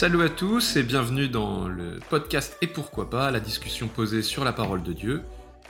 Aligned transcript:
Salut 0.00 0.22
à 0.22 0.30
tous 0.30 0.76
et 0.76 0.82
bienvenue 0.82 1.28
dans 1.28 1.68
le 1.68 1.98
podcast 2.08 2.56
Et 2.62 2.66
pourquoi 2.66 3.10
pas, 3.10 3.30
la 3.30 3.38
discussion 3.38 3.86
posée 3.86 4.22
sur 4.22 4.44
la 4.46 4.54
parole 4.54 4.82
de 4.82 4.94
Dieu. 4.94 5.20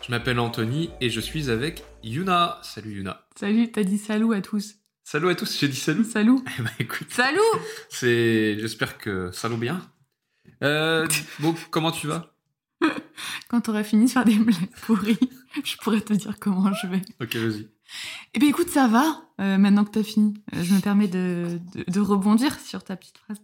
Je 0.03 0.12
m'appelle 0.12 0.39
Anthony 0.39 0.89
et 1.01 1.11
je 1.11 1.19
suis 1.19 1.51
avec 1.51 1.83
Yuna. 2.05 2.61
Salut 2.62 2.93
Yuna. 2.93 3.27
Salut, 3.35 3.73
t'as 3.73 3.83
dit 3.83 3.98
salut 3.98 4.33
à 4.33 4.41
tous. 4.41 4.77
Salut 5.03 5.30
à 5.30 5.35
tous, 5.35 5.59
j'ai 5.59 5.66
dit 5.66 5.75
salut. 5.75 6.05
Salut. 6.05 6.39
Eh 6.61 6.62
ben 6.62 6.71
écoute, 6.79 7.09
Salut 7.11 7.41
c'est, 7.89 8.57
j'espère 8.61 8.98
que 8.98 9.33
ça 9.33 9.48
va 9.48 9.57
bien. 9.57 9.83
Euh, 10.62 11.09
bon, 11.41 11.57
comment 11.73 11.91
tu 11.91 12.06
vas? 12.06 12.33
Quand 13.48 13.61
t'auras 13.62 13.83
fini 13.83 14.05
de 14.05 14.11
faire 14.11 14.25
des 14.25 14.37
blagues 14.37 14.70
pourries, 14.83 15.19
je 15.65 15.77
pourrais 15.78 16.03
te 16.03 16.12
dire 16.12 16.37
comment 16.39 16.73
je 16.73 16.87
vais. 16.87 17.03
Ok, 17.20 17.34
vas-y. 17.34 17.69
Eh 18.34 18.39
bien 18.39 18.48
écoute, 18.48 18.70
ça 18.70 18.87
va, 18.87 19.25
euh, 19.41 19.59
maintenant 19.59 19.84
que 19.84 19.91
t'as 19.91 20.05
fini. 20.05 20.34
Euh, 20.55 20.62
je 20.62 20.73
me 20.73 20.81
permets 20.81 21.09
de, 21.09 21.59
de, 21.75 21.84
de 21.91 22.01
rebondir 22.01 22.61
sur 22.61 22.84
ta 22.84 22.95
petite 22.95 23.19
phrase. 23.19 23.41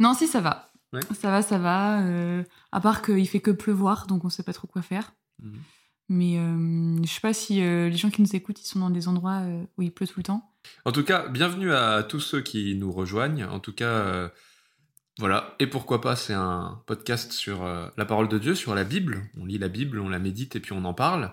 Non, 0.00 0.14
si, 0.14 0.26
ça 0.28 0.40
va. 0.40 0.70
Ouais. 0.92 1.00
Ça 1.20 1.30
va, 1.30 1.42
ça 1.42 1.58
va. 1.58 2.00
euh, 2.02 2.42
à 2.72 2.80
part 2.80 3.02
qu'il 3.02 3.28
fait 3.28 3.40
que 3.40 3.50
pleuvoir, 3.50 4.06
donc 4.06 4.24
on 4.24 4.30
sait 4.30 4.42
pas 4.42 4.52
trop 4.52 4.66
quoi 4.66 4.82
faire. 4.82 5.12
Mhm. 5.42 5.58
Mais 6.10 6.38
euh, 6.38 7.02
je 7.04 7.08
sais 7.12 7.20
pas 7.20 7.34
si 7.34 7.62
euh, 7.62 7.90
les 7.90 7.96
gens 7.96 8.08
qui 8.08 8.22
nous 8.22 8.34
écoutent, 8.34 8.62
ils 8.62 8.66
sont 8.66 8.78
dans 8.78 8.88
des 8.88 9.08
endroits 9.08 9.40
euh, 9.42 9.62
où 9.76 9.82
il 9.82 9.92
pleut 9.92 10.06
tout 10.06 10.18
le 10.20 10.22
temps. 10.22 10.50
En 10.86 10.92
tout 10.92 11.04
cas, 11.04 11.28
bienvenue 11.28 11.72
à 11.74 12.02
tous 12.02 12.20
ceux 12.20 12.40
qui 12.40 12.74
nous 12.76 12.90
rejoignent. 12.90 13.44
En 13.44 13.60
tout 13.60 13.74
cas, 13.74 14.30
voilà. 15.18 15.54
Et 15.58 15.66
pourquoi 15.66 16.00
pas, 16.00 16.16
c'est 16.16 16.32
un 16.34 16.82
podcast 16.86 17.32
sur 17.32 17.62
la 17.64 18.04
parole 18.06 18.28
de 18.28 18.38
Dieu, 18.38 18.54
sur 18.54 18.74
la 18.74 18.84
Bible. 18.84 19.28
On 19.38 19.44
lit 19.44 19.58
la 19.58 19.68
Bible, 19.68 19.98
on 20.00 20.08
la 20.08 20.18
médite 20.18 20.56
et 20.56 20.60
puis 20.60 20.72
on 20.72 20.84
en 20.84 20.94
parle. 20.94 21.32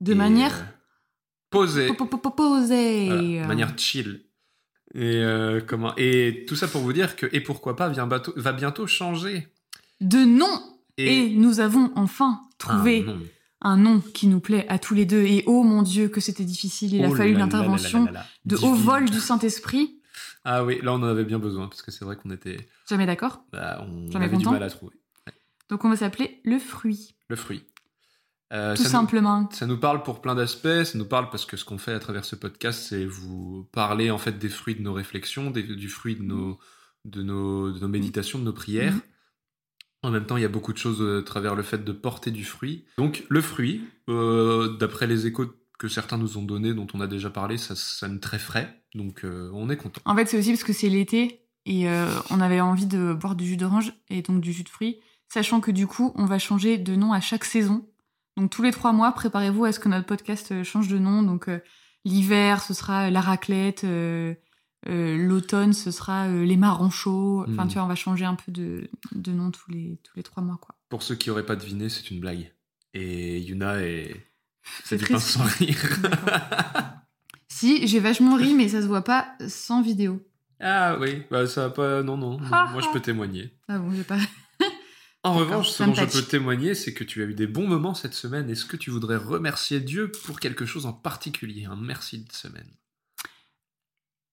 De 0.00 0.12
Et, 0.12 0.14
manière 0.16 0.66
posée. 1.50 1.88
po- 1.88 2.06
po- 2.06 2.18
po- 2.18 2.30
posée. 2.30 3.06
Voilà, 3.06 3.46
manière 3.46 3.78
chill. 3.78 4.24
Et 4.94 5.16
euh, 5.16 5.60
comment 5.66 5.94
Et 5.96 6.44
tout 6.48 6.56
ça 6.56 6.66
pour 6.68 6.80
vous 6.80 6.92
dire 6.92 7.14
que 7.16 7.26
et 7.32 7.40
pourquoi 7.40 7.76
pas 7.76 7.88
vient 7.88 8.06
bateau- 8.06 8.32
va 8.36 8.52
bientôt 8.52 8.86
changer. 8.86 9.48
De 10.00 10.18
nom 10.24 10.46
Et, 10.96 11.28
nous 11.30 11.60
avons 11.60 11.90
enfin 11.94 12.40
trouvé 12.58 13.04
un 13.60 13.76
nom 13.76 14.00
qui 14.00 14.26
nous 14.28 14.40
plaît 14.40 14.64
à 14.68 14.78
tous 14.78 14.94
les 14.94 15.04
deux. 15.04 15.22
Et 15.24 15.42
oh 15.46 15.62
mon 15.62 15.82
Dieu, 15.82 16.08
que 16.08 16.20
c'était 16.20 16.44
difficile. 16.44 16.94
Il 16.94 17.04
a 17.04 17.08
Oh 17.10 17.14
fallu 17.14 17.34
l'intervention 17.34 18.08
de 18.44 18.56
haut 18.56 18.74
vol 18.74 19.10
du 19.10 19.18
Saint-Esprit. 19.20 20.00
Ah 20.44 20.64
oui, 20.64 20.78
là 20.82 20.92
on 20.92 20.96
en 20.96 21.02
avait 21.04 21.24
bien 21.24 21.38
besoin 21.38 21.68
parce 21.68 21.82
que 21.82 21.90
c'est 21.90 22.04
vrai 22.04 22.16
qu'on 22.16 22.30
était, 22.30 22.56
Jamais 22.88 23.06
d'accord 23.06 23.42
bah, 23.52 23.84
on 23.86 24.10
J'en 24.10 24.20
avait 24.20 24.28
du 24.30 24.36
content. 24.44 24.52
mal 24.52 24.62
à 24.62 24.70
trouver 24.70 24.94
Donc 25.68 25.84
on 25.84 25.90
va 25.90 25.96
s'appeler 25.96 26.40
le 26.44 26.58
fruit. 26.58 27.14
le 27.28 27.36
fruit. 27.36 27.64
Euh, 28.52 28.74
Tout 28.74 28.82
ça 28.82 28.88
nous- 28.88 28.92
simplement. 28.92 29.48
Ça 29.52 29.66
nous 29.66 29.76
parle 29.78 30.02
pour 30.02 30.20
plein 30.22 30.34
d'aspects, 30.34 30.84
ça 30.84 30.96
nous 30.96 31.04
parle 31.04 31.28
parce 31.30 31.44
que 31.44 31.56
ce 31.58 31.64
qu'on 31.66 31.76
fait 31.78 31.92
à 31.92 31.98
travers 31.98 32.24
ce 32.24 32.34
podcast, 32.34 32.82
c'est 32.88 33.04
vous 33.04 33.68
parler 33.72 34.10
en 34.10 34.16
fait 34.18 34.38
des 34.38 34.48
fruits 34.48 34.74
de 34.74 34.80
nos 34.82 34.94
réflexions, 34.94 35.50
des- 35.50 35.62
du 35.62 35.88
fruit 35.88 36.16
de 36.16 36.22
nos, 36.22 36.58
de, 37.04 37.22
nos, 37.22 37.70
de 37.72 37.78
nos 37.78 37.88
méditations, 37.88 38.38
de 38.38 38.44
nos 38.44 38.52
prières. 38.54 38.94
Mhm. 38.94 39.00
En 40.04 40.10
même 40.10 40.24
temps, 40.26 40.36
il 40.36 40.42
y 40.42 40.46
a 40.46 40.48
beaucoup 40.48 40.72
de 40.72 40.78
choses 40.78 41.02
euh, 41.02 41.20
à 41.20 41.22
travers 41.24 41.54
le 41.56 41.62
fait 41.62 41.84
de 41.84 41.92
porter 41.92 42.30
du 42.30 42.44
fruit. 42.44 42.84
Donc 42.98 43.24
le 43.28 43.40
fruit, 43.42 43.82
euh, 44.08 44.76
d'après 44.78 45.06
les 45.06 45.26
échos 45.26 45.46
que 45.78 45.88
certains 45.88 46.16
nous 46.18 46.38
ont 46.38 46.42
donnés, 46.42 46.72
dont 46.72 46.86
on 46.94 47.00
a 47.00 47.06
déjà 47.06 47.30
parlé, 47.30 47.56
ça 47.58 47.74
sonne 47.76 48.18
très 48.20 48.38
frais, 48.38 48.82
donc 48.94 49.24
euh, 49.24 49.50
on 49.52 49.68
est 49.70 49.76
content. 49.76 50.00
En 50.06 50.16
fait, 50.16 50.26
c'est 50.26 50.38
aussi 50.38 50.50
parce 50.50 50.64
que 50.64 50.72
c'est 50.72 50.88
l'été 50.88 51.42
et 51.66 51.88
euh, 51.88 52.08
on 52.30 52.40
avait 52.40 52.60
envie 52.60 52.86
de 52.86 53.12
boire 53.12 53.34
du 53.36 53.44
jus 53.46 53.56
d'orange 53.56 53.92
et 54.08 54.22
donc 54.22 54.40
du 54.40 54.52
jus 54.52 54.62
de 54.64 54.68
fruits, 54.68 55.00
sachant 55.28 55.60
que 55.60 55.70
du 55.70 55.86
coup, 55.86 56.12
on 56.16 56.24
va 56.24 56.38
changer 56.38 56.78
de 56.78 56.94
nom 56.96 57.12
à 57.12 57.20
chaque 57.20 57.44
saison. 57.44 57.86
Donc 58.38 58.50
tous 58.50 58.62
les 58.62 58.70
trois 58.70 58.92
mois, 58.92 59.10
préparez-vous 59.12 59.64
à 59.64 59.72
ce 59.72 59.80
que 59.80 59.88
notre 59.88 60.06
podcast 60.06 60.52
euh, 60.52 60.62
change 60.62 60.86
de 60.88 60.98
nom. 60.98 61.22
Donc 61.22 61.48
euh, 61.48 61.58
l'hiver, 62.04 62.62
ce 62.62 62.72
sera 62.72 63.10
la 63.10 63.20
raclette. 63.20 63.82
euh, 63.84 64.32
euh, 64.88 65.16
L'automne, 65.18 65.72
ce 65.72 65.90
sera 65.90 66.26
euh, 66.28 66.44
les 66.44 66.56
marrons 66.56 66.88
chauds. 66.90 67.44
Enfin, 67.48 67.64
Mm. 67.64 67.68
tu 67.68 67.74
vois, 67.74 67.82
on 67.84 67.88
va 67.88 67.94
changer 67.96 68.24
un 68.24 68.36
peu 68.36 68.52
de, 68.52 68.88
de 69.12 69.32
nom 69.32 69.50
tous 69.50 69.68
les, 69.72 70.00
tous 70.04 70.12
les 70.16 70.22
trois 70.22 70.42
mois, 70.42 70.56
quoi. 70.60 70.76
Pour 70.88 71.02
ceux 71.02 71.16
qui 71.16 71.28
n'auraient 71.30 71.44
pas 71.46 71.56
deviné, 71.56 71.88
c'est 71.88 72.10
une 72.12 72.20
blague. 72.20 72.52
Et 72.94 73.40
Yuna 73.40 73.80
est... 73.82 74.24
C'est 74.84 74.96
du 74.98 75.06
pain 75.06 75.18
sans 75.18 75.42
rire. 75.44 75.82
Si, 77.50 77.88
j'ai 77.88 77.98
vachement 77.98 78.36
ri, 78.36 78.54
mais 78.54 78.68
ça 78.68 78.80
se 78.82 78.86
voit 78.86 79.02
pas 79.02 79.32
sans 79.48 79.82
vidéo. 79.82 80.22
ah 80.60 80.96
oui, 81.00 81.22
bah 81.28 81.46
ça 81.48 81.62
va 81.66 81.70
pas... 81.70 82.02
Non, 82.04 82.16
non, 82.16 82.38
non, 82.38 82.46
moi 82.48 82.80
je 82.80 82.88
peux 82.92 83.00
témoigner. 83.00 83.52
Ah 83.66 83.78
bon, 83.80 83.90
j'ai 83.92 84.04
pas. 84.04 84.18
En 85.28 85.34
revanche, 85.34 85.70
ce 85.70 85.82
dont 85.82 85.94
je 85.94 86.04
peux 86.04 86.22
témoigner, 86.22 86.74
c'est 86.74 86.94
que 86.94 87.04
tu 87.04 87.22
as 87.22 87.26
eu 87.26 87.34
des 87.34 87.46
bons 87.46 87.66
moments 87.66 87.94
cette 87.94 88.14
semaine. 88.14 88.48
Est-ce 88.50 88.64
que 88.64 88.76
tu 88.76 88.90
voudrais 88.90 89.16
remercier 89.16 89.80
Dieu 89.80 90.10
pour 90.24 90.40
quelque 90.40 90.66
chose 90.66 90.86
en 90.86 90.92
particulier 90.92 91.66
Un 91.66 91.76
merci 91.76 92.18
de 92.18 92.32
semaine? 92.32 92.68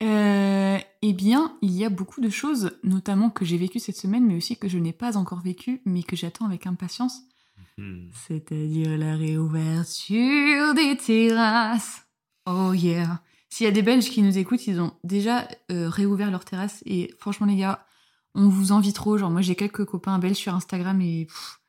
Euh, 0.03 0.77
eh 1.01 1.13
bien, 1.13 1.57
il 1.61 1.71
y 1.71 1.85
a 1.85 1.89
beaucoup 1.89 2.21
de 2.21 2.29
choses, 2.29 2.71
notamment 2.83 3.29
que 3.29 3.45
j'ai 3.45 3.57
vécues 3.57 3.79
cette 3.79 3.97
semaine, 3.97 4.25
mais 4.25 4.35
aussi 4.35 4.57
que 4.57 4.67
je 4.67 4.77
n'ai 4.77 4.93
pas 4.93 5.17
encore 5.17 5.41
vécues, 5.41 5.81
mais 5.85 6.03
que 6.03 6.15
j'attends 6.15 6.45
avec 6.45 6.67
impatience. 6.67 7.21
Hmm. 7.77 8.07
C'est-à-dire 8.27 8.97
la 8.97 9.15
réouverture 9.15 10.73
des 10.73 10.97
terrasses. 10.97 12.05
Oh 12.45 12.73
yeah. 12.73 13.21
S'il 13.49 13.65
y 13.65 13.69
a 13.69 13.71
des 13.71 13.81
Belges 13.81 14.09
qui 14.09 14.21
nous 14.21 14.37
écoutent, 14.37 14.67
ils 14.67 14.81
ont 14.81 14.93
déjà 15.03 15.47
euh, 15.71 15.89
réouvert 15.89 16.31
leurs 16.31 16.45
terrasses. 16.45 16.83
Et 16.85 17.13
franchement, 17.19 17.47
les 17.47 17.55
gars, 17.55 17.85
on 18.35 18.47
vous 18.49 18.71
envie 18.71 18.93
trop. 18.93 19.17
Genre, 19.17 19.31
moi, 19.31 19.41
j'ai 19.41 19.55
quelques 19.55 19.85
copains 19.85 20.19
belges 20.19 20.37
sur 20.37 20.53
Instagram 20.53 21.01
et... 21.01 21.25
pff, 21.25 21.59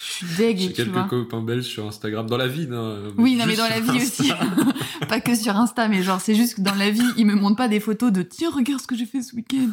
je 0.00 0.04
suis 0.04 0.26
deg, 0.36 0.58
J'ai 0.58 0.72
quelques 0.72 0.90
vois. 0.90 1.04
copains 1.04 1.42
belges 1.42 1.64
sur 1.66 1.86
Instagram. 1.86 2.28
Dans 2.28 2.36
la 2.36 2.46
vie, 2.46 2.68
non 2.68 3.12
Oui, 3.18 3.34
non, 3.34 3.46
mais 3.46 3.56
dans 3.56 3.68
la 3.68 3.80
vie 3.80 3.98
Insta. 3.98 4.22
aussi. 4.24 4.32
pas 5.08 5.20
que 5.20 5.34
sur 5.34 5.56
Insta, 5.56 5.88
mais 5.88 6.02
genre, 6.04 6.20
c'est 6.20 6.36
juste 6.36 6.54
que 6.56 6.60
dans 6.60 6.74
la 6.76 6.90
vie, 6.90 7.02
ils 7.16 7.26
me 7.26 7.34
montrent 7.34 7.56
pas 7.56 7.68
des 7.68 7.80
photos 7.80 8.12
de 8.12 8.22
tiens, 8.22 8.50
regarde 8.50 8.80
ce 8.80 8.86
que 8.86 8.94
j'ai 8.96 9.06
fait 9.06 9.22
ce 9.22 9.34
week-end. 9.34 9.72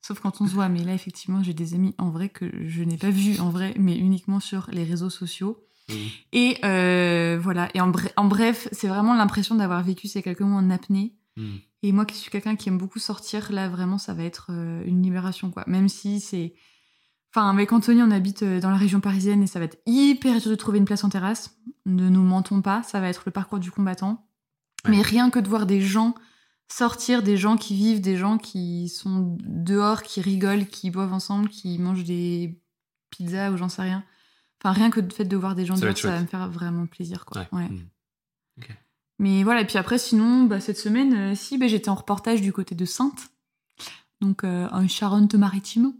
Sauf 0.00 0.20
quand 0.20 0.40
on 0.40 0.46
se 0.46 0.52
voit. 0.54 0.68
Mais 0.68 0.84
là, 0.84 0.94
effectivement, 0.94 1.42
j'ai 1.42 1.54
des 1.54 1.74
amis 1.74 1.92
en 1.98 2.10
vrai 2.10 2.28
que 2.28 2.48
je 2.68 2.82
n'ai 2.84 2.96
pas 2.96 3.10
vus 3.10 3.40
en 3.40 3.50
vrai, 3.50 3.74
mais 3.76 3.96
uniquement 3.96 4.38
sur 4.40 4.68
les 4.72 4.84
réseaux 4.84 5.10
sociaux. 5.10 5.64
Hmm. 5.88 5.94
Et 6.32 6.58
euh, 6.64 7.38
voilà. 7.42 7.68
Et 7.74 7.80
en, 7.80 7.90
bre- 7.90 8.12
en 8.16 8.26
bref, 8.26 8.68
c'est 8.72 8.88
vraiment 8.88 9.14
l'impression 9.16 9.56
d'avoir 9.56 9.82
vécu 9.82 10.06
ces 10.06 10.22
quelques 10.22 10.40
mois 10.42 10.60
en 10.60 10.70
apnée. 10.70 11.14
Hmm. 11.36 11.56
Et 11.82 11.92
moi 11.92 12.04
qui 12.04 12.16
suis 12.16 12.30
quelqu'un 12.30 12.56
qui 12.56 12.68
aime 12.68 12.78
beaucoup 12.78 12.98
sortir, 12.98 13.52
là, 13.52 13.68
vraiment, 13.68 13.98
ça 13.98 14.14
va 14.14 14.24
être 14.24 14.48
euh, 14.50 14.82
une 14.84 15.02
libération, 15.02 15.50
quoi. 15.50 15.64
Même 15.66 15.88
si 15.88 16.20
c'est. 16.20 16.54
Enfin, 17.30 17.50
avec 17.50 17.72
Anthony, 17.72 18.02
on 18.02 18.10
habite 18.10 18.42
euh, 18.42 18.60
dans 18.60 18.70
la 18.70 18.76
région 18.76 19.00
parisienne 19.00 19.42
et 19.42 19.46
ça 19.46 19.58
va 19.58 19.66
être 19.66 19.78
hyper 19.86 20.40
dur 20.40 20.50
de 20.50 20.56
trouver 20.56 20.78
une 20.78 20.86
place 20.86 21.04
en 21.04 21.08
terrasse. 21.08 21.56
Ne 21.86 22.08
nous 22.08 22.22
mentons 22.22 22.62
pas, 22.62 22.82
ça 22.82 23.00
va 23.00 23.08
être 23.08 23.22
le 23.26 23.32
parcours 23.32 23.58
du 23.58 23.70
combattant. 23.70 24.26
Ouais. 24.84 24.92
Mais 24.92 25.02
rien 25.02 25.30
que 25.30 25.38
de 25.38 25.48
voir 25.48 25.66
des 25.66 25.80
gens 25.80 26.14
sortir, 26.70 27.22
des 27.22 27.36
gens 27.36 27.56
qui 27.56 27.74
vivent, 27.74 28.00
des 28.00 28.16
gens 28.16 28.38
qui 28.38 28.88
sont 28.88 29.36
dehors, 29.40 30.02
qui 30.02 30.20
rigolent, 30.20 30.66
qui 30.66 30.90
boivent 30.90 31.12
ensemble, 31.12 31.48
qui 31.48 31.78
mangent 31.78 32.04
des 32.04 32.60
pizzas 33.10 33.50
ou 33.50 33.56
j'en 33.56 33.68
sais 33.68 33.82
rien. 33.82 34.04
Enfin, 34.60 34.72
rien 34.72 34.90
que 34.90 35.00
le 35.00 35.10
fait 35.10 35.24
de 35.24 35.36
voir 35.36 35.54
des 35.54 35.64
gens 35.64 35.76
dehors, 35.76 35.96
ça 35.96 36.10
va 36.10 36.20
me 36.20 36.26
faire 36.26 36.50
vraiment 36.50 36.86
plaisir, 36.86 37.24
quoi. 37.24 37.46
Ouais. 37.52 37.60
Ouais. 37.60 37.68
Hmm. 37.68 37.88
Mais 39.18 39.42
voilà, 39.42 39.62
et 39.62 39.66
puis 39.66 39.78
après, 39.78 39.98
sinon, 39.98 40.44
bah, 40.44 40.60
cette 40.60 40.78
semaine, 40.78 41.14
euh, 41.14 41.34
si, 41.34 41.58
bah, 41.58 41.66
j'étais 41.66 41.88
en 41.88 41.94
reportage 41.96 42.40
du 42.40 42.52
côté 42.52 42.74
de 42.74 42.84
Sainte, 42.84 43.30
donc 44.20 44.44
euh, 44.44 44.68
en 44.70 44.86
Charente-Maritime. 44.86 45.92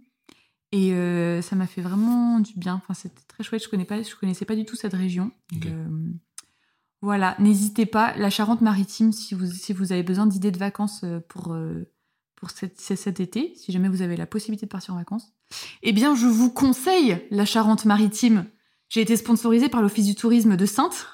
Et 0.70 0.92
euh, 0.92 1.40
ça 1.40 1.56
m'a 1.56 1.66
fait 1.66 1.80
vraiment 1.80 2.40
du 2.40 2.52
bien. 2.56 2.74
Enfin, 2.74 2.94
c'était 2.94 3.22
très 3.26 3.42
chouette. 3.42 3.64
Je 3.64 3.68
connais 3.68 3.86
pas, 3.86 4.02
je 4.02 4.14
connaissais 4.14 4.44
pas 4.44 4.54
du 4.54 4.64
tout 4.66 4.76
cette 4.76 4.92
région. 4.92 5.30
Euh, 5.64 5.88
voilà, 7.00 7.34
n'hésitez 7.38 7.86
pas. 7.86 8.14
La 8.16 8.28
Charente-Maritime, 8.28 9.12
si 9.12 9.34
vous, 9.34 9.46
si 9.50 9.72
vous 9.72 9.92
avez 9.92 10.02
besoin 10.02 10.26
d'idées 10.26 10.50
de 10.50 10.58
vacances 10.58 11.04
pour, 11.28 11.56
pour 12.36 12.50
cet, 12.50 12.78
cet- 12.80 12.98
cet 12.98 13.18
été, 13.20 13.54
si 13.56 13.72
jamais 13.72 13.88
vous 13.88 14.02
avez 14.02 14.16
la 14.16 14.26
possibilité 14.26 14.66
de 14.66 14.70
partir 14.70 14.92
en 14.94 14.98
vacances, 14.98 15.32
eh 15.82 15.92
bien, 15.92 16.14
je 16.14 16.26
vous 16.26 16.50
conseille 16.50 17.26
la 17.30 17.47
Charente-Maritime. 17.47 18.44
J'ai 18.91 19.00
été 19.00 19.16
sponsorisée 19.16 19.71
par 19.71 19.80
l'Office 19.80 20.06
du 20.06 20.14
tourisme 20.14 20.56
de 20.56 20.66
Sainte 20.66 21.09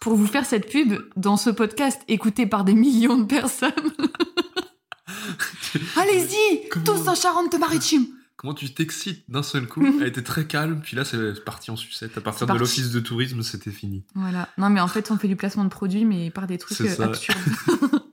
pour 0.00 0.14
vous 0.16 0.26
faire 0.26 0.44
cette 0.44 0.70
pub 0.70 0.94
dans 1.16 1.36
ce 1.36 1.50
podcast 1.50 2.00
écouté 2.08 2.46
par 2.46 2.64
des 2.64 2.74
millions 2.74 3.16
de 3.18 3.24
personnes. 3.24 3.70
Allez-y, 5.96 6.68
Comment- 6.70 6.84
tous 6.84 7.08
en 7.08 7.14
Charente-Maritime. 7.14 8.06
Comment 8.36 8.54
tu 8.54 8.72
t'excites 8.74 9.24
d'un 9.30 9.42
seul 9.44 9.66
coup 9.68 9.84
Elle 10.00 10.08
était 10.08 10.22
très 10.22 10.46
calme, 10.46 10.80
puis 10.82 10.96
là 10.96 11.04
c'est 11.04 11.44
parti 11.44 11.70
en 11.70 11.76
sucette. 11.76 12.18
À 12.18 12.20
partir 12.20 12.46
de 12.46 12.54
l'office 12.58 12.90
de 12.90 12.98
tourisme, 13.00 13.42
c'était 13.42 13.70
fini. 13.70 14.04
Voilà. 14.14 14.48
Non, 14.58 14.68
mais 14.68 14.80
en 14.80 14.88
fait, 14.88 15.10
on 15.12 15.16
fait 15.16 15.28
du 15.28 15.36
placement 15.36 15.64
de 15.64 15.68
produits, 15.68 16.04
mais 16.04 16.30
par 16.30 16.46
des 16.48 16.58
trucs 16.58 16.80
euh, 16.80 16.88
ça. 16.88 17.04
absurdes. 17.04 17.38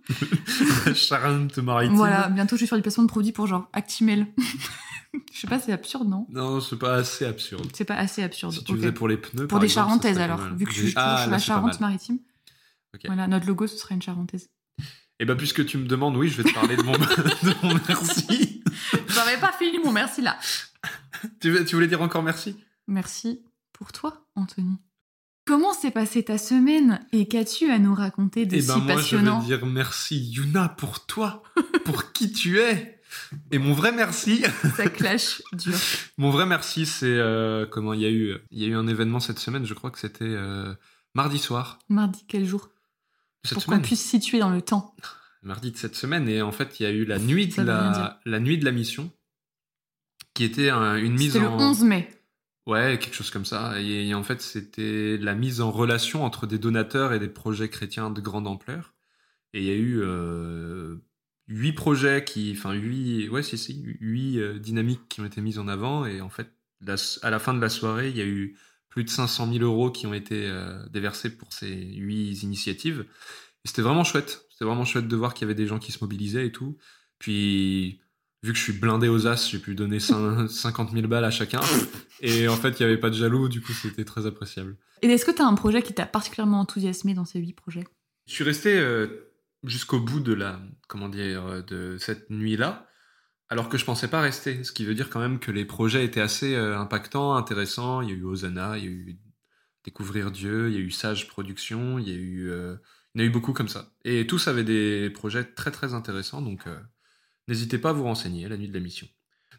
Charente-Maritime. 0.95 1.95
voilà. 1.95 2.29
Bientôt, 2.29 2.55
je 2.57 2.61
vais 2.61 2.67
faire 2.67 2.77
du 2.77 2.81
placement 2.83 3.03
de 3.05 3.09
produits 3.09 3.31
pour 3.31 3.47
genre 3.47 3.67
Actimel. 3.73 4.27
je 5.33 5.39
sais 5.39 5.47
pas, 5.47 5.59
c'est 5.59 5.71
absurde, 5.71 6.07
non? 6.07 6.25
Non, 6.29 6.61
c'est 6.61 6.77
pas 6.77 6.95
assez 6.95 7.25
absurde. 7.25 7.69
C'est 7.73 7.85
pas 7.85 7.95
assez 7.95 8.21
absurde. 8.23 8.53
Si 8.53 8.63
tu 8.63 8.75
faisais 8.75 8.91
pour 8.91 9.07
les 9.07 9.17
pneus. 9.17 9.47
Pour 9.47 9.59
des 9.59 9.65
exemple, 9.65 9.87
charentaises 9.87 10.13
serait 10.13 10.23
alors, 10.23 10.41
vu 10.55 10.65
que 10.65 10.71
je 10.71 10.85
suis 10.87 10.93
Ah, 10.95 11.25
la. 11.29 11.39
Charente-Maritime. 11.39 12.19
Voilà, 13.05 13.27
notre 13.27 13.47
logo, 13.47 13.67
ce 13.67 13.77
sera 13.77 13.93
une 13.95 14.01
charentaise. 14.01 14.49
Et 15.19 15.25
bah, 15.25 15.35
puisque 15.35 15.65
tu 15.65 15.77
me 15.77 15.85
demandes, 15.85 16.15
oui, 16.15 16.29
je 16.29 16.41
vais 16.41 16.49
te 16.49 16.53
parler 16.53 16.77
de 16.77 16.81
mon, 16.83 16.91
de 16.97 17.65
mon 17.67 17.79
merci. 17.87 18.63
J'avais 19.09 19.37
pas 19.39 19.51
fini 19.51 19.77
mon 19.83 19.91
merci 19.91 20.21
là. 20.21 20.37
tu, 21.41 21.51
veux- 21.51 21.65
tu 21.65 21.75
voulais 21.75 21.87
dire 21.87 22.01
encore 22.01 22.23
merci? 22.23 22.55
Merci 22.87 23.43
pour 23.73 23.91
toi, 23.91 24.25
Anthony. 24.35 24.77
Comment 25.45 25.73
s'est 25.73 25.91
passée 25.91 26.23
ta 26.23 26.37
semaine? 26.37 27.05
Et 27.11 27.27
qu'as-tu 27.27 27.69
à 27.71 27.79
nous 27.79 27.93
raconter 27.95 28.45
de 28.45 28.55
Eh 28.55 28.61
si 28.61 28.67
ben, 28.67 28.77
moi, 28.77 28.91
je 28.93 28.95
passionnant? 28.97 29.39
vais 29.39 29.47
dire 29.47 29.65
merci, 29.65 30.19
Yuna, 30.31 30.69
pour 30.69 31.05
toi, 31.05 31.43
pour 31.85 32.11
qui 32.13 32.31
tu 32.31 32.59
es. 32.59 32.98
Et 33.51 33.57
mon 33.59 33.73
vrai 33.73 33.91
merci, 33.91 34.43
Ça 34.77 34.87
clash 34.89 35.41
dur. 35.53 35.73
mon 36.17 36.29
vrai 36.31 36.45
merci, 36.45 36.85
c'est 36.85 37.05
euh, 37.07 37.65
comment 37.65 37.93
il 37.93 38.01
y 38.01 38.05
a 38.05 38.09
eu, 38.11 38.35
il 38.51 38.59
y 38.61 38.65
a 38.65 38.67
eu 38.67 38.75
un 38.75 38.87
événement 38.87 39.19
cette 39.19 39.39
semaine. 39.39 39.65
Je 39.65 39.73
crois 39.73 39.91
que 39.91 39.99
c'était 39.99 40.23
euh, 40.25 40.73
mardi 41.15 41.39
soir 41.39 41.79
Mardi, 41.89 42.25
quel 42.27 42.45
jour? 42.45 42.69
Cette 43.43 43.53
Pour 43.55 43.65
qu'on 43.65 43.79
puisse 43.79 44.03
situer 44.03 44.39
dans 44.39 44.49
le 44.49 44.61
temps. 44.61 44.95
Mardi 45.43 45.71
de 45.71 45.77
cette 45.77 45.95
semaine. 45.95 46.27
Et 46.27 46.41
en 46.41 46.51
fait, 46.51 46.79
il 46.79 46.83
y 46.83 46.85
a 46.85 46.91
eu 46.91 47.05
la 47.05 47.19
nuit 47.19 47.47
de 47.47 47.61
la, 47.61 48.19
la 48.25 48.39
nuit 48.39 48.57
de 48.57 48.65
la 48.65 48.71
mission, 48.71 49.11
qui 50.33 50.43
était 50.43 50.69
un- 50.69 50.97
une 50.97 51.13
mise 51.13 51.33
C'était 51.33 51.45
le 51.45 51.51
en 51.51 51.59
11 51.71 51.83
mai. 51.83 52.09
Ouais, 52.67 52.99
quelque 52.99 53.15
chose 53.15 53.31
comme 53.31 53.45
ça. 53.45 53.79
Et, 53.81 54.09
et 54.09 54.13
en 54.13 54.23
fait, 54.23 54.41
c'était 54.41 55.17
la 55.17 55.33
mise 55.35 55.61
en 55.61 55.71
relation 55.71 56.23
entre 56.23 56.45
des 56.45 56.59
donateurs 56.59 57.13
et 57.13 57.19
des 57.19 57.29
projets 57.29 57.69
chrétiens 57.69 58.09
de 58.11 58.21
grande 58.21 58.47
ampleur. 58.47 58.93
Et 59.53 59.59
il 59.61 59.65
y 59.65 59.71
a 59.71 59.75
eu 59.75 60.01
euh, 60.03 60.97
huit 61.49 61.73
projets 61.73 62.23
qui, 62.23 62.53
enfin 62.55 62.71
huit, 62.73 63.27
ouais, 63.29 63.43
si 63.43 63.57
si, 63.57 63.81
huit 63.99 64.39
euh, 64.39 64.57
dynamiques 64.59 65.01
qui 65.09 65.19
ont 65.19 65.25
été 65.25 65.41
mises 65.41 65.59
en 65.59 65.67
avant. 65.67 66.05
Et 66.05 66.21
en 66.21 66.29
fait, 66.29 66.47
la- 66.81 66.95
à 67.23 67.29
la 67.29 67.39
fin 67.39 67.53
de 67.53 67.59
la 67.59 67.69
soirée, 67.69 68.09
il 68.09 68.15
y 68.17 68.21
a 68.21 68.25
eu 68.25 68.55
plus 68.89 69.03
de 69.03 69.09
500 69.09 69.51
000 69.51 69.63
euros 69.65 69.91
qui 69.91 70.07
ont 70.07 70.13
été 70.13 70.45
euh, 70.47 70.81
déversés 70.89 71.35
pour 71.35 71.51
ces 71.53 71.69
huit 71.75 72.41
initiatives. 72.43 73.05
Et 73.65 73.67
c'était 73.67 73.81
vraiment 73.81 74.03
chouette. 74.03 74.45
C'était 74.51 74.65
vraiment 74.65 74.85
chouette 74.85 75.07
de 75.07 75.15
voir 75.15 75.33
qu'il 75.33 75.45
y 75.47 75.51
avait 75.51 75.55
des 75.55 75.67
gens 75.67 75.79
qui 75.79 75.91
se 75.91 75.97
mobilisaient 76.01 76.45
et 76.47 76.51
tout. 76.51 76.77
Puis, 77.19 77.99
vu 78.43 78.53
que 78.53 78.57
je 78.57 78.63
suis 78.63 78.73
blindé 78.73 79.09
aux 79.09 79.27
as, 79.27 79.49
j'ai 79.49 79.59
pu 79.59 79.75
donner 79.75 79.97
cin- 79.99 80.47
50 80.49 80.91
000 80.93 81.07
balles 81.07 81.25
à 81.25 81.31
chacun. 81.31 81.59
Et 82.21 82.47
en 82.47 82.55
fait, 82.55 82.79
il 82.79 82.83
n'y 82.83 82.85
avait 82.85 82.99
pas 82.99 83.09
de 83.09 83.15
jaloux, 83.15 83.49
du 83.49 83.61
coup, 83.61 83.73
c'était 83.73 84.05
très 84.05 84.25
appréciable. 84.25 84.77
Et 85.01 85.07
est-ce 85.07 85.25
que 85.25 85.31
tu 85.31 85.41
as 85.41 85.45
un 85.47 85.55
projet 85.55 85.81
qui 85.81 85.93
t'a 85.93 86.05
particulièrement 86.05 86.59
enthousiasmé 86.61 87.13
dans 87.13 87.25
ces 87.25 87.39
huit 87.39 87.53
projets? 87.53 87.85
Je 88.27 88.33
suis 88.33 88.43
resté 88.43 88.77
euh, 88.77 89.07
jusqu'au 89.63 89.99
bout 89.99 90.19
de 90.19 90.33
la, 90.33 90.59
comment 90.87 91.09
dire, 91.09 91.45
euh, 91.45 91.61
de 91.61 91.97
cette 91.97 92.29
nuit-là, 92.29 92.87
alors 93.49 93.67
que 93.69 93.77
je 93.77 93.85
pensais 93.85 94.07
pas 94.07 94.21
rester. 94.21 94.63
Ce 94.63 94.71
qui 94.71 94.85
veut 94.85 94.95
dire 94.95 95.09
quand 95.09 95.19
même 95.19 95.39
que 95.39 95.51
les 95.51 95.65
projets 95.65 96.05
étaient 96.05 96.21
assez 96.21 96.55
euh, 96.55 96.77
impactants, 96.77 97.35
intéressants. 97.35 98.01
Il 98.01 98.09
y 98.09 98.11
a 98.11 98.15
eu 98.15 98.23
Hosanna, 98.23 98.77
il 98.77 98.83
y 98.83 98.87
a 98.87 98.91
eu 98.91 99.19
Découvrir 99.85 100.29
Dieu, 100.31 100.69
il 100.69 100.75
y 100.75 100.77
a 100.77 100.81
eu 100.81 100.91
Sage 100.91 101.27
Productions, 101.29 101.97
il 101.99 102.09
y 102.09 102.11
a 102.11 102.15
eu, 102.15 102.49
euh, 102.51 102.75
il 103.15 103.21
y 103.21 103.23
en 103.23 103.25
a 103.25 103.27
eu 103.27 103.31
beaucoup 103.31 103.53
comme 103.53 103.69
ça. 103.69 103.93
Et 104.03 104.27
tous 104.27 104.47
avaient 104.49 104.65
des 104.65 105.09
projets 105.09 105.45
très 105.45 105.71
très 105.71 105.93
intéressants, 105.93 106.41
donc 106.41 106.67
euh, 106.67 106.77
n'hésitez 107.47 107.77
pas 107.79 107.91
à 107.91 107.93
vous 107.93 108.03
renseigner 108.03 108.47
la 108.49 108.57
nuit 108.57 108.67
de 108.67 108.73
la 108.73 108.81
mission. 108.81 109.07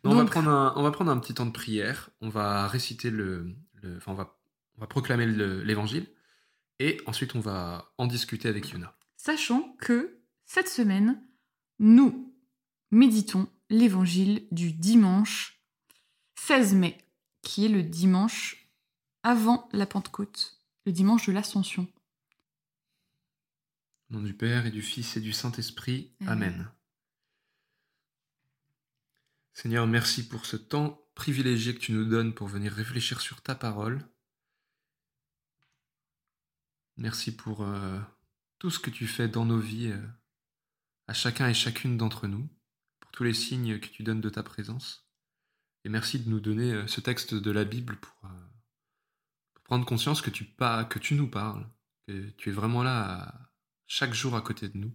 Non, 0.05 0.13
on, 0.13 0.15
va 0.17 0.25
prendre 0.27 0.51
un, 0.51 0.75
on 0.77 0.83
va 0.83 0.91
prendre 0.91 1.11
un 1.11 1.19
petit 1.19 1.33
temps 1.35 1.47
de 1.47 1.53
prière, 1.53 2.11
on 2.21 2.29
va 2.29 2.69
réciter 2.69 3.11
le, 3.11 3.55
le- 3.83 3.97
enfin 3.97 4.13
on 4.13 4.15
va, 4.15 4.39
on 4.77 4.83
va 4.83 4.87
proclamer 4.87 5.27
le- 5.27 5.63
l'évangile, 5.63 6.07
et 6.79 7.01
ensuite 7.07 7.35
on 7.35 7.41
va 7.41 7.91
en 7.97 8.07
discuter 8.07 8.49
avec 8.49 8.71
Yuna. 8.71 8.95
Sachant 9.23 9.77
que 9.83 10.19
cette 10.47 10.71
semaine, 10.71 11.23
nous 11.79 12.35
méditons 12.91 13.53
l'évangile 13.69 14.49
du 14.51 14.73
dimanche 14.73 15.63
16 16.37 16.73
mai, 16.73 16.97
qui 17.43 17.67
est 17.67 17.69
le 17.69 17.83
dimanche 17.83 18.71
avant 19.23 19.69
la 19.73 19.85
Pentecôte, 19.85 20.59
le 20.87 20.93
dimanche 20.93 21.27
de 21.27 21.33
l'Ascension. 21.33 21.87
Au 24.09 24.15
nom 24.15 24.23
du 24.23 24.33
Père 24.33 24.65
et 24.65 24.71
du 24.71 24.81
Fils 24.81 25.19
et 25.19 25.21
du 25.21 25.35
Saint-Esprit. 25.35 26.15
Amen. 26.23 26.55
Amen. 26.55 26.73
Seigneur, 29.53 29.87
merci 29.87 30.27
pour 30.27 30.47
ce 30.47 30.57
temps 30.57 30.99
privilégié 31.15 31.75
que 31.75 31.81
tu 31.81 31.93
nous 31.93 32.07
donnes 32.07 32.33
pour 32.33 32.49
venir 32.49 32.73
réfléchir 32.73 33.21
sur 33.21 33.43
ta 33.43 33.55
parole. 33.55 34.03
Merci 36.97 37.37
pour 37.37 37.65
euh, 37.65 38.01
tout 38.61 38.71
ce 38.71 38.79
que 38.79 38.91
tu 38.91 39.09
fais 39.09 39.27
dans 39.27 39.47
nos 39.47 39.59
vies, 39.59 39.91
euh, 39.91 40.07
à 41.09 41.15
chacun 41.15 41.49
et 41.49 41.55
chacune 41.55 41.97
d'entre 41.97 42.29
nous, 42.29 42.49
pour 43.01 43.11
tous 43.11 43.25
les 43.25 43.35
signes 43.35 43.81
que 43.81 43.89
tu 43.89 44.05
donnes 44.05 44.21
de 44.21 44.29
ta 44.29 44.45
présence. 44.45 45.11
Et 45.85 45.89
merci 45.89 46.21
de 46.21 46.29
nous 46.29 46.41
donner 46.41 46.75
euh, 46.75 46.87
ce 46.87 47.01
texte 47.01 47.35
de 47.35 47.51
la 47.51 47.65
Bible 47.65 47.97
pour, 47.97 48.25
euh, 48.25 48.49
prendre 49.65 49.87
conscience 49.87 50.21
que 50.21 50.31
tu, 50.31 50.45
nous 51.15 51.29
parles, 51.29 51.71
que 52.07 52.31
tu 52.33 52.51
es 52.51 52.53
vraiment 52.53 52.83
là 52.83 53.51
chaque 53.87 54.13
jour 54.13 54.37
à 54.37 54.43
côté 54.43 54.69
de 54.69 54.77
nous, 54.77 54.95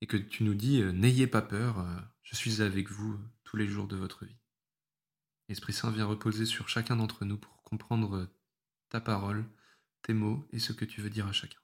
et 0.00 0.06
que 0.06 0.16
tu 0.16 0.42
nous 0.42 0.54
dis, 0.54 0.80
n'ayez 0.80 1.26
pas 1.26 1.42
peur, 1.42 1.84
je 2.22 2.36
suis 2.36 2.62
avec 2.62 2.88
vous 2.88 3.20
tous 3.42 3.56
les 3.56 3.66
jours 3.66 3.88
de 3.88 3.96
votre 3.96 4.24
vie. 4.24 4.38
Esprit 5.48 5.72
Saint 5.72 5.90
vient 5.90 6.06
reposer 6.06 6.46
sur 6.46 6.68
chacun 6.68 6.96
d'entre 6.96 7.24
nous 7.24 7.36
pour 7.36 7.62
comprendre 7.62 8.28
ta 8.90 9.00
parole, 9.00 9.44
tes 10.02 10.14
mots 10.14 10.46
et 10.52 10.60
ce 10.60 10.72
que 10.72 10.84
tu 10.84 11.00
veux 11.00 11.10
dire 11.10 11.26
à 11.26 11.32
chacun. 11.32 11.61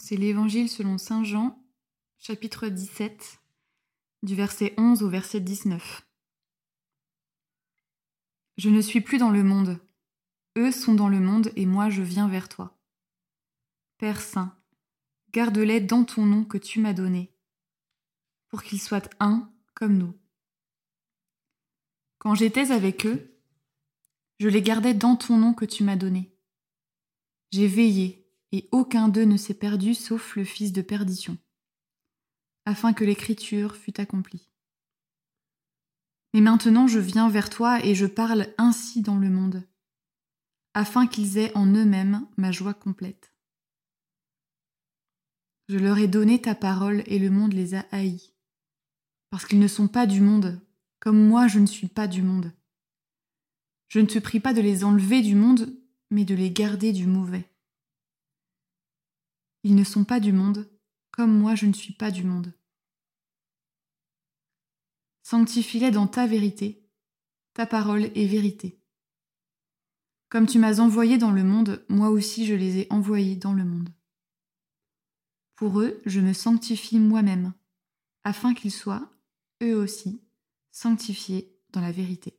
C'est 0.00 0.16
l'évangile 0.16 0.68
selon 0.68 0.98
Saint 0.98 1.24
Jean, 1.24 1.62
chapitre 2.18 2.68
17, 2.68 3.40
du 4.22 4.34
verset 4.34 4.74
11 4.76 5.02
au 5.02 5.08
verset 5.08 5.40
19. 5.40 6.06
Je 8.58 8.68
ne 8.68 8.80
suis 8.80 9.00
plus 9.00 9.18
dans 9.18 9.30
le 9.30 9.42
monde. 9.42 9.80
Eux 10.58 10.72
sont 10.72 10.94
dans 10.94 11.08
le 11.08 11.20
monde 11.20 11.50
et 11.56 11.66
moi 11.66 11.88
je 11.88 12.02
viens 12.02 12.28
vers 12.28 12.48
toi. 12.48 12.78
Père 13.98 14.20
Saint, 14.20 14.56
garde-les 15.32 15.80
dans 15.80 16.04
ton 16.04 16.26
nom 16.26 16.44
que 16.44 16.58
tu 16.58 16.80
m'as 16.80 16.94
donné, 16.94 17.34
pour 18.48 18.62
qu'ils 18.62 18.80
soient 18.80 19.08
un 19.20 19.50
comme 19.74 19.96
nous. 19.96 20.14
Quand 22.18 22.34
j'étais 22.34 22.70
avec 22.70 23.06
eux, 23.06 23.38
je 24.40 24.48
les 24.48 24.62
gardais 24.62 24.94
dans 24.94 25.16
ton 25.16 25.38
nom 25.38 25.54
que 25.54 25.64
tu 25.64 25.84
m'as 25.84 25.96
donné. 25.96 26.34
J'ai 27.52 27.68
veillé, 27.68 28.25
et 28.52 28.68
aucun 28.72 29.08
d'eux 29.08 29.24
ne 29.24 29.36
s'est 29.36 29.54
perdu 29.54 29.94
sauf 29.94 30.36
le 30.36 30.44
fils 30.44 30.72
de 30.72 30.82
perdition, 30.82 31.38
afin 32.64 32.92
que 32.92 33.04
l'écriture 33.04 33.76
fût 33.76 34.00
accomplie. 34.00 34.50
Mais 36.34 36.40
maintenant 36.40 36.86
je 36.86 36.98
viens 36.98 37.28
vers 37.28 37.50
toi 37.50 37.84
et 37.84 37.94
je 37.94 38.06
parle 38.06 38.52
ainsi 38.58 39.02
dans 39.02 39.16
le 39.16 39.30
monde, 39.30 39.62
afin 40.74 41.06
qu'ils 41.06 41.38
aient 41.38 41.56
en 41.56 41.66
eux-mêmes 41.66 42.26
ma 42.36 42.52
joie 42.52 42.74
complète. 42.74 43.32
Je 45.68 45.78
leur 45.78 45.98
ai 45.98 46.06
donné 46.06 46.40
ta 46.40 46.54
parole 46.54 47.02
et 47.06 47.18
le 47.18 47.30
monde 47.30 47.52
les 47.52 47.74
a 47.74 47.84
haïs, 47.90 48.34
parce 49.30 49.46
qu'ils 49.46 49.58
ne 49.58 49.68
sont 49.68 49.88
pas 49.88 50.06
du 50.06 50.20
monde, 50.20 50.60
comme 51.00 51.26
moi 51.26 51.48
je 51.48 51.58
ne 51.58 51.66
suis 51.66 51.88
pas 51.88 52.06
du 52.06 52.22
monde. 52.22 52.52
Je 53.88 54.00
ne 54.00 54.06
te 54.06 54.18
prie 54.18 54.40
pas 54.40 54.52
de 54.52 54.60
les 54.60 54.84
enlever 54.84 55.22
du 55.22 55.34
monde, 55.34 55.76
mais 56.10 56.24
de 56.24 56.34
les 56.34 56.50
garder 56.50 56.92
du 56.92 57.06
mauvais. 57.06 57.50
Ils 59.66 59.74
ne 59.74 59.82
sont 59.82 60.04
pas 60.04 60.20
du 60.20 60.32
monde, 60.32 60.70
comme 61.10 61.36
moi 61.36 61.56
je 61.56 61.66
ne 61.66 61.72
suis 61.72 61.92
pas 61.92 62.12
du 62.12 62.22
monde. 62.22 62.54
Sanctifie-les 65.24 65.90
dans 65.90 66.06
ta 66.06 66.28
vérité, 66.28 66.88
ta 67.52 67.66
parole 67.66 68.04
est 68.04 68.28
vérité. 68.28 68.80
Comme 70.28 70.46
tu 70.46 70.60
m'as 70.60 70.78
envoyé 70.78 71.18
dans 71.18 71.32
le 71.32 71.42
monde, 71.42 71.84
moi 71.88 72.10
aussi 72.10 72.46
je 72.46 72.54
les 72.54 72.78
ai 72.78 72.86
envoyés 72.90 73.34
dans 73.34 73.54
le 73.54 73.64
monde. 73.64 73.88
Pour 75.56 75.80
eux, 75.80 76.00
je 76.06 76.20
me 76.20 76.32
sanctifie 76.32 77.00
moi-même, 77.00 77.52
afin 78.22 78.54
qu'ils 78.54 78.70
soient, 78.70 79.10
eux 79.64 79.74
aussi, 79.74 80.22
sanctifiés 80.70 81.58
dans 81.70 81.80
la 81.80 81.90
vérité. 81.90 82.38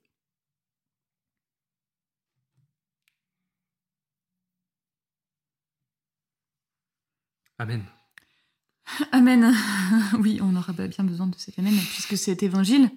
Amen. 7.60 7.84
Amen. 9.12 9.54
oui, 10.20 10.40
on 10.42 10.56
aura 10.56 10.74
bien 10.74 11.04
besoin 11.04 11.28
de 11.28 11.36
cet 11.38 11.60
amen, 11.60 11.74
puisque 11.74 12.18
cet 12.18 12.44
évangile 12.44 12.90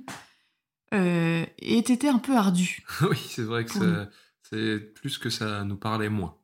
euh, 0.95 1.45
était 1.59 2.09
un 2.09 2.19
peu 2.19 2.37
ardu. 2.37 2.85
oui, 3.03 3.19
c'est 3.29 3.43
vrai 3.43 3.65
que 3.65 4.07
c'est 4.43 4.79
plus 4.95 5.19
que 5.19 5.31
ça 5.31 5.65
nous 5.65 5.77
parlait 5.77 6.09
moins. 6.09 6.37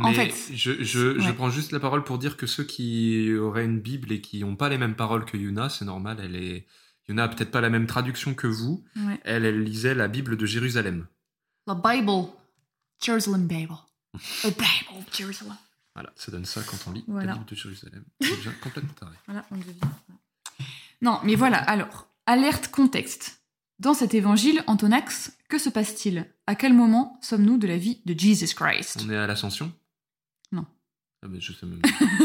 En 0.00 0.12
fait, 0.14 0.32
je, 0.52 0.82
je, 0.82 1.18
je 1.20 1.28
ouais. 1.28 1.32
prends 1.34 1.50
juste 1.50 1.70
la 1.70 1.80
parole 1.80 2.02
pour 2.02 2.18
dire 2.18 2.36
que 2.36 2.46
ceux 2.46 2.64
qui 2.64 3.32
auraient 3.34 3.64
une 3.64 3.80
Bible 3.80 4.10
et 4.10 4.20
qui 4.22 4.40
n'ont 4.40 4.56
pas 4.56 4.70
les 4.70 4.78
mêmes 4.78 4.96
paroles 4.96 5.26
que 5.26 5.36
Yuna, 5.36 5.68
c'est 5.68 5.84
normal. 5.84 6.18
Elle 6.22 6.34
est, 6.34 6.66
Yuna 7.08 7.24
a 7.24 7.28
peut-être 7.28 7.50
pas 7.50 7.60
la 7.60 7.68
même 7.68 7.86
traduction 7.86 8.34
que 8.34 8.46
vous. 8.46 8.84
Ouais. 8.96 9.20
Elle, 9.24 9.44
elle 9.44 9.62
lisait 9.62 9.94
la 9.94 10.08
Bible 10.08 10.38
de 10.38 10.46
Jérusalem. 10.46 11.06
La 11.66 11.74
Bible. 11.74 12.28
Jerusalem 13.04 13.46
Bible. 13.46 13.76
A 14.44 14.48
Bible, 14.48 15.04
Jerusalem. 15.12 15.56
Voilà, 15.94 16.10
ça 16.16 16.32
donne 16.32 16.44
ça 16.46 16.62
quand 16.62 16.78
on 16.86 16.92
lit 16.92 17.04
Voilà. 17.06 17.26
la 17.28 17.32
Bible 17.34 17.46
de 17.46 17.54
Jérusalem. 17.54 18.04
C'est 18.20 18.36
déjà 18.36 18.50
complètement 18.62 18.92
taré. 18.94 19.12
Voilà, 19.26 19.44
on 19.50 19.56
devient. 19.56 19.72
Non, 21.02 21.20
mais 21.24 21.34
voilà, 21.34 21.58
alors, 21.58 22.08
alerte 22.26 22.68
contexte. 22.68 23.42
Dans 23.78 23.94
cet 23.94 24.14
évangile, 24.14 24.62
Antonax, 24.68 25.36
que 25.48 25.58
se 25.58 25.68
passe-t-il? 25.68 26.26
À 26.46 26.54
quel 26.54 26.72
moment 26.72 27.18
sommes-nous 27.20 27.58
de 27.58 27.66
la 27.66 27.76
vie 27.76 28.00
de 28.06 28.18
Jesus 28.18 28.54
Christ? 28.54 29.02
On 29.04 29.10
est 29.10 29.16
à 29.16 29.26
l'ascension? 29.26 29.72
Non. 30.52 30.64
Ah 31.24 31.28
ben, 31.28 31.40
je 31.40 31.52
sais 31.52 31.66
même 31.66 31.80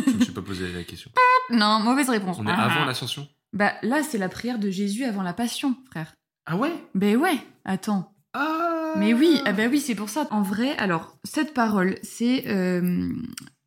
Je 0.05 0.11
ne 0.11 0.15
me 0.17 0.23
suis 0.23 0.33
pas 0.33 0.41
posé 0.41 0.71
la 0.71 0.83
question. 0.83 1.11
Non, 1.49 1.79
mauvaise 1.79 2.09
réponse. 2.09 2.35
On 2.39 2.45
est 2.45 2.51
Ah. 2.51 2.65
avant 2.65 2.83
l'ascension? 2.85 3.25
Bah 3.53 3.73
là, 3.81 4.03
c'est 4.03 4.17
la 4.17 4.27
prière 4.27 4.59
de 4.59 4.69
Jésus 4.69 5.05
avant 5.05 5.23
la 5.23 5.33
passion, 5.33 5.77
frère. 5.89 6.13
Ah 6.45 6.57
ouais? 6.57 6.73
Ben 6.93 7.15
ouais, 7.15 7.39
attends. 7.63 8.13
Ah 8.33 8.93
Mais 8.97 9.13
oui, 9.13 9.39
ah 9.45 9.53
bah 9.53 9.67
oui, 9.71 9.79
c'est 9.79 9.95
pour 9.95 10.09
ça. 10.09 10.27
En 10.29 10.41
vrai, 10.41 10.75
alors, 10.77 11.17
cette 11.23 11.53
parole, 11.53 11.95
c'est. 12.03 12.47
euh, 12.49 13.13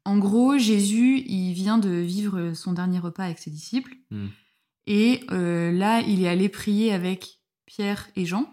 en 0.05 0.19
gros, 0.19 0.59
Jésus, 0.59 1.19
il 1.27 1.53
vient 1.53 1.79
de 1.79 1.91
vivre 1.91 2.53
son 2.55 2.73
dernier 2.73 2.99
repas 2.99 3.25
avec 3.25 3.39
ses 3.39 3.51
disciples. 3.51 3.95
Hmm. 4.11 4.29
Et 4.87 5.21
euh, 5.31 5.71
là, 5.73 6.01
il 6.01 6.23
est 6.23 6.29
allé 6.29 6.49
prier 6.49 6.93
avec 6.93 7.39
Pierre 7.67 8.09
et 8.17 8.25
Jean 8.27 8.53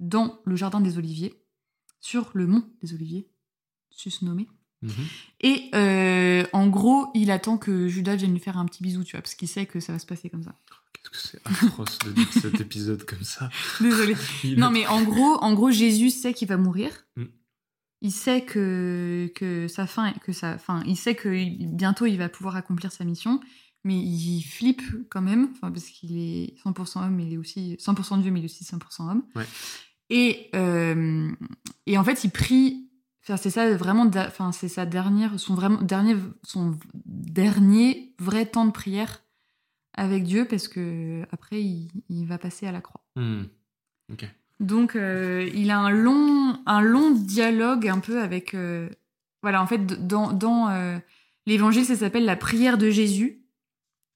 dans 0.00 0.40
le 0.44 0.56
jardin 0.56 0.80
des 0.80 0.98
Oliviers, 0.98 1.34
sur 2.00 2.30
le 2.34 2.46
mont 2.46 2.68
des 2.82 2.92
Oliviers, 2.92 3.30
susnommé. 3.90 4.46
Mhm. 4.82 4.92
Et 5.40 5.70
euh, 5.74 6.44
en 6.52 6.66
gros, 6.68 7.06
il 7.14 7.30
attend 7.30 7.56
que 7.56 7.88
Judas 7.88 8.16
vienne 8.16 8.32
lui 8.32 8.40
faire 8.40 8.58
un 8.58 8.66
petit 8.66 8.82
bisou, 8.82 9.04
tu 9.04 9.12
vois, 9.12 9.22
parce 9.22 9.34
qu'il 9.34 9.48
sait 9.48 9.64
que 9.64 9.80
ça 9.80 9.92
va 9.94 9.98
se 9.98 10.04
passer 10.04 10.28
comme 10.28 10.42
ça. 10.42 10.54
Qu'est-ce 10.92 11.10
que 11.10 11.16
c'est 11.16 11.64
atroce 11.66 11.98
de 12.00 12.12
dire 12.12 12.30
cet 12.32 12.60
épisode 12.60 13.04
comme 13.04 13.22
ça? 13.22 13.48
Désolé. 13.80 14.14
Il- 14.44 14.58
Non, 14.58 14.70
mais 14.70 14.86
en 14.86 15.02
gros, 15.02 15.36
en 15.42 15.54
gros, 15.54 15.70
Jésus 15.70 16.10
sait 16.10 16.34
qu'il 16.34 16.48
va 16.48 16.58
mourir. 16.58 16.90
Mm. 17.16 17.24
Il 18.02 18.12
sait 18.12 18.42
que, 18.42 19.30
que 19.34 19.68
sa 19.68 19.86
fin, 19.86 20.12
que 20.12 20.32
sa, 20.32 20.54
enfin, 20.54 20.82
il 20.86 20.96
sait 20.96 21.14
que 21.14 21.28
bientôt 21.66 22.06
il 22.06 22.18
va 22.18 22.28
pouvoir 22.28 22.56
accomplir 22.56 22.92
sa 22.92 23.04
mission, 23.04 23.40
mais 23.84 23.96
il 23.96 24.42
flippe 24.42 24.82
quand 25.10 25.22
même, 25.22 25.52
parce 25.60 25.86
qu'il 25.86 26.18
est 26.18 26.58
100% 26.64 27.04
homme, 27.04 27.14
mais 27.14 27.24
il 27.24 27.34
est 27.34 27.38
aussi 27.38 27.76
100% 27.80 28.20
Dieu, 28.20 28.30
mais 28.30 28.40
il 28.40 28.42
est 28.42 28.46
aussi 28.46 28.64
100% 28.64 29.10
homme. 29.10 29.22
Ouais. 29.34 29.46
Et, 30.10 30.50
euh, 30.54 31.30
et 31.86 31.96
en 31.96 32.04
fait, 32.04 32.24
il 32.24 32.30
prie. 32.30 32.90
Enfin, 33.22 33.36
c'est 33.36 33.50
ça 33.50 33.74
vraiment, 33.76 34.08
enfin, 34.14 34.52
c'est 34.52 34.68
sa 34.68 34.86
dernière, 34.86 35.38
son 35.40 35.54
vraiment 35.54 35.82
dernier, 35.82 36.16
son 36.44 36.78
dernier 37.04 38.14
vrai 38.18 38.46
temps 38.46 38.66
de 38.66 38.70
prière 38.70 39.22
avec 39.94 40.24
Dieu, 40.24 40.46
parce 40.48 40.68
que 40.68 41.22
après, 41.32 41.62
il, 41.62 41.90
il 42.08 42.26
va 42.26 42.38
passer 42.38 42.66
à 42.66 42.72
la 42.72 42.80
croix. 42.80 43.04
Ok. 44.12 44.28
Donc, 44.58 44.96
euh, 44.96 45.48
il 45.54 45.70
a 45.70 45.78
un 45.78 45.90
long, 45.90 46.45
un 46.66 46.80
long 46.80 47.10
dialogue 47.12 47.88
un 47.88 48.00
peu 48.00 48.20
avec. 48.20 48.54
euh, 48.54 48.88
voilà, 49.42 49.62
en 49.62 49.66
fait, 49.66 50.06
dans, 50.06 50.32
dans 50.32 50.68
euh, 50.70 50.98
l'évangile, 51.46 51.84
ça 51.84 51.96
s'appelle 51.96 52.24
la 52.24 52.36
prière 52.36 52.78
de 52.78 52.90
Jésus. 52.90 53.42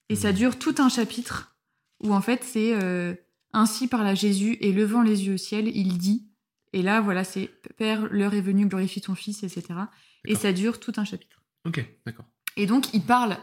Et 0.09 0.15
ça 0.15 0.31
Mhm. 0.31 0.37
dure 0.37 0.59
tout 0.59 0.75
un 0.79 0.89
chapitre 0.89 1.55
où, 2.03 2.13
en 2.13 2.21
fait, 2.21 2.43
c'est 2.43 2.73
euh, 2.73 3.13
ainsi 3.53 3.87
parla 3.87 4.13
Jésus 4.15 4.57
et 4.59 4.71
levant 4.73 5.01
les 5.01 5.25
yeux 5.25 5.35
au 5.35 5.37
ciel, 5.37 5.67
il 5.73 5.97
dit. 5.97 6.27
Et 6.73 6.81
là, 6.81 6.99
voilà, 7.01 7.23
c'est 7.23 7.49
Père, 7.77 8.07
l'heure 8.11 8.33
est 8.33 8.41
venue, 8.41 8.65
glorifie 8.67 9.01
ton 9.01 9.15
Fils, 9.15 9.43
etc. 9.43 9.79
Et 10.25 10.35
ça 10.35 10.51
dure 10.53 10.79
tout 10.79 10.93
un 10.97 11.05
chapitre. 11.05 11.41
Ok, 11.65 11.85
d'accord. 12.05 12.25
Et 12.57 12.65
donc, 12.65 12.93
il 12.93 13.01
parle 13.01 13.37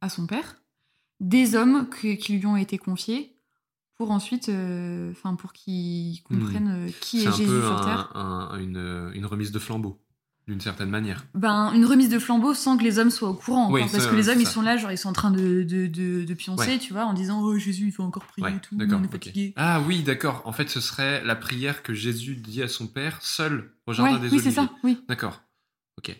à 0.00 0.08
son 0.08 0.26
père 0.26 0.56
des 1.20 1.54
hommes 1.54 1.88
que- 1.88 2.14
qui 2.14 2.38
lui 2.38 2.46
ont 2.46 2.56
été 2.56 2.78
confiés 2.78 3.34
pour 4.00 4.12
ensuite, 4.12 4.48
euh, 4.48 5.10
enfin, 5.12 5.34
pour 5.34 5.52
qu'ils 5.52 6.22
comprennent 6.22 6.86
euh, 6.88 6.90
qui 7.02 7.18
Hmm. 7.18 7.20
C'est 7.20 7.28
est, 7.28 7.32
Jésus 7.32 7.50
peu 7.50 7.60
sur 7.60 7.76
un- 7.76 7.84
terre. 7.84 8.10
un- 8.16 8.58
une, 8.58 9.10
une 9.14 9.26
remise 9.26 9.52
de 9.52 9.58
flambeau, 9.58 10.00
d'une 10.48 10.58
certaine 10.62 10.88
manière. 10.88 11.26
Ben, 11.34 11.70
une 11.74 11.84
remise 11.84 12.08
de 12.08 12.18
flambeau 12.18 12.54
sans 12.54 12.78
que 12.78 12.82
les 12.82 12.98
hommes 12.98 13.10
soient 13.10 13.28
au 13.28 13.34
courant. 13.34 13.70
Oui, 13.70 13.82
encore, 13.82 13.92
parce 13.92 14.06
que 14.06 14.16
les 14.16 14.30
hommes, 14.30 14.40
ils 14.40 14.46
sont 14.46 14.62
là, 14.62 14.78
genre, 14.78 14.90
ils 14.90 14.96
sont 14.96 15.10
en 15.10 15.12
train 15.12 15.30
de, 15.30 15.64
de, 15.64 15.86
de, 15.86 16.24
de 16.24 16.34
pioncer, 16.34 16.66
Ouais. 16.70 16.78
tu 16.78 16.94
vois, 16.94 17.04
en 17.04 17.12
disant 17.12 17.42
Oh, 17.42 17.58
Jésus, 17.58 17.88
il 17.88 17.92
faut 17.92 18.02
encore 18.02 18.24
prier 18.24 18.46
Ouais, 18.46 18.56
et 18.56 18.60
tout, 18.60 18.74
on 18.80 19.02
est 19.04 19.08
fatigué. 19.12 19.52
Ah 19.56 19.82
oui, 19.86 20.02
d'accord. 20.02 20.40
En 20.46 20.52
fait, 20.52 20.70
ce 20.70 20.80
serait 20.80 21.22
la 21.22 21.36
prière 21.36 21.82
que 21.82 21.92
Jésus 21.92 22.36
dit 22.36 22.62
à 22.62 22.68
son 22.68 22.86
père, 22.86 23.18
seul, 23.20 23.70
au 23.86 23.92
jardin 23.92 24.14
Ouais, 24.14 24.18
des 24.20 24.28
oui, 24.34 24.38
c'est 24.40 24.46
Oliviers. 24.46 24.52
ça, 24.64 24.70
oui. 24.82 24.98
D'accord. 25.10 25.42
Ok. 25.98 26.16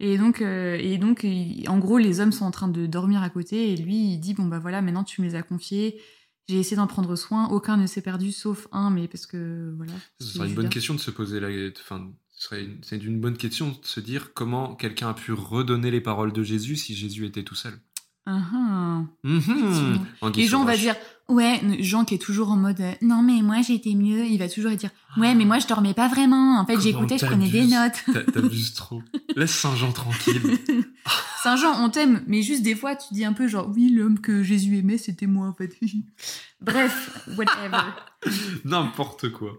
Et 0.00 0.16
donc, 0.16 0.40
euh, 0.40 0.78
et 0.80 0.96
donc 0.96 1.26
en 1.66 1.78
gros, 1.78 1.98
les 1.98 2.20
hommes 2.20 2.32
sont 2.32 2.46
en 2.46 2.50
train 2.52 2.68
de 2.68 2.86
dormir 2.86 3.20
à 3.22 3.28
côté, 3.28 3.72
et 3.72 3.76
lui, 3.76 4.12
il 4.14 4.18
dit 4.18 4.32
Bon, 4.32 4.46
bah 4.46 4.60
voilà, 4.60 4.80
maintenant 4.80 5.04
tu 5.04 5.20
me 5.20 5.26
les 5.26 5.34
as 5.34 5.42
confiés, 5.42 6.00
j'ai 6.48 6.58
essayé 6.58 6.76
d'en 6.76 6.86
prendre 6.86 7.14
soin, 7.16 7.48
aucun 7.48 7.76
ne 7.76 7.86
s'est 7.86 8.00
perdu, 8.02 8.32
sauf 8.32 8.68
un, 8.72 8.90
mais 8.90 9.06
parce 9.08 9.26
que, 9.26 9.72
voilà. 9.76 9.92
Ce 10.20 10.26
c'est 10.26 10.38
serait 10.38 10.48
une 10.48 10.54
bonne 10.54 10.68
question 10.68 10.94
de 10.94 11.00
se 11.00 11.10
poser 11.10 11.40
la. 11.40 11.48
Enfin, 11.80 12.10
ce 12.34 12.44
serait 12.44 12.64
une- 12.64 12.78
c'est 12.82 13.02
une 13.04 13.20
bonne 13.20 13.36
question 13.36 13.68
de 13.70 13.76
se 13.86 14.00
dire 14.00 14.32
comment 14.32 14.74
quelqu'un 14.74 15.10
a 15.10 15.14
pu 15.14 15.32
redonner 15.32 15.90
les 15.90 16.00
paroles 16.00 16.32
de 16.32 16.42
Jésus 16.42 16.76
si 16.76 16.94
Jésus 16.94 17.26
était 17.26 17.42
tout 17.44 17.54
seul. 17.54 17.78
Ah, 18.26 18.40
ah. 18.52 19.02
Mhm. 19.24 19.98
Et 20.36 20.46
Jean 20.46 20.64
va 20.64 20.76
dire 20.76 20.94
Ouais, 21.28 21.60
Jean 21.80 22.06
qui 22.06 22.14
est 22.14 22.18
toujours 22.18 22.50
en 22.50 22.56
mode 22.56 22.80
euh, 22.80 22.92
Non, 23.02 23.22
mais 23.22 23.42
moi 23.42 23.60
j'étais 23.60 23.94
mieux, 23.94 24.24
il 24.24 24.38
va 24.38 24.48
toujours 24.48 24.70
dire 24.72 24.90
Ouais, 25.18 25.34
mais 25.34 25.44
moi 25.44 25.58
je 25.58 25.66
dormais 25.66 25.92
pas 25.92 26.08
vraiment, 26.08 26.58
en 26.58 26.64
fait 26.64 26.80
j'écoutais, 26.80 27.18
je 27.18 27.26
prenais 27.26 27.48
des 27.50 27.66
notes. 27.66 28.02
T'a- 28.12 28.32
T'abuses 28.32 28.72
trop. 28.72 29.02
Laisse 29.36 29.50
Saint-Jean 29.54 29.92
tranquille. 29.92 30.58
Saint-Jean, 31.42 31.84
on 31.84 31.90
t'aime, 31.90 32.24
mais 32.26 32.42
juste 32.42 32.62
des 32.62 32.74
fois, 32.74 32.96
tu 32.96 33.12
dis 33.14 33.24
un 33.24 33.32
peu 33.34 33.46
genre, 33.46 33.68
oui, 33.74 33.90
l'homme 33.90 34.20
que 34.20 34.42
Jésus 34.42 34.78
aimait, 34.78 34.98
c'était 34.98 35.26
moi, 35.26 35.46
en 35.46 35.52
fait. 35.52 35.76
Bref, 36.60 37.26
whatever. 37.36 37.92
N'importe 38.64 39.30
quoi. 39.30 39.52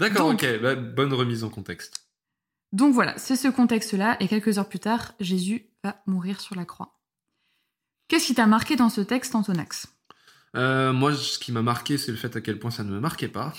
D'accord, 0.00 0.28
ok. 0.30 0.46
bah, 0.62 0.74
bonne 0.74 1.12
remise 1.12 1.44
en 1.44 1.50
contexte. 1.50 2.06
Donc 2.72 2.94
voilà, 2.94 3.16
c'est 3.18 3.36
ce 3.36 3.48
contexte-là, 3.48 4.16
et 4.20 4.28
quelques 4.28 4.56
heures 4.58 4.68
plus 4.68 4.78
tard, 4.78 5.12
Jésus 5.20 5.66
va 5.84 6.00
mourir 6.06 6.40
sur 6.40 6.54
la 6.54 6.64
croix. 6.64 6.98
Qu'est-ce 8.08 8.26
qui 8.26 8.34
t'a 8.34 8.46
marqué 8.46 8.76
dans 8.76 8.88
ce 8.88 9.00
texte, 9.02 9.34
Antonax? 9.34 9.88
Euh, 10.56 10.92
moi, 10.92 11.14
ce 11.14 11.38
qui 11.38 11.52
m'a 11.52 11.62
marqué, 11.62 11.98
c'est 11.98 12.10
le 12.10 12.16
fait 12.16 12.34
à 12.36 12.40
quel 12.40 12.58
point 12.58 12.70
ça 12.70 12.84
ne 12.84 12.90
me 12.90 13.00
marquait 13.00 13.28
pas. 13.28 13.52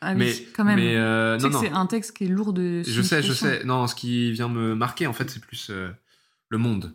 Ah 0.00 0.12
oui, 0.12 0.18
mais 0.18 0.32
quand 0.54 0.64
même. 0.64 0.76
Mais 0.76 0.96
euh, 0.96 1.38
non, 1.38 1.60
c'est 1.60 1.70
un 1.70 1.86
texte 1.86 2.16
qui 2.16 2.24
est 2.24 2.28
lourd 2.28 2.52
de. 2.52 2.82
Je 2.86 3.02
sais, 3.02 3.22
je 3.22 3.32
sais. 3.32 3.64
Non, 3.64 3.86
ce 3.86 3.94
qui 3.94 4.30
vient 4.32 4.48
me 4.48 4.74
marquer, 4.74 5.06
en 5.06 5.12
fait, 5.12 5.28
c'est 5.30 5.40
plus 5.40 5.70
euh, 5.70 5.90
le 6.50 6.58
monde. 6.58 6.94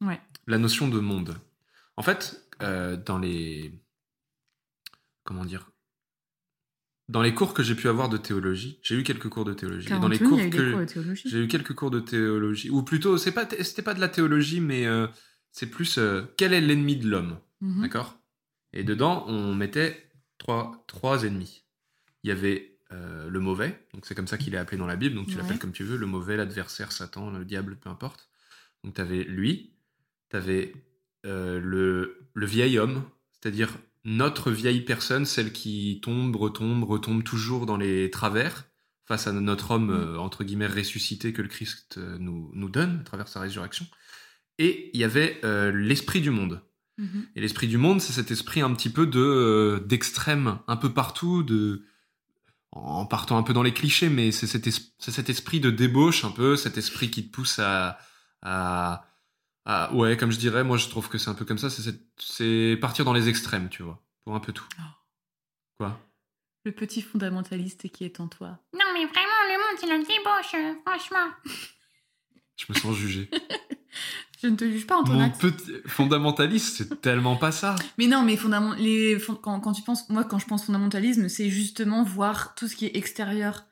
Ouais. 0.00 0.20
La 0.46 0.58
notion 0.58 0.86
de 0.88 1.00
monde. 1.00 1.34
En 1.96 2.02
fait, 2.02 2.46
euh, 2.62 2.96
dans 2.96 3.18
les. 3.18 3.72
Comment 5.24 5.44
dire 5.44 5.70
Dans 7.08 7.22
les 7.22 7.34
cours 7.34 7.52
que 7.52 7.64
j'ai 7.64 7.74
pu 7.74 7.88
avoir 7.88 8.08
de 8.08 8.16
théologie, 8.16 8.78
j'ai 8.82 8.94
eu 8.94 9.02
quelques 9.02 9.28
cours 9.28 9.44
de 9.44 9.54
théologie. 9.54 9.88
Dans 9.88 10.06
les 10.06 10.18
cours 10.20 10.38
que 10.38 10.86
j'ai 11.24 11.38
eu 11.38 11.48
quelques 11.48 11.74
cours 11.74 11.90
de 11.90 11.98
théologie, 12.00 12.70
ou 12.70 12.82
plutôt, 12.84 13.18
c'est 13.18 13.32
pas, 13.32 13.48
c'était 13.62 13.82
pas 13.82 13.94
de 13.94 14.00
la 14.00 14.08
théologie, 14.08 14.60
mais 14.60 14.86
euh, 14.86 15.08
c'est 15.50 15.66
plus 15.66 15.98
euh, 15.98 16.22
quel 16.36 16.52
est 16.52 16.60
l'ennemi 16.60 16.96
de 16.96 17.08
l'homme, 17.08 17.38
Mhm. 17.60 17.82
d'accord? 17.82 18.20
Et 18.76 18.84
dedans, 18.84 19.24
on 19.26 19.54
mettait 19.54 20.10
trois, 20.38 20.84
trois 20.86 21.24
ennemis. 21.24 21.64
Il 22.22 22.28
y 22.28 22.32
avait 22.32 22.78
euh, 22.92 23.28
le 23.28 23.40
mauvais, 23.40 23.86
donc 23.94 24.06
c'est 24.06 24.14
comme 24.14 24.26
ça 24.28 24.38
qu'il 24.38 24.54
est 24.54 24.58
appelé 24.58 24.76
dans 24.76 24.86
la 24.86 24.96
Bible, 24.96 25.14
donc 25.16 25.26
tu 25.26 25.34
Ouais. 25.36 25.42
l'appelles 25.42 25.58
comme 25.58 25.72
tu 25.72 25.84
veux, 25.84 25.96
le 25.96 26.06
mauvais, 26.06 26.36
l'adversaire, 26.36 26.92
Satan, 26.92 27.30
le 27.30 27.44
diable, 27.44 27.76
peu 27.76 27.88
importe. 27.88 28.28
Donc 28.84 28.94
tu 28.94 29.00
avais 29.00 29.24
lui, 29.24 29.74
tu 30.30 30.36
avais 30.36 30.72
le, 31.24 32.28
le 32.34 32.46
vieil 32.46 32.78
homme, 32.78 33.02
c'est-à-dire 33.32 33.70
notre 34.04 34.52
vieille 34.52 34.82
personne, 34.82 35.24
celle 35.24 35.52
qui 35.52 36.00
tombe, 36.00 36.36
retombe, 36.36 36.84
retombe 36.84 37.24
toujours 37.24 37.66
dans 37.66 37.76
les 37.76 38.10
travers 38.10 38.64
face 39.04 39.26
à 39.26 39.32
notre 39.32 39.70
homme, 39.72 39.90
euh, 39.90 40.18
entre 40.18 40.44
guillemets, 40.44 40.66
ressuscité 40.66 41.32
que 41.32 41.42
le 41.42 41.48
Christ 41.48 41.96
euh, 41.98 42.16
nous, 42.18 42.50
nous 42.54 42.68
donne 42.68 43.00
à 43.00 43.04
travers 43.04 43.28
sa 43.28 43.40
résurrection. 43.40 43.86
Et 44.58 44.90
il 44.94 45.00
y 45.00 45.04
avait 45.04 45.40
euh, 45.44 45.70
l'esprit 45.72 46.20
du 46.20 46.30
monde. 46.30 46.60
Mhm. 46.98 47.26
Et 47.34 47.40
l'esprit 47.40 47.68
du 47.68 47.76
monde, 47.78 48.00
c'est 48.00 48.12
cet 48.12 48.30
esprit 48.30 48.60
un 48.62 48.72
petit 48.74 48.88
peu 48.90 49.06
de 49.06 49.20
euh, 49.20 49.80
d'extrême, 49.80 50.58
un 50.66 50.76
peu 50.76 50.92
partout, 50.92 51.42
de 51.42 51.84
en 52.72 53.06
partant 53.06 53.38
un 53.38 53.42
peu 53.42 53.52
dans 53.52 53.62
les 53.62 53.72
clichés, 53.72 54.08
mais 54.10 54.32
c'est 54.32 54.46
cet, 54.46 54.66
es- 54.66 54.70
c'est 54.98 55.10
cet 55.10 55.30
esprit 55.30 55.60
de 55.60 55.70
débauche 55.70 56.24
un 56.24 56.30
peu, 56.30 56.56
cet 56.56 56.76
esprit 56.76 57.10
qui 57.10 57.26
te 57.26 57.32
pousse 57.32 57.58
à, 57.58 57.98
à, 58.42 59.06
à- 59.64 59.92
ouais, 59.94 60.16
comme 60.16 60.30
je 60.30 60.38
dirais, 60.38 60.62
moi 60.64 60.76
je 60.76 60.88
trouve 60.88 61.08
que 61.08 61.16
c'est 61.18 61.30
un 61.30 61.34
peu 61.34 61.44
comme 61.46 61.58
ça, 61.58 61.68
c'est, 61.70 62.76
partir 62.80 63.04
dans 63.06 63.12
les 63.14 63.28
extrêmes, 63.28 63.68
tu 63.70 63.82
vois, 63.82 64.02
pour 64.24 64.34
un 64.34 64.40
peu 64.40 64.52
tout. 64.52 64.66
Oh. 64.78 64.82
Quoi? 65.78 66.00
Le 66.64 66.72
petit 66.72 67.00
fondamentaliste 67.00 67.88
qui 67.92 68.04
est 68.04 68.20
en 68.20 68.28
toi. 68.28 68.58
Non, 68.74 68.84
mais 68.92 69.04
vraiment, 69.06 69.42
le 69.48 69.58
monde, 69.58 69.78
c'est 69.80 69.86
la 69.86 69.98
débauche, 69.98 70.54
euh, 70.54 70.74
franchement. 70.84 71.30
Je 72.56 72.64
me 72.68 72.74
sens 72.74 72.96
jugé. 72.96 73.30
Je 74.46 74.50
ne 74.52 74.56
te 74.56 74.64
juge 74.70 74.86
pas, 74.86 74.96
Mon 74.96 75.02
Antonax. 75.02 75.38
petit 75.38 75.72
fondamentaliste, 75.86 76.76
c'est 76.76 77.00
tellement 77.00 77.36
pas 77.36 77.52
ça. 77.52 77.74
Mais 77.98 78.06
non, 78.06 78.22
mais 78.22 78.36
fondament- 78.36 78.76
les, 78.78 79.18
quand, 79.42 79.60
quand 79.60 79.72
tu 79.72 79.82
penses, 79.82 80.08
moi, 80.08 80.24
quand 80.24 80.38
je 80.38 80.46
pense 80.46 80.64
fondamentalisme, 80.64 81.28
c'est 81.28 81.50
justement 81.50 82.04
voir 82.04 82.54
tout 82.54 82.68
ce 82.68 82.76
qui 82.76 82.86
est 82.86 82.96
extérieur 82.96 83.64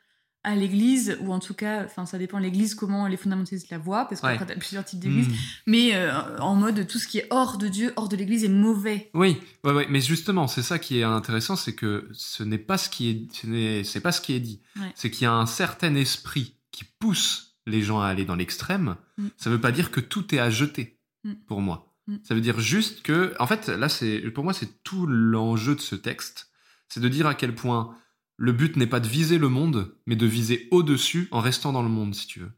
à 0.46 0.54
l'Église, 0.54 1.16
ou 1.22 1.32
en 1.32 1.38
tout 1.38 1.54
cas, 1.54 1.84
enfin, 1.86 2.04
ça 2.04 2.18
dépend 2.18 2.36
de 2.38 2.42
l'Église, 2.42 2.74
comment 2.74 3.06
les 3.06 3.16
fondamentalistes 3.16 3.70
la 3.70 3.78
voient, 3.78 4.04
parce 4.06 4.20
qu'après, 4.20 4.40
Ouais. 4.44 4.46
t'as 4.54 4.58
plusieurs 4.60 4.84
types 4.84 4.98
d'églises, 5.00 5.28
Hmm. 5.28 5.34
mais 5.66 5.94
euh, 5.94 6.38
en 6.38 6.54
mode 6.54 6.86
tout 6.86 6.98
ce 6.98 7.08
qui 7.08 7.16
est 7.16 7.26
hors 7.30 7.56
de 7.56 7.66
Dieu, 7.66 7.94
hors 7.96 8.10
de 8.10 8.16
l'Église 8.16 8.44
est 8.44 8.48
mauvais. 8.50 9.10
Oui, 9.14 9.38
ouais, 9.64 9.72
ouais, 9.72 9.86
mais 9.88 10.02
justement, 10.02 10.46
c'est 10.46 10.60
ça 10.60 10.78
qui 10.78 10.98
est 10.98 11.02
intéressant, 11.02 11.56
c'est 11.56 11.74
que 11.74 12.10
ce 12.12 12.42
n'est 12.42 12.58
pas 12.58 12.76
ce 12.76 12.90
qui 12.90 13.08
est, 13.08 13.34
ce 13.34 13.90
c'est 13.90 14.00
pas 14.00 14.12
ce 14.12 14.20
qui 14.20 14.34
est 14.34 14.40
dit. 14.40 14.60
C'est 14.94 15.10
qu'il 15.10 15.22
y 15.22 15.26
a 15.26 15.32
un 15.32 15.46
certain 15.46 15.94
esprit 15.94 16.56
qui 16.72 16.84
pousse 16.98 17.53
les 17.66 17.82
gens 17.82 18.00
à 18.00 18.06
aller 18.08 18.24
dans 18.24 18.36
l'extrême. 18.36 18.96
Mm. 19.18 19.28
Ça 19.36 19.50
veut 19.50 19.60
pas 19.60 19.72
dire 19.72 19.90
que 19.90 20.00
tout 20.00 20.34
est 20.34 20.38
à 20.38 20.50
jeter, 20.50 20.98
Mm. 21.24 21.32
pour 21.46 21.60
moi. 21.60 21.94
Mm. 22.06 22.16
Ça 22.22 22.34
veut 22.34 22.40
dire 22.40 22.60
juste 22.60 23.02
que, 23.02 23.34
en 23.38 23.46
fait, 23.46 23.68
là, 23.68 23.88
c'est, 23.88 24.20
pour 24.30 24.44
moi, 24.44 24.52
c'est 24.52 24.82
tout 24.82 25.06
l'enjeu 25.06 25.74
de 25.74 25.80
ce 25.80 25.94
texte, 25.96 26.50
c'est 26.88 27.00
de 27.00 27.08
dire 27.08 27.26
à 27.26 27.34
quel 27.34 27.54
point 27.54 27.96
le 28.36 28.52
but 28.52 28.76
n'est 28.76 28.86
pas 28.86 29.00
de 29.00 29.08
viser 29.08 29.38
le 29.38 29.48
monde, 29.48 29.94
mais 30.06 30.16
de 30.16 30.26
viser 30.26 30.68
au-dessus 30.70 31.28
en 31.30 31.40
restant 31.40 31.72
dans 31.72 31.82
le 31.82 31.88
monde, 31.88 32.14
si 32.14 32.26
tu 32.26 32.40
veux. 32.40 32.52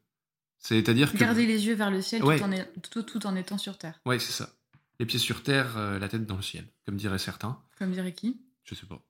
C'est-à-dire 0.58 1.12
que, 1.12 1.18
Garder 1.18 1.46
les 1.46 1.66
yeux 1.66 1.74
vers 1.74 1.90
le 1.90 2.00
ciel 2.02 2.24
Ouais. 2.24 2.38
tout, 2.38 2.44
en 2.44 2.52
est- 2.52 2.72
tout, 2.90 3.02
tout 3.02 3.26
en 3.26 3.36
étant 3.36 3.58
sur 3.58 3.78
terre. 3.78 4.00
ouais, 4.06 4.18
c'est 4.18 4.32
ça. 4.32 4.50
Les 4.98 5.06
pieds 5.06 5.18
sur 5.18 5.42
terre, 5.42 5.76
euh, 5.76 5.98
la 5.98 6.08
tête 6.08 6.24
dans 6.26 6.36
le 6.36 6.42
ciel, 6.42 6.66
comme 6.86 6.96
diraient 6.96 7.18
certains. 7.18 7.60
Comme 7.78 7.92
dirait 7.92 8.14
qui? 8.14 8.40
Je 8.66 8.74
sais 8.74 8.86
pas. 8.86 9.00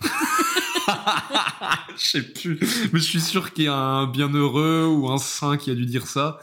Je 1.96 2.04
sais 2.04 2.22
plus. 2.22 2.58
Mais 2.92 2.98
je 3.00 3.04
suis 3.04 3.20
sûr 3.20 3.52
qu'il 3.52 3.64
y 3.64 3.68
a 3.68 3.74
un 3.74 4.06
bienheureux 4.06 4.86
ou 4.86 5.10
un 5.10 5.18
saint 5.18 5.56
qui 5.56 5.70
a 5.70 5.74
dû 5.74 5.84
dire 5.84 6.06
ça. 6.06 6.38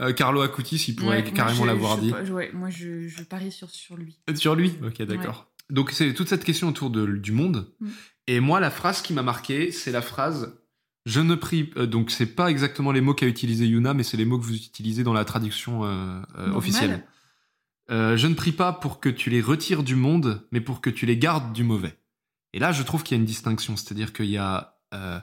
Euh, 0.00 0.12
Carlo 0.12 0.40
Acutis, 0.40 0.82
il 0.88 0.96
pourrait 0.96 1.22
Ouais, 1.22 1.32
carrément 1.32 1.64
l'avoir 1.64 1.98
dit. 1.98 2.12
ouais, 2.12 2.50
moi, 2.52 2.68
je, 2.70 3.06
je 3.06 3.22
parie 3.22 3.52
sur, 3.52 3.70
sur 3.70 3.96
lui. 3.96 4.18
Sur 4.34 4.56
lui? 4.56 4.74
Ok, 4.84 5.00
d'accord. 5.02 5.46
Donc 5.70 5.92
c'est 5.92 6.12
toute 6.14 6.28
cette 6.28 6.44
question 6.44 6.68
autour 6.68 6.90
de, 6.90 7.06
du 7.06 7.32
monde. 7.32 7.72
Mm. 7.80 7.88
Et 8.26 8.40
moi, 8.40 8.58
la 8.60 8.70
phrase 8.70 9.02
qui 9.02 9.12
m'a 9.12 9.22
marqué, 9.22 9.70
c'est 9.70 9.92
la 9.92 10.02
phrase 10.02 10.58
Je 11.06 11.20
ne 11.20 11.34
prie. 11.34 11.70
euh, 11.76 11.86
donc 11.86 12.10
c'est 12.10 12.26
pas 12.26 12.50
exactement 12.50 12.90
les 12.92 13.00
mots 13.00 13.14
qu'a 13.14 13.26
utilisé 13.26 13.66
Yuna, 13.66 13.94
mais 13.94 14.02
c'est 14.02 14.16
les 14.16 14.24
mots 14.24 14.38
que 14.38 14.44
vous 14.44 14.54
utilisez 14.56 15.04
dans 15.04 15.12
la 15.12 15.24
traduction 15.24 15.84
euh, 15.84 16.20
euh, 16.38 16.50
officielle. 16.52 17.06
Euh, 17.90 18.16
je 18.16 18.26
ne 18.26 18.34
prie 18.34 18.52
pas 18.52 18.72
pour 18.72 18.98
que 19.00 19.08
tu 19.08 19.30
les 19.30 19.40
retires 19.40 19.82
du 19.82 19.94
monde, 19.96 20.46
mais 20.52 20.60
pour 20.60 20.80
que 20.80 20.90
tu 20.90 21.04
les 21.06 21.18
gardes 21.18 21.52
du 21.52 21.64
mauvais. 21.64 21.98
Et 22.52 22.58
là, 22.58 22.72
je 22.72 22.82
trouve 22.82 23.02
qu'il 23.02 23.16
y 23.16 23.18
a 23.18 23.20
une 23.20 23.26
distinction, 23.26 23.76
c'est-à-dire 23.76 24.12
qu'il 24.12 24.26
y 24.30 24.38
a 24.38 24.78
euh, 24.94 25.18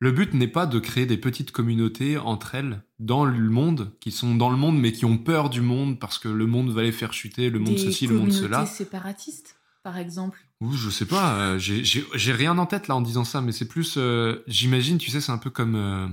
le 0.00 0.12
but 0.12 0.34
n'est 0.34 0.48
pas 0.48 0.66
de 0.66 0.78
créer 0.78 1.06
des 1.06 1.16
petites 1.16 1.52
communautés 1.52 2.18
entre 2.18 2.54
elles 2.54 2.82
dans 2.98 3.24
le 3.24 3.48
monde, 3.48 3.92
qui 4.00 4.10
sont 4.10 4.34
dans 4.34 4.50
le 4.50 4.56
monde 4.56 4.78
mais 4.78 4.92
qui 4.92 5.04
ont 5.04 5.16
peur 5.16 5.48
du 5.48 5.60
monde 5.62 5.98
parce 5.98 6.18
que 6.18 6.28
le 6.28 6.46
monde 6.46 6.70
va 6.70 6.82
les 6.82 6.92
faire 6.92 7.12
chuter, 7.14 7.48
le 7.50 7.60
monde 7.60 7.74
Des 7.76 7.78
ceci, 7.78 8.06
le 8.06 8.14
monde 8.14 8.26
communautés 8.28 8.46
cela. 8.46 8.66
séparatistes, 8.66 9.56
par 9.82 9.96
exemple. 9.96 10.38
Ouh, 10.60 10.72
je 10.74 10.90
sais 10.90 11.06
pas, 11.06 11.34
euh, 11.38 11.58
j'ai- 11.58 12.32
rien 12.32 12.58
en 12.58 12.66
tête 12.66 12.88
là 12.88 12.96
en 12.96 13.00
disant 13.00 13.24
ça, 13.24 13.40
mais 13.40 13.52
c'est 13.52 13.68
plus, 13.68 13.98
j'imagine, 14.46 14.98
tu 14.98 15.10
sais, 15.10 15.20
c'est 15.20 15.32
un 15.32 15.38
peu 15.38 15.50
comme 15.50 16.12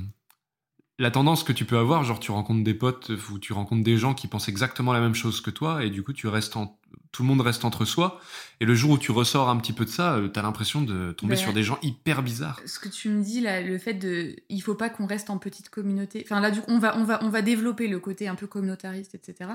la 0.99 1.11
tendance 1.11 1.43
que 1.43 1.51
tu 1.51 1.65
peux 1.65 1.77
avoir, 1.77 2.03
genre 2.03 2.19
tu 2.19 2.31
rencontres 2.31 2.63
des 2.63 2.73
potes 2.73 3.11
ou 3.31 3.39
tu 3.39 3.53
rencontres 3.53 3.83
des 3.83 3.97
gens 3.97 4.13
qui 4.13 4.27
pensent 4.27 4.47
exactement 4.47 4.93
la 4.93 4.99
même 4.99 5.15
chose 5.15 5.41
que 5.41 5.49
toi, 5.49 5.83
et 5.83 5.89
du 5.89 6.03
coup 6.03 6.13
tu 6.13 6.27
restes 6.27 6.55
en, 6.55 6.79
tout 7.11 7.23
le 7.23 7.27
monde 7.27 7.41
reste 7.41 7.65
entre 7.65 7.85
soi, 7.85 8.21
et 8.59 8.65
le 8.65 8.75
jour 8.75 8.91
où 8.91 8.97
tu 8.97 9.11
ressors 9.11 9.49
un 9.49 9.57
petit 9.57 9.73
peu 9.73 9.85
de 9.85 9.89
ça, 9.89 10.15
euh, 10.15 10.27
t'as 10.27 10.43
l'impression 10.43 10.81
de 10.81 11.11
tomber 11.11 11.35
Ben, 11.35 11.41
sur 11.41 11.53
des 11.53 11.63
gens 11.63 11.79
hyper 11.81 12.21
bizarres. 12.21 12.61
Ce 12.65 12.79
que 12.79 12.89
tu 12.89 13.09
me 13.09 13.23
dis 13.23 13.41
là, 13.41 13.61
le 13.61 13.77
fait 13.77 13.95
de, 13.95 14.35
il 14.49 14.59
faut 14.61 14.75
pas 14.75 14.89
qu'on 14.89 15.07
reste 15.07 15.29
en 15.29 15.39
petite 15.39 15.69
communauté. 15.69 16.21
Enfin 16.25 16.39
là, 16.39 16.51
du 16.51 16.61
coup, 16.61 16.69
on 16.69 16.79
va, 16.79 16.97
on 16.97 17.03
va, 17.03 17.23
on 17.23 17.29
va 17.29 17.41
développer 17.41 17.87
le 17.87 17.99
côté 17.99 18.27
un 18.27 18.35
peu 18.35 18.47
communautariste, 18.47 19.15
etc. 19.15 19.51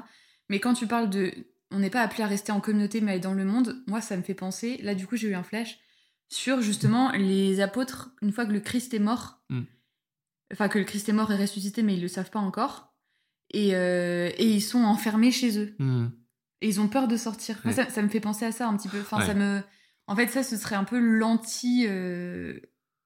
Mais 0.49 0.59
quand 0.59 0.75
tu 0.75 0.87
parles 0.87 1.11
de, 1.11 1.33
on 1.71 1.79
n'est 1.79 1.91
pas 1.91 2.03
appelé 2.03 2.25
à 2.25 2.27
rester 2.27 2.51
en 2.51 2.61
communauté, 2.61 3.01
mais 3.01 3.13
à 3.13 3.17
être 3.17 3.23
dans 3.23 3.35
le 3.35 3.45
monde. 3.45 3.77
Moi, 3.87 4.01
ça 4.01 4.17
me 4.17 4.23
fait 4.23 4.35
penser. 4.35 4.79
Là, 4.83 4.95
du 4.95 5.07
coup, 5.07 5.17
j'ai 5.17 5.29
eu 5.29 5.35
un 5.35 5.43
flash 5.43 5.79
sur 6.29 6.63
justement 6.63 7.13
les 7.13 7.61
apôtres. 7.61 8.11
Une 8.23 8.33
fois 8.33 8.47
que 8.47 8.53
le 8.53 8.61
Christ 8.61 8.95
est 8.95 8.99
mort, 8.99 9.39
Mm. 9.51 9.63
Enfin 10.53 10.69
que 10.69 10.79
le 10.79 10.85
Christ 10.85 11.09
est 11.09 11.13
mort 11.13 11.31
et 11.33 11.37
ressuscité, 11.37 11.83
mais 11.83 11.95
ils 11.95 12.03
le 12.03 12.09
savent 12.09 12.31
pas 12.31 12.39
encore. 12.39 12.93
Et, 13.51 13.75
euh, 13.75 14.31
et 14.37 14.47
ils 14.47 14.61
sont 14.61 14.81
enfermés 14.83 15.31
chez 15.33 15.59
eux. 15.59 15.75
Hmm. 15.79 16.09
Et 16.61 16.69
ils 16.69 16.81
ont 16.81 16.89
peur 16.89 17.09
de 17.09 17.17
sortir. 17.17 17.57
Moi, 17.65 17.73
ça, 17.73 17.89
ça 17.89 18.03
me 18.03 18.09
fait 18.09 18.21
penser 18.21 18.45
à 18.45 18.53
ça 18.53 18.69
un 18.69 18.77
petit 18.77 18.89
peu. 18.89 19.01
Enfin, 19.01 19.19
Ouais. 19.19 19.27
ça 19.27 19.35
me. 19.35 19.63
En 20.07 20.17
fait, 20.17 20.29
ça, 20.29 20.43
ce 20.43 20.57
serait 20.57 20.75
un 20.77 20.85
peu 20.85 20.99
l'anti. 20.99 21.85
euh, 21.89 22.59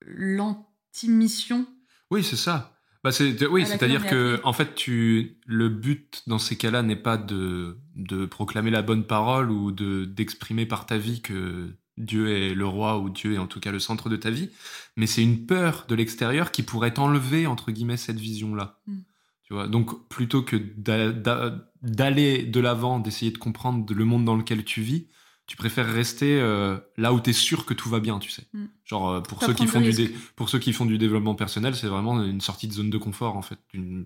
L'anti-mission. 0.05 1.65
Oui, 2.11 2.23
c'est 2.23 2.35
ça. 2.35 2.75
Bah, 3.03 3.11
c'est, 3.11 3.45
oui, 3.47 3.65
c'est-à-dire 3.65 4.05
que, 4.07 4.39
en 4.43 4.53
fait, 4.53 4.75
tu, 4.75 5.37
le 5.45 5.67
but 5.69 6.23
dans 6.27 6.39
ces 6.39 6.55
cas-là 6.55 6.83
n'est 6.83 6.95
pas 6.95 7.17
de, 7.17 7.77
de 7.95 8.25
proclamer 8.25 8.71
la 8.71 8.81
bonne 8.81 9.05
parole 9.05 9.51
ou 9.51 9.71
de, 9.71 10.05
d'exprimer 10.05 10.65
par 10.65 10.85
ta 10.85 10.97
vie 10.97 11.21
que 11.21 11.69
Dieu 11.97 12.35
est 12.35 12.53
le 12.55 12.65
roi 12.65 12.97
ou 12.99 13.09
Dieu 13.09 13.33
est 13.33 13.37
en 13.37 13.47
tout 13.47 13.59
cas 13.59 13.71
le 13.71 13.79
centre 13.79 14.09
de 14.09 14.15
ta 14.15 14.31
vie, 14.31 14.49
mais 14.97 15.05
c'est 15.05 15.21
une 15.21 15.45
peur 15.45 15.85
de 15.87 15.95
l'extérieur 15.95 16.51
qui 16.51 16.63
pourrait 16.63 16.97
enlever, 16.97 17.45
entre 17.47 17.71
guillemets, 17.71 17.97
cette 17.97 18.19
vision-là. 18.19 18.79
Mm. 18.87 18.99
Tu 19.43 19.53
vois, 19.53 19.67
donc 19.67 20.07
plutôt 20.09 20.41
que 20.41 20.55
d'a- 20.55 21.11
d'a- 21.11 21.69
d'aller 21.81 22.43
de 22.43 22.59
l'avant, 22.59 22.99
d'essayer 22.99 23.31
de 23.31 23.37
comprendre 23.37 23.93
le 23.93 24.05
monde 24.05 24.25
dans 24.25 24.35
lequel 24.35 24.63
tu 24.63 24.81
vis, 24.81 25.07
tu 25.45 25.57
préfères 25.57 25.91
rester 25.91 26.39
euh, 26.39 26.77
là 26.97 27.13
où 27.13 27.19
tu 27.19 27.31
es 27.31 27.33
sûr 27.33 27.65
que 27.65 27.73
tout 27.73 27.89
va 27.89 27.99
bien, 27.99 28.17
tu 28.19 28.31
sais. 28.31 28.47
Mm. 28.53 28.65
Genre, 28.85 29.09
euh, 29.09 29.21
pour 29.21 29.43
ceux 29.43 29.53
qui 29.53 29.67
font 29.67 29.81
du 29.81 30.15
pour 30.35 30.49
ceux 30.49 30.59
qui 30.59 30.73
font 30.73 30.85
du 30.85 30.97
développement 30.97 31.35
personnel, 31.35 31.75
c'est 31.75 31.87
vraiment 31.87 32.23
une 32.23 32.41
sortie 32.41 32.67
de 32.67 32.73
zone 32.73 32.89
de 32.89 32.97
confort 32.97 33.35
en 33.37 33.41
fait. 33.41 33.59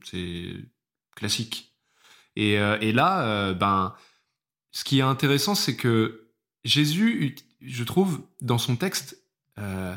C'est 0.04 0.56
classique. 1.16 1.74
Et, 2.36 2.60
euh, 2.60 2.78
et 2.82 2.92
là, 2.92 3.54
ben, 3.54 3.96
ce 4.72 4.84
qui 4.84 5.00
est 5.00 5.04
intéressant, 5.04 5.56
c'est 5.56 5.76
que 5.76 6.28
Jésus, 6.64 7.36
je 7.62 7.84
trouve, 7.84 8.22
dans 8.42 8.58
son 8.58 8.76
texte, 8.76 9.22
euh, 9.58 9.96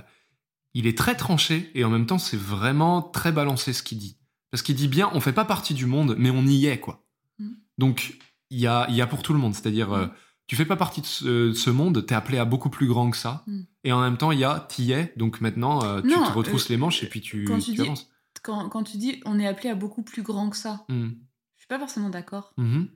il 0.74 0.86
est 0.86 0.96
très 0.96 1.14
tranché 1.16 1.70
et 1.74 1.84
en 1.84 1.90
même 1.90 2.06
temps, 2.06 2.18
c'est 2.18 2.36
vraiment 2.36 3.02
très 3.02 3.32
balancé 3.32 3.72
ce 3.72 3.82
qu'il 3.82 3.98
dit. 3.98 4.16
Parce 4.50 4.62
qu'il 4.62 4.74
dit 4.76 4.88
bien, 4.88 5.10
on 5.12 5.20
fait 5.20 5.32
pas 5.32 5.44
partie 5.44 5.74
du 5.74 5.86
monde, 5.86 6.16
mais 6.18 6.30
on 6.30 6.44
y 6.46 6.66
est 6.66 6.80
quoi. 6.80 7.04
Mm. 7.38 7.50
Donc, 7.78 8.16
il 8.50 8.58
y 8.58 8.66
a, 8.66 8.88
y 8.90 9.00
a 9.00 9.06
pour 9.06 9.22
tout 9.22 9.32
le 9.32 9.38
monde. 9.38 9.54
C'est-à-dire, 9.54 9.92
euh, 9.92 10.06
Mm. 10.06 10.10
tu 10.46 10.56
fais 10.56 10.64
pas 10.64 10.76
partie 10.76 11.00
de 11.00 11.06
ce, 11.06 11.48
de 11.48 11.52
ce 11.52 11.70
monde, 11.70 12.04
t'es 12.06 12.14
appelé 12.14 12.38
à 12.38 12.44
beaucoup 12.44 12.70
plus 12.70 12.86
grand 12.88 13.10
que 13.10 13.16
ça. 13.16 13.44
Mm. 13.46 13.60
Et 13.84 13.92
en 13.92 14.00
même 14.00 14.16
temps, 14.16 14.32
il 14.32 14.38
y 14.40 14.44
a, 14.44 14.58
t'y 14.68 14.90
es. 14.92 15.12
Donc 15.16 15.40
maintenant, 15.40 15.84
euh, 15.84 16.00
tu 16.02 16.08
Non, 16.08 16.24
te 16.26 16.32
retrousses 16.32 16.66
euh, 16.66 16.74
les 16.74 16.76
manches 16.78 17.02
et 17.02 17.08
puis 17.08 17.20
tu, 17.20 17.44
quand 17.44 17.58
tu 17.58 17.66
tu 17.66 17.74
dis- 17.74 17.80
avances. 17.82 18.08
Quand, 18.42 18.68
quand 18.70 18.84
tu 18.84 18.96
dis 18.96 19.20
on 19.26 19.38
est 19.38 19.46
appelé 19.46 19.68
à 19.68 19.74
beaucoup 19.74 20.02
plus 20.02 20.22
grand 20.22 20.48
que 20.50 20.56
ça, 20.56 20.84
Mm. 20.88 21.08
je 21.56 21.60
suis 21.60 21.68
pas 21.68 21.78
forcément 21.78 22.10
d'accord. 22.10 22.52
Mhm. 22.56 22.88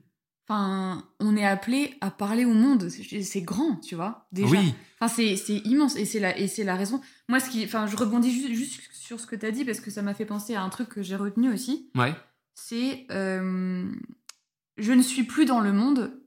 Enfin, 0.47 1.03
on 1.19 1.35
est 1.35 1.45
appelé 1.45 1.95
à 2.01 2.11
parler 2.11 2.45
au 2.45 2.53
monde. 2.53 2.87
C'est 2.89 3.41
grand, 3.41 3.77
tu 3.77 3.95
vois. 3.95 4.27
Déjà. 4.31 4.47
Oui, 4.49 4.73
Enfin, 4.99 5.13
c'est 5.13 5.35
c'est 5.37 5.57
immense 5.65 5.95
et 5.95 6.05
c'est 6.05 6.19
la, 6.19 6.37
et 6.37 6.47
c'est 6.47 6.63
la 6.63 6.75
raison. 6.75 7.01
Moi, 7.29 7.39
ce 7.39 7.49
qui, 7.49 7.63
enfin, 7.65 7.87
je 7.87 7.95
rebondis 7.97 8.31
ju- 8.31 8.53
juste, 8.55 8.81
sur 8.93 9.19
ce 9.19 9.25
que 9.27 9.35
tu 9.35 9.45
as 9.45 9.51
dit 9.51 9.65
parce 9.65 9.79
que 9.79 9.89
ça 9.91 10.01
m'a 10.01 10.13
fait 10.13 10.25
penser 10.25 10.53
à 10.55 10.61
un 10.61 10.69
truc 10.69 10.89
que 10.89 11.01
j'ai 11.03 11.15
retenu 11.15 11.51
aussi. 11.51 11.89
ouais. 11.95 12.13
C'est 12.57 13.05
euh, 13.11 13.91
je 14.77 14.91
ne 14.93 15.01
suis 15.01 15.23
plus 15.23 15.43
dans 15.45 15.59
le 15.59 15.73
monde, 15.73 16.21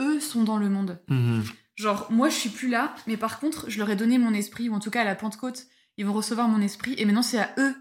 eux 0.00 0.20
sont 0.20 0.44
dans 0.44 0.56
le 0.58 0.68
monde. 0.68 1.00
Mhm. 1.08 1.42
Genre, 1.74 2.06
moi, 2.12 2.28
je 2.28 2.34
suis 2.36 2.50
plus 2.50 2.68
là, 2.68 2.94
mais 3.08 3.16
par 3.16 3.40
contre, 3.40 3.68
je 3.68 3.78
leur 3.78 3.90
ai 3.90 3.96
donné 3.96 4.18
mon 4.18 4.32
esprit, 4.34 4.68
ou 4.68 4.74
en 4.74 4.78
tout 4.80 4.90
cas 4.90 5.00
à 5.00 5.04
la 5.04 5.14
Pentecôte, 5.16 5.66
ils 5.96 6.06
vont 6.06 6.12
recevoir 6.12 6.46
mon 6.46 6.60
esprit, 6.60 6.94
et 6.98 7.04
maintenant, 7.04 7.22
c'est 7.22 7.38
à 7.40 7.52
eux. 7.58 7.74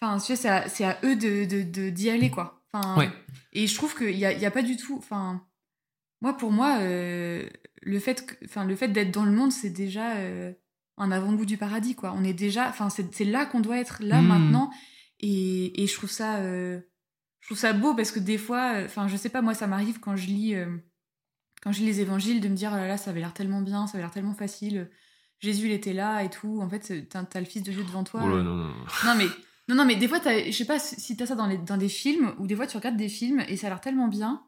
Enfin, 0.00 0.18
tu 0.18 0.26
sais, 0.26 0.36
c'est 0.36 0.48
à, 0.48 0.68
c'est 0.68 0.84
à 0.84 0.98
eux 1.02 1.16
de, 1.16 1.46
de, 1.46 1.62
de- 1.62 1.90
d'y 1.90 2.10
aller, 2.10 2.30
quoi. 2.30 2.62
Enfin, 2.78 2.96
Ouais. 2.98 3.10
Et 3.52 3.66
je 3.66 3.74
trouve 3.74 3.96
qu'il 3.96 4.14
n'y 4.16 4.24
a, 4.24 4.32
il 4.32 4.40
y 4.40 4.46
a 4.46 4.50
pas 4.50 4.62
du 4.62 4.76
tout. 4.76 4.96
Enfin, 4.98 5.42
moi, 6.20 6.36
pour 6.36 6.52
moi, 6.52 6.78
euh, 6.80 7.48
le 7.82 7.98
fait, 7.98 8.26
que- 8.26 8.44
enfin, 8.44 8.64
le 8.64 8.76
fait 8.76 8.88
d'être 8.88 9.10
dans 9.12 9.24
le 9.24 9.32
monde, 9.32 9.52
c'est 9.52 9.70
déjà 9.70 10.16
euh, 10.16 10.52
un 10.98 11.10
avant-goût 11.12 11.46
du 11.46 11.56
paradis, 11.56 11.94
quoi. 11.94 12.12
On 12.16 12.24
est 12.24 12.32
déjà. 12.34 12.68
Enfin, 12.68 12.88
c'est, 12.90 13.24
là 13.24 13.46
qu'on 13.46 13.60
doit 13.60 13.78
être, 13.78 13.98
là, 14.02 14.20
Mm. 14.20 14.26
maintenant. 14.26 14.70
Et, 15.20 15.82
et 15.82 15.86
je 15.86 15.94
trouve 15.94 16.10
ça. 16.10 16.36
euh, 16.38 16.80
je 17.40 17.48
trouve 17.48 17.58
ça 17.58 17.72
beau 17.72 17.94
parce 17.94 18.10
que 18.10 18.18
des 18.18 18.38
fois, 18.38 18.72
enfin, 18.84 19.06
je 19.08 19.16
sais 19.16 19.28
pas, 19.28 19.40
moi, 19.42 19.54
ça 19.54 19.66
m'arrive 19.66 20.00
quand 20.00 20.16
je 20.16 20.26
lis. 20.26 20.54
euh, 20.54 20.76
quand 21.62 21.72
je 21.72 21.80
lis 21.80 21.86
les 21.86 22.00
évangiles, 22.00 22.40
de 22.40 22.48
me 22.48 22.54
dire, 22.54 22.70
oh 22.72 22.76
là 22.76 22.86
là, 22.86 22.96
ça 22.96 23.10
avait 23.10 23.20
l'air 23.20 23.32
tellement 23.32 23.60
bien, 23.62 23.86
ça 23.86 23.94
avait 23.94 24.02
l'air 24.02 24.10
tellement 24.12 24.34
facile. 24.34 24.90
Jésus, 25.40 25.66
il 25.66 25.72
était 25.72 25.92
là 25.92 26.22
et 26.22 26.30
tout. 26.30 26.60
En 26.62 26.68
fait, 26.68 27.08
t'as, 27.08 27.24
t'as 27.24 27.40
le 27.40 27.46
Fils 27.46 27.62
de 27.62 27.72
Dieu 27.72 27.82
devant 27.84 28.04
toi. 28.04 28.20
Oh 28.24 28.28
là, 28.36 28.42
non, 28.42 28.54
non. 28.54 28.74
non 29.04 29.14
mais 29.16 29.26
non 29.68 29.74
non 29.74 29.84
mais 29.84 29.96
des 29.96 30.08
fois 30.08 30.18
je 30.24 30.50
sais 30.52 30.64
pas 30.64 30.78
si 30.78 31.16
t'as 31.16 31.26
ça 31.26 31.34
dans 31.34 31.46
les 31.46 31.58
dans 31.58 31.76
des 31.76 31.88
films 31.88 32.32
ou 32.38 32.46
des 32.46 32.54
fois 32.56 32.66
tu 32.66 32.76
regardes 32.76 32.96
des 32.96 33.08
films 33.08 33.40
et 33.48 33.56
ça 33.56 33.66
a 33.66 33.70
l'air 33.70 33.80
tellement 33.80 34.08
bien 34.08 34.42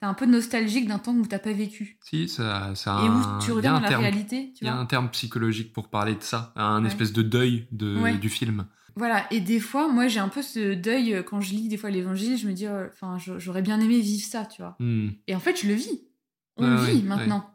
t'es 0.00 0.06
un 0.06 0.14
peu 0.14 0.26
nostalgique 0.26 0.86
d'un 0.88 0.98
temps 0.98 1.14
où 1.14 1.26
t'as 1.26 1.38
pas 1.38 1.52
vécu 1.52 1.98
Si, 2.04 2.28
ça, 2.28 2.74
ça 2.74 2.96
a 2.96 3.04
et 3.04 3.08
où 3.08 3.20
tu 3.44 3.52
reviens 3.52 3.74
dans 3.74 3.80
la 3.80 3.88
terme, 3.88 4.02
réalité 4.02 4.52
Il 4.60 4.66
y 4.66 4.68
a 4.68 4.74
un 4.76 4.86
terme 4.86 5.10
psychologique 5.10 5.72
pour 5.72 5.88
parler 5.90 6.14
de 6.14 6.22
ça, 6.22 6.52
un 6.56 6.82
Ouais. 6.82 6.88
espèce 6.88 7.12
de 7.12 7.22
deuil 7.22 7.66
de, 7.72 7.98
Ouais. 8.00 8.16
du 8.16 8.28
film. 8.30 8.66
voilà 8.96 9.26
et 9.32 9.40
des 9.40 9.60
fois 9.60 9.88
moi 9.88 10.08
j'ai 10.08 10.20
un 10.20 10.28
peu 10.28 10.42
ce 10.42 10.74
deuil 10.74 11.14
euh, 11.14 11.22
quand 11.22 11.40
je 11.40 11.52
lis 11.54 11.68
des 11.68 11.76
fois 11.76 11.90
l'évangile 11.90 12.36
je 12.38 12.46
me 12.48 12.52
dis 12.52 12.66
euh, 12.66 12.88
enfin 12.92 13.16
j'aurais 13.38 13.62
bien 13.62 13.78
aimé 13.80 14.00
vivre 14.00 14.24
ça 14.26 14.44
tu 14.46 14.62
vois 14.62 14.76
Hmm. 14.80 15.10
et 15.26 15.34
en 15.34 15.40
fait 15.40 15.60
je 15.62 15.66
le 15.68 15.74
vis 15.74 16.02
on 16.56 16.64
Ouais, 16.64 16.70
le 16.70 16.92
vit 16.92 17.02
maintenant 17.02 17.50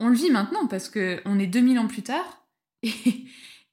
on 0.00 0.08
le 0.08 0.14
vit 0.16 0.30
maintenant 0.30 0.66
parce 0.66 0.88
que 0.88 1.20
on 1.24 1.38
est 1.38 1.46
2000 1.46 1.78
ans 1.78 1.86
plus 1.86 2.02
tard 2.02 2.46
et, 2.82 2.92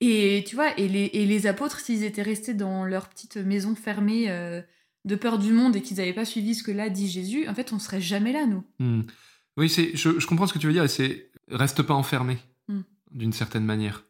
et 0.01 0.43
tu 0.47 0.55
vois 0.55 0.77
et 0.79 0.87
les, 0.87 1.09
et 1.13 1.25
les 1.25 1.47
apôtres 1.47 1.79
s'ils 1.79 2.03
étaient 2.03 2.21
restés 2.21 2.53
dans 2.53 2.85
leur 2.85 3.09
petite 3.09 3.37
maison 3.37 3.75
fermée 3.75 4.29
euh, 4.29 4.61
de 5.05 5.15
peur 5.15 5.39
du 5.39 5.51
monde 5.53 5.75
et 5.75 5.81
qu'ils 5.81 5.97
n'avaient 5.97 6.13
pas 6.13 6.25
suivi 6.25 6.55
ce 6.55 6.63
que 6.63 6.71
là 6.71 6.89
dit 6.89 7.09
Jésus 7.09 7.47
en 7.47 7.55
fait 7.55 7.73
on 7.73 7.79
serait 7.79 8.01
jamais 8.01 8.31
là 8.33 8.45
nous 8.45 8.63
Hmm. 8.79 9.01
Oui, 9.57 9.67
c'est, 9.67 9.95
je, 9.95 10.19
je 10.19 10.27
comprends 10.27 10.47
ce 10.47 10.53
que 10.53 10.59
tu 10.59 10.67
veux 10.67 10.73
dire, 10.73 10.85
et 10.85 10.87
c'est 10.87 11.31
reste 11.49 11.81
pas 11.81 11.93
enfermé, 11.93 12.37
Hmm. 12.69 12.81
d'une 13.11 13.33
certaine 13.33 13.65
manière. 13.65 14.05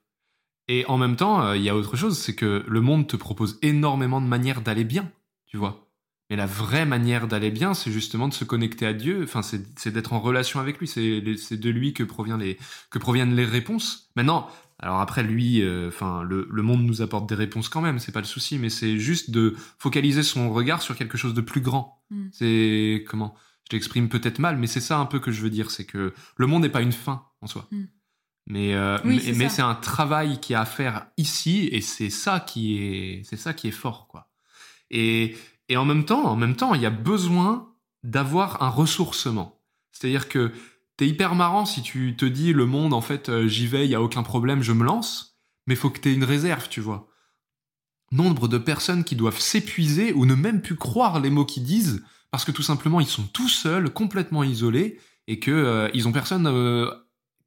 Et 0.67 0.85
en 0.85 0.97
même 0.99 1.15
temps, 1.15 1.41
euh, 1.41 1.57
il 1.57 1.63
y 1.63 1.69
a 1.69 1.75
autre 1.75 1.95
chose, 1.95 2.19
c'est 2.19 2.35
que 2.35 2.63
le 2.67 2.81
monde 2.81 3.07
te 3.07 3.15
propose 3.15 3.57
énormément 3.63 4.21
de 4.21 4.27
manières 4.27 4.61
d'aller 4.61 4.83
bien, 4.83 5.11
tu 5.47 5.57
vois. 5.57 5.89
Mais 6.29 6.35
la 6.35 6.45
vraie 6.45 6.85
manière 6.85 7.27
d'aller 7.27 7.49
bien, 7.49 7.73
c'est 7.73 7.91
justement 7.91 8.27
de 8.27 8.33
se 8.35 8.43
connecter 8.43 8.85
à 8.85 8.93
Dieu, 8.93 9.23
enfin, 9.23 9.41
c'est, 9.41 9.63
c'est 9.79 9.91
d'être 9.91 10.13
en 10.13 10.19
relation 10.19 10.59
avec 10.59 10.77
lui, 10.77 10.87
c'est, 10.87 11.23
c'est 11.37 11.57
de 11.57 11.69
lui 11.71 11.93
que, 11.93 12.03
provient 12.03 12.37
les, 12.37 12.59
que 12.91 12.99
proviennent 12.99 13.35
les 13.35 13.45
réponses. 13.45 14.11
Maintenant, 14.15 14.47
alors 14.79 15.01
après, 15.01 15.23
lui, 15.23 15.61
euh, 15.61 15.89
enfin, 15.89 16.23
le, 16.23 16.47
le 16.49 16.61
monde 16.61 16.83
nous 16.83 17.01
apporte 17.01 17.27
des 17.27 17.35
réponses 17.35 17.67
quand 17.67 17.81
même, 17.81 17.99
c'est 17.99 18.13
pas 18.13 18.21
le 18.21 18.25
souci, 18.25 18.57
mais 18.57 18.69
c'est 18.69 18.97
juste 18.97 19.29
de 19.29 19.55
focaliser 19.77 20.23
son 20.23 20.51
regard 20.51 20.81
sur 20.81 20.95
quelque 20.95 21.17
chose 21.17 21.33
de 21.33 21.41
plus 21.41 21.59
grand. 21.59 22.01
Hmm. 22.09 22.29
C'est 22.31 23.05
comment? 23.07 23.35
Je 23.69 23.75
l'exprime 23.75 24.07
peut-être 24.07 24.39
mal, 24.39 24.57
mais 24.57 24.67
c'est 24.67 24.79
ça 24.79 24.97
un 24.97 25.05
peu 25.05 25.19
que 25.19 25.31
je 25.31 25.41
veux 25.41 25.49
dire, 25.49 25.69
c'est 25.69 25.85
que 25.85 26.13
le 26.37 26.47
monde 26.47 26.61
n'est 26.61 26.69
pas 26.69 26.81
une 26.81 26.93
fin 26.93 27.25
en 27.41 27.47
soi. 27.47 27.67
Hmm. 27.71 27.85
Mais, 28.47 28.73
euh, 28.73 28.97
Oui, 29.03 29.21
mais, 29.35 29.49
c'est 29.49 29.61
un 29.61 29.75
travail 29.75 30.39
qui 30.39 30.55
a 30.55 30.61
à 30.61 30.65
faire 30.65 31.07
ici, 31.17 31.67
et 31.71 31.81
c'est 31.81 32.09
ça 32.09 32.39
qui 32.39 32.77
est, 32.77 33.23
c'est 33.25 33.37
ça 33.37 33.53
qui 33.53 33.67
est 33.67 33.71
fort, 33.71 34.07
quoi. 34.07 34.31
Et, 34.89 35.35
et 35.67 35.75
en 35.77 35.85
même 35.85 36.05
temps, 36.05 36.25
en 36.25 36.35
même 36.37 36.55
temps, 36.55 36.73
il 36.73 36.81
y 36.81 36.85
a 36.85 36.89
besoin 36.89 37.73
d'avoir 38.03 38.63
un 38.63 38.69
ressourcement. 38.69 39.61
C'est-à-dire 39.91 40.29
que 40.29 40.53
t'es 40.99 41.07
hyper 41.07 41.33
marrant 41.33 41.65
si 41.65 41.81
tu 41.81 42.13
te 42.17 42.25
dis 42.25 42.51
le 42.51 42.65
monde, 42.65 42.93
en 42.93 42.99
fait, 42.99 43.29
euh, 43.29 43.47
j'y 43.47 43.67
vais, 43.67 43.85
il 43.85 43.89
y 43.91 43.95
a 43.95 44.01
aucun 44.01 44.21
problème, 44.21 44.61
je 44.61 44.73
me 44.73 44.83
lance. 44.83 45.39
Mais 45.65 45.75
faut 45.75 45.89
que 45.89 45.97
t'aies 45.99 46.13
une 46.13 46.25
réserve, 46.25 46.67
tu 46.67 46.81
vois. 46.81 47.07
Nombre 48.11 48.49
de 48.49 48.57
personnes 48.57 49.05
qui 49.05 49.15
doivent 49.15 49.39
s'épuiser 49.39 50.11
ou 50.11 50.25
ne 50.25 50.35
même 50.35 50.61
plus 50.61 50.75
croire 50.75 51.21
les 51.21 51.29
mots 51.29 51.45
qu'ils 51.45 51.63
disent 51.63 52.03
parce 52.31 52.43
que 52.43 52.51
tout 52.51 52.63
simplement 52.63 52.99
ils 52.99 53.07
sont 53.07 53.23
tout 53.23 53.47
seuls, 53.47 53.89
complètement 53.93 54.43
isolés 54.43 54.99
et 55.27 55.39
que 55.39 55.51
euh, 55.51 55.89
ils 55.93 56.05
ont 56.07 56.11
personne 56.11 56.47
euh, 56.47 56.89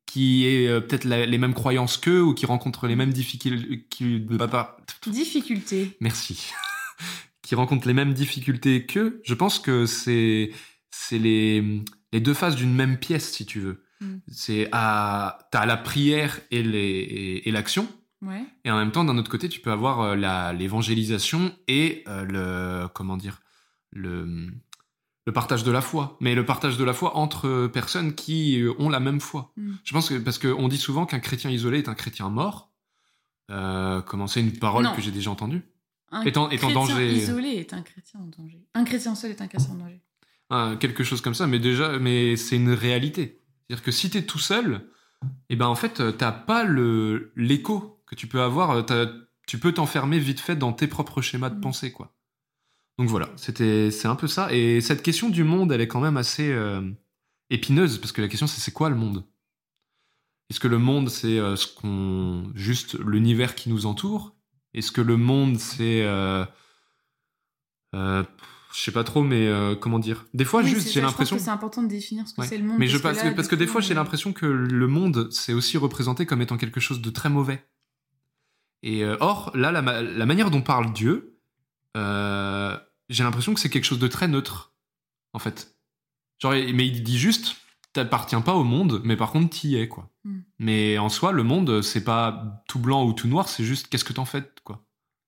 qui 0.07 0.47
ait 0.47 0.69
euh, 0.69 0.81
peut-être 0.81 1.05
les 1.05 1.39
mêmes 1.39 1.53
croyances 1.55 1.99
qu'eux 1.99 2.23
ou 2.23 2.33
qui 2.33 2.47
rencontre 2.47 2.87
les 2.87 2.97
mêmes 2.97 3.13
difficultés. 3.13 3.87
qui- 3.91 4.19
bah, 4.21 4.47
bah, 4.47 4.79
Difficulté. 5.07 5.97
Merci. 6.01 6.53
qui 7.43 7.55
rencontrent 7.55 7.87
les 7.89 7.95
mêmes 7.95 8.15
difficultés 8.15 8.87
qu'eux. 8.87 9.21
Je 9.25 9.35
pense 9.35 9.59
que 9.59 9.85
c'est 9.85 10.53
c'est 10.93 11.19
les 11.19 11.83
les 12.13 12.21
deux 12.21 12.35
faces 12.35 12.55
d'une 12.57 12.75
même 12.75 12.99
pièce, 12.99 13.33
si 13.33 13.45
tu 13.47 13.59
veux. 13.61 13.83
Mm. 14.01 14.17
C'est 14.29 14.69
à 14.73 15.49
t'as 15.51 15.67
la 15.67 15.77
prière 15.77 16.39
et 16.51 16.63
les 16.63 16.79
et- 16.81 17.49
et 17.49 17.53
l'action. 17.53 17.89
Ouais. 18.21 18.45
Et 18.65 18.71
en 18.71 18.77
même 18.77 18.93
temps, 18.93 19.03
d'un 19.05 19.19
autre 19.19 19.31
côté, 19.31 19.49
tu 19.49 19.59
peux 19.61 19.73
avoir 19.73 20.01
euh, 20.01 20.15
la- 20.15 20.53
l'évangélisation 20.53 21.53
et 21.67 22.05
euh, 22.07 22.25
le 22.25 22.89
comment 22.95 23.17
dire 23.17 23.43
le 23.91 24.51
le 25.25 25.33
partage 25.33 25.63
de 25.65 25.71
la 25.71 25.81
foi. 25.81 26.17
Mais 26.21 26.35
le 26.35 26.45
partage 26.45 26.77
de 26.77 26.85
la 26.85 26.93
foi 26.93 27.17
entre 27.17 27.69
personnes 27.73 28.15
qui 28.15 28.61
euh, 28.61 28.73
ont 28.79 28.89
la 28.91 29.01
même 29.01 29.21
foi. 29.21 29.53
Mm. 29.57 29.73
Je 29.85 29.93
pense 29.93 30.09
que 30.09 30.19
parce 30.19 30.39
qu'on 30.39 30.69
dit 30.69 30.79
souvent 30.79 31.07
qu'un 31.07 31.21
chrétien 31.21 31.51
isolé 31.51 31.79
est 31.79 31.89
un 31.89 31.95
chrétien 31.95 32.29
mort. 32.29 32.71
Euh, 33.51 34.01
comment 34.03 34.27
c'est 34.27 34.41
une 34.41 34.57
parole 34.59 34.85
Non. 34.85 34.95
que 34.95 35.03
j'ai 35.03 35.11
déjà 35.11 35.31
entendue. 35.31 35.63
Un 36.11 36.23
Est 36.23 36.37
en- 36.37 36.51
est 36.51 36.63
en 36.65 36.69
chrétien 36.69 36.75
danger. 36.75 37.13
isolé 37.15 37.49
est 37.51 37.73
un 37.73 37.83
chrétien 37.83 38.21
en 38.21 38.27
danger. 38.27 38.67
Un 38.75 38.85
chrétien 38.85 39.15
seul 39.15 39.31
est 39.31 39.41
un 39.41 39.47
chrétien 39.49 39.71
en 39.73 39.77
danger. 39.77 40.01
Quelque 40.81 41.05
chose 41.05 41.21
comme 41.21 41.35
ça. 41.35 41.47
Mais 41.47 41.59
déjà, 41.59 41.99
mais 41.99 42.37
c'est 42.37 42.57
une 42.57 42.73
réalité. 42.73 43.41
C'est-à-dire 43.69 43.85
que 43.85 43.93
si 43.93 44.11
t'es 44.11 44.23
tout 44.23 44.39
seul, 44.39 44.89
et 45.49 45.57
ben 45.57 45.67
en 45.67 45.75
fait, 45.75 46.17
t'as 46.19 46.33
pas 46.33 46.65
le 46.65 47.33
l'écho 47.37 48.03
que 48.07 48.15
tu 48.15 48.27
peux 48.27 48.43
avoir. 48.43 48.85
Tu 49.47 49.59
peux 49.59 49.73
t'enfermer 49.73 50.19
vite 50.19 50.41
fait 50.41 50.57
dans 50.57 50.73
tes 50.73 50.87
propres 50.87 51.21
schémas 51.21 51.51
de 51.51 51.57
Mm. 51.57 51.61
pensée, 51.61 51.93
quoi. 51.93 52.15
Donc 52.99 53.09
voilà, 53.09 53.31
c'était 53.37 53.91
c'est 53.91 54.09
un 54.09 54.15
peu 54.17 54.27
ça. 54.29 54.53
Et 54.53 54.81
cette 54.81 55.03
question 55.03 55.31
du 55.31 55.45
monde, 55.45 55.73
elle 55.73 55.81
est 55.81 55.89
quand 55.89 56.01
même 56.01 56.17
assez 56.17 56.53
euh, 56.53 56.83
épineuse 57.51 57.99
parce 57.99 58.13
que 58.13 58.21
la 58.21 58.29
question 58.29 58.47
c'est 58.47 58.61
c'est 58.61 58.73
quoi 58.73 58.91
le 58.91 58.97
monde? 58.97 59.25
Est-ce 60.51 60.61
que 60.61 60.69
le 60.69 60.79
monde 60.79 61.09
c'est 61.09 61.39
euh, 61.39 61.57
ce 61.57 61.67
qu'on 61.75 62.53
juste 62.55 62.99
l'univers 62.99 63.55
qui 63.55 63.71
nous 63.71 63.87
entoure? 63.87 64.35
Est-ce 64.75 64.93
que 64.93 65.01
le 65.01 65.17
monde 65.17 65.59
c'est 65.59 66.03
euh, 66.03 66.45
je 68.75 68.81
sais 68.81 68.93
pas 68.93 69.05
trop, 69.05 69.23
mais 69.23 69.47
euh, 69.49 69.75
comment 69.77 69.99
dire 69.99 70.27
Des 70.35 70.45
fois, 70.45 70.63
Oui, 70.63 70.71
juste, 70.71 70.93
j'ai 70.93 71.01
l'impression. 71.01 71.37
Que 71.37 71.43
c'est 71.43 71.51
important 71.51 71.83
de 71.83 71.89
définir 71.89 72.27
ce 72.27 72.35
que 72.35 72.41
Ouais. 72.41 72.47
c'est 72.47 72.59
le 72.59 72.65
monde. 72.65 72.79
Mais 72.79 72.87
je 72.89 72.99
parce 72.99 73.19
que, 73.21 73.27
là, 73.27 73.35
parce 73.35 73.49
que 73.49 73.55
des 73.57 73.67
fois, 73.67 73.81
j'ai 73.81 73.95
l'impression 73.95 74.33
que 74.33 74.47
le 74.47 74.87
monde, 74.87 75.29
c'est 75.31 75.53
aussi 75.53 75.77
représenté 75.79 76.27
comme 76.27 76.41
étant 76.43 76.57
quelque 76.57 76.81
chose 76.81 77.01
de 77.03 77.11
très 77.11 77.29
mauvais. 77.29 77.67
Et 78.83 79.05
euh, 79.05 79.17
or, 79.21 79.51
là, 79.55 79.71
la, 79.73 79.83
ma- 79.83 80.03
la 80.03 80.27
manière 80.27 80.51
dont 80.51 80.63
parle 80.63 80.93
Dieu, 80.93 81.39
euh, 81.97 82.77
j'ai 83.09 83.23
l'impression 83.25 83.55
que 83.55 83.61
c'est 83.61 83.71
quelque 83.71 83.85
chose 83.85 83.99
de 83.99 84.09
très 84.09 84.29
neutre, 84.29 84.75
en 85.33 85.39
fait. 85.39 85.77
Genre, 86.41 86.53
mais 86.53 86.87
il 86.87 87.03
dit 87.05 87.19
juste, 87.19 87.57
t'appartiens 87.93 88.41
pas 88.41 88.55
au 88.55 88.65
monde, 88.65 89.01
mais 89.05 89.17
par 89.17 89.31
contre, 89.31 89.51
t'y 89.51 89.77
es, 89.77 89.87
quoi. 89.89 90.11
Hmm. 90.25 90.41
Mais 90.59 90.99
en 90.99 91.09
soi, 91.09 91.31
le 91.33 91.43
monde, 91.43 91.83
c'est 91.83 92.05
pas 92.05 92.63
tout 92.69 92.79
blanc 92.81 93.05
ou 93.07 93.13
tout 93.13 93.29
noir, 93.29 93.49
c'est 93.49 93.65
juste 93.65 93.89
qu'est-ce 93.89 94.05
que 94.05 94.13
t'en 94.13 94.25
fais, 94.25 94.51
quoi. 94.65 94.85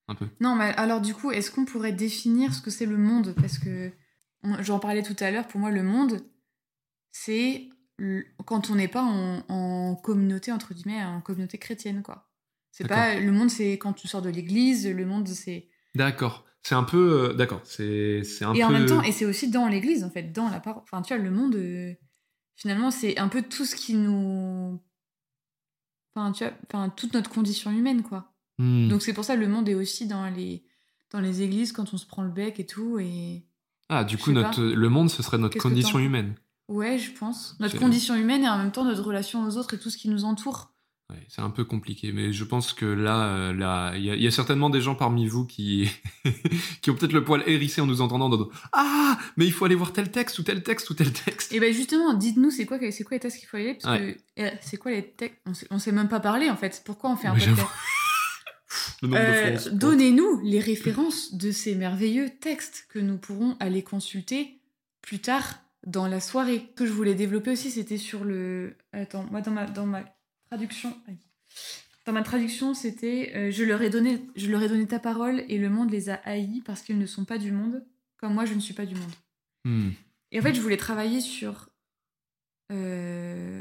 Un 0.09 0.15
peu. 0.15 0.27
Non, 0.41 0.55
mais 0.55 0.75
alors 0.77 1.01
du 1.01 1.15
coup, 1.15 1.31
est-ce 1.31 1.51
qu'on 1.51 1.65
pourrait 1.65 1.93
définir 1.93 2.53
ce 2.55 2.61
que 2.61 2.71
c'est 2.71 2.87
le 2.87 2.99
monde? 2.99 3.35
Parce 3.41 3.59
que 3.59 3.91
j'en 4.61 4.79
parlais 4.79 5.03
tout 5.03 5.17
à 5.21 5.31
l'heure, 5.31 5.47
pour 5.49 5.61
moi, 5.61 5.71
le 5.71 5.83
monde, 5.83 6.21
c'est 7.11 7.69
quand 8.45 8.71
on 8.71 8.75
n'est 8.75 8.89
pas 8.89 9.03
en, 9.03 9.45
en 9.49 9.95
communauté, 9.97 10.53
entre 10.53 10.75
guillemets, 10.75 11.03
en 11.05 11.21
communauté 11.21 11.59
chrétienne, 11.59 12.03
quoi. 12.03 12.29
C'est 12.73 12.89
pas 12.89 13.21
le 13.21 13.31
monde, 13.31 13.51
c'est 13.51 13.73
quand 13.79 13.93
tu 13.93 14.09
sors 14.09 14.21
de 14.21 14.31
l'église, 14.31 14.87
le 14.89 15.07
monde, 15.07 15.29
c'est. 15.29 15.69
D'accord. 15.95 16.45
C'est 16.63 16.75
un 16.75 16.83
peu. 16.83 17.31
euh, 17.31 17.35
D'accord. 17.35 17.61
C'est 17.65 18.21
un 18.43 18.53
Et 18.53 18.59
peu. 18.59 18.65
en 18.65 18.71
même 18.71 18.87
temps, 18.87 19.03
et 19.03 19.13
c'est 19.13 19.27
aussi 19.27 19.49
dans 19.49 19.69
l'église, 19.69 20.03
en 20.03 20.11
fait, 20.11 20.33
dans 20.33 20.49
la 20.51 20.59
parole. 20.61 20.83
Enfin, 20.83 21.01
tu 21.03 21.15
vois, 21.15 21.23
le 21.23 21.31
monde, 21.31 21.55
euh, 21.55 21.95
finalement, 22.57 22.91
c'est 22.91 23.17
un 23.19 23.29
peu 23.29 23.43
tout 23.43 23.65
ce 23.65 23.77
qui 23.77 23.95
nous. 23.95 24.83
Enfin, 26.17 26.33
tu 26.33 26.43
vois, 26.45 26.53
enfin, 26.67 26.89
toute 26.91 27.15
notre 27.15 27.31
condition 27.31 27.71
humaine, 27.71 28.03
quoi. 28.03 28.34
Hmm. 28.59 28.89
Donc 28.89 29.03
c'est 29.03 29.13
pour 29.13 29.25
ça 29.25 29.35
le 29.37 29.49
monde 29.49 29.69
est 29.69 29.75
aussi 29.75 30.07
dans 30.07 30.29
les 30.31 30.63
dans 31.11 31.21
les 31.21 31.43
églises 31.43 31.73
quand 31.73 31.93
on 31.93 31.97
se 31.97 32.07
prend 32.07 32.23
le 32.23 32.31
bec 32.31 32.59
et 32.61 32.67
tout 32.67 32.99
et 33.01 33.45
Ah, 33.89 34.05
du 34.05 34.17
coup, 34.19 34.33
notre, 34.33 34.63
le 34.63 34.89
monde, 34.89 35.11
ce 35.11 35.23
serait 35.23 35.39
notre 35.39 35.59
condition 35.59 35.99
humaine. 35.99 36.35
ouais 36.69 36.99
je 36.99 37.11
pense 37.13 37.57
notre 37.61 37.79
condition 37.79 38.15
humaine 38.15 38.43
et 38.45 38.49
en 38.49 38.59
même 38.59 38.73
temps 38.73 38.85
notre 38.85 39.03
relation 39.03 39.45
aux 39.47 39.57
autres 39.57 39.75
et 39.75 39.79
tout 39.79 39.91
ce 39.91 39.97
qui 39.99 40.09
nous 40.09 40.25
entoure. 40.25 40.71
Ouais, 41.13 41.23
c'est 41.29 41.43
un 41.43 41.51
peu 41.51 41.65
compliqué, 41.65 42.13
mais 42.13 42.33
je 42.33 42.45
pense 42.45 42.73
que 42.73 42.87
là, 42.87 43.27
euh, 43.27 43.53
là, 43.53 43.95
il 43.95 44.05
y, 44.05 44.11
a- 44.11 44.15
il 44.17 44.23
y 44.23 44.27
a 44.27 44.31
certainement 44.31 44.71
des 44.71 44.81
gens 44.81 44.95
parmi 44.95 45.27
vous 45.29 45.45
qui, 45.45 45.87
qui 46.81 46.91
ont 46.91 46.95
peut-être 46.95 47.13
le 47.13 47.23
poil 47.23 47.43
hérissé 47.47 47.83
en 47.83 47.87
nous 47.87 48.01
entendant. 48.01 48.31
dans- 48.31 48.49
Ah, 48.73 49.19
mais 49.37 49.45
il 49.45 49.53
faut 49.53 49.67
aller 49.67 49.75
voir 49.75 49.93
tel 49.93 50.11
texte 50.11 50.39
ou 50.39 50.43
tel 50.45 50.63
texte 50.63 50.89
ou 50.89 50.95
tel 50.95 51.13
texte. 51.13 51.53
Et 51.53 51.61
ben 51.61 51.75
justement 51.75 52.15
dites-nous 52.15 52.51
c'est 52.51 52.65
quoi 52.65 52.79
c'est 52.91 53.05
quoi 53.05 53.17
les 53.17 53.21
tests 53.21 53.39
qu'il 53.39 53.47
faut 53.49 53.59
aller? 53.59 53.75
Parce 53.75 54.01
Ouais. 54.01 54.19
que 54.37 54.43
euh, 54.43 54.51
c'est 54.63 54.79
quoi 54.79 54.93
les 54.93 55.07
textes? 55.11 55.39
On 55.45 55.53
sait, 55.53 55.67
on 55.71 55.79
sait 55.79 55.93
même 55.93 56.09
pas 56.09 56.21
parler 56.21 56.49
en 56.49 56.57
fait 56.57 56.83
pourquoi 56.87 57.11
on 57.11 57.17
fait 57.17 57.29
un 57.29 57.35
podcast? 57.35 57.61
Euh. 59.13 59.59
Donnez-nous 59.73 60.41
les 60.43 60.61
références 60.61 61.35
de 61.35 61.51
ces 61.51 61.75
merveilleux 61.75 62.31
textes 62.41 62.87
que 62.89 62.99
nous 62.99 63.19
pourrons 63.19 63.57
aller 63.61 63.83
consulter 63.83 64.61
plus 65.03 65.19
tard 65.19 65.61
dans 65.87 66.07
la 66.07 66.21
soirée. 66.21 66.67
Ce 66.71 66.75
que 66.75 66.87
je 66.87 66.93
voulais 66.93 67.15
développer 67.15 67.51
aussi, 67.53 67.71
c'était 67.71 67.99
sur 67.99 68.25
le. 68.25 68.77
Attends, 68.93 69.27
moi 69.31 69.41
dans 69.41 69.51
ma 69.51 69.67
dans 69.67 69.87
ma 69.87 70.05
traduction, 70.47 70.97
dans 72.07 72.13
ma 72.13 72.23
traduction, 72.23 72.75
c'était 72.75 73.33
euh, 73.35 73.51
je 73.51 73.65
leur 73.65 73.83
ai 73.83 73.91
donné 73.91 74.23
je 74.37 74.51
leur 74.51 74.63
ai 74.63 74.69
donné 74.69 74.87
ta 74.87 74.99
parole 74.99 75.45
et 75.49 75.59
le 75.59 75.69
monde 75.71 75.91
les 75.91 76.09
a 76.11 76.15
haïs 76.25 76.63
parce 76.65 76.83
qu'ils 76.83 76.99
ne 76.99 77.07
sont 77.07 77.25
pas 77.25 77.39
du 77.39 77.53
monde, 77.53 77.85
comme 78.17 78.35
moi 78.35 78.45
je 78.47 78.55
ne 78.55 78.61
suis 78.61 78.75
pas 78.75 78.87
du 78.87 78.95
monde. 78.95 79.13
Hmm. 79.65 79.91
Et 80.33 80.41
en 80.41 80.43
fait, 80.43 80.55
je 80.55 80.61
voulais 80.61 80.77
travailler 80.77 81.21
sur. 81.21 81.69
euh, 82.73 83.61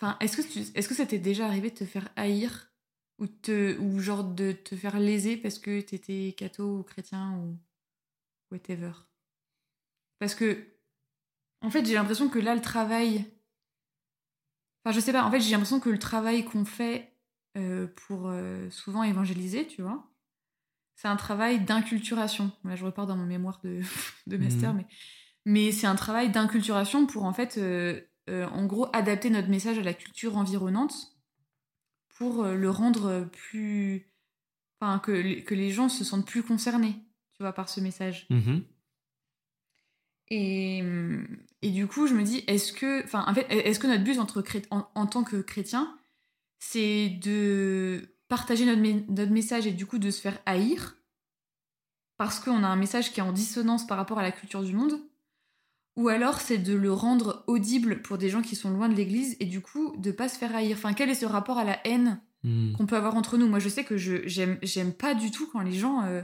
Enfin, 0.00 0.16
est-ce 0.20 0.36
que 0.36 0.42
tu... 0.42 0.58
est-ce 0.74 0.88
que 0.88 0.94
ça 0.94 1.06
t'est 1.06 1.18
déjà 1.18 1.46
arrivé 1.46 1.70
de 1.70 1.74
te 1.74 1.84
faire 1.86 2.08
haïr 2.16 2.70
ou 3.18 3.26
te 3.26 3.78
ou 3.78 3.98
genre 4.00 4.24
de 4.24 4.52
te 4.52 4.76
faire 4.76 4.98
léser 4.98 5.36
parce 5.36 5.58
que 5.58 5.80
t'étais 5.80 6.34
catho 6.36 6.78
ou 6.80 6.82
chrétien 6.82 7.32
ou 7.38 7.58
whatever. 8.50 8.92
Parce 10.18 10.34
que 10.34 10.66
en 11.62 11.70
fait, 11.70 11.84
j'ai 11.86 11.94
l'impression 11.94 12.28
que 12.28 12.38
là, 12.38 12.54
le 12.54 12.60
travail. 12.60 13.24
Enfin, 14.84 14.94
je 14.94 15.00
sais 15.00 15.12
pas. 15.12 15.24
En 15.24 15.30
fait, 15.30 15.40
j'ai 15.40 15.50
l'impression 15.52 15.80
que 15.80 15.90
le 15.90 15.98
travail 15.98 16.44
qu'on 16.44 16.64
fait 16.64 17.12
euh, 17.56 17.86
pour 18.06 18.28
euh, 18.28 18.70
souvent 18.70 19.02
évangéliser, 19.02 19.66
tu 19.66 19.82
vois, 19.82 20.06
c'est 20.94 21.08
un 21.08 21.16
travail 21.16 21.60
d'inculturation. 21.64 22.52
Là, 22.64 22.76
je 22.76 22.84
repars 22.84 23.06
dans 23.06 23.16
mon 23.16 23.26
mémoire 23.26 23.60
de, 23.64 23.80
de 24.26 24.36
master, 24.36 24.72
Mhm. 24.72 24.78
mais 24.78 24.86
mais 25.48 25.70
c'est 25.72 25.86
un 25.86 25.94
travail 25.94 26.30
d'inculturation 26.30 27.06
pour 27.06 27.24
en 27.24 27.32
fait, 27.32 27.56
euh, 27.58 28.00
en 28.28 28.66
gros, 28.66 28.88
adapter 28.92 29.30
notre 29.30 29.48
message 29.48 29.78
à 29.78 29.82
la 29.82 29.94
culture 29.94 30.36
environnante 30.36 31.15
pour 32.18 32.44
euh, 32.44 32.54
le 32.54 32.70
rendre 32.70 33.28
plus. 33.32 34.10
Enfin, 34.80 34.98
que, 34.98 35.12
les- 35.12 35.42
que 35.42 35.54
les 35.54 35.70
gens 35.70 35.88
se 35.88 36.04
sentent 36.04 36.26
plus 36.26 36.42
concernés, 36.42 36.94
tu 37.34 37.42
vois, 37.42 37.52
par 37.52 37.68
ce 37.68 37.80
message. 37.80 38.26
Mhm. 38.30 38.62
Et, 40.28 40.82
et 41.62 41.70
du 41.70 41.86
coup, 41.86 42.06
je 42.06 42.14
me 42.14 42.22
dis, 42.22 42.42
est-ce 42.46 42.72
que, 42.72 43.04
enfin, 43.04 43.24
en 43.26 43.34
fait, 43.34 43.46
est-ce 43.50 43.78
que 43.78 43.86
notre 43.86 44.04
but 44.04 44.18
entre 44.18 44.42
en, 44.70 44.86
en 44.94 45.06
tant 45.06 45.24
que 45.24 45.36
chrétien, 45.40 45.96
c'est 46.58 47.08
de 47.08 48.16
partager 48.28 48.64
notre, 48.66 49.12
notre 49.12 49.32
message 49.32 49.66
et 49.66 49.72
du 49.72 49.86
coup 49.86 49.98
de 49.98 50.10
se 50.10 50.20
faire 50.20 50.38
haïr 50.46 50.96
parce 52.16 52.40
qu'on 52.40 52.64
a 52.64 52.66
un 52.68 52.76
message 52.76 53.12
qui 53.12 53.20
est 53.20 53.22
en 53.22 53.32
dissonance 53.32 53.86
par 53.86 53.98
rapport 53.98 54.18
à 54.18 54.22
la 54.22 54.32
culture 54.32 54.62
du 54.62 54.72
monde? 54.72 54.98
Ou 55.96 56.08
alors 56.08 56.40
c'est 56.40 56.58
de 56.58 56.74
le 56.74 56.92
rendre 56.92 57.42
audible 57.46 58.02
pour 58.02 58.18
des 58.18 58.28
gens 58.28 58.42
qui 58.42 58.54
sont 58.56 58.70
loin 58.70 58.88
de 58.88 58.94
l'église 58.94 59.36
et 59.40 59.46
du 59.46 59.60
coup 59.62 59.94
de 59.96 60.10
pas 60.12 60.28
se 60.28 60.38
faire 60.38 60.54
haïr. 60.54 60.76
Enfin, 60.76 60.92
quel 60.92 61.08
est 61.10 61.14
ce 61.14 61.26
rapport 61.26 61.58
à 61.58 61.64
la 61.64 61.84
haine 61.86 62.20
Hmm. 62.44 62.74
qu'on 62.74 62.86
peut 62.86 62.96
avoir 62.96 63.16
entre 63.16 63.38
nous? 63.38 63.48
Moi, 63.48 63.58
je 63.58 63.68
sais 63.68 63.82
que 63.82 63.96
je 63.96 64.26
j'aime 64.28 64.58
j'aime 64.62 64.92
pas 64.92 65.14
du 65.14 65.30
tout 65.30 65.48
quand 65.50 65.62
les 65.62 65.72
gens 65.72 66.04
euh, 66.04 66.22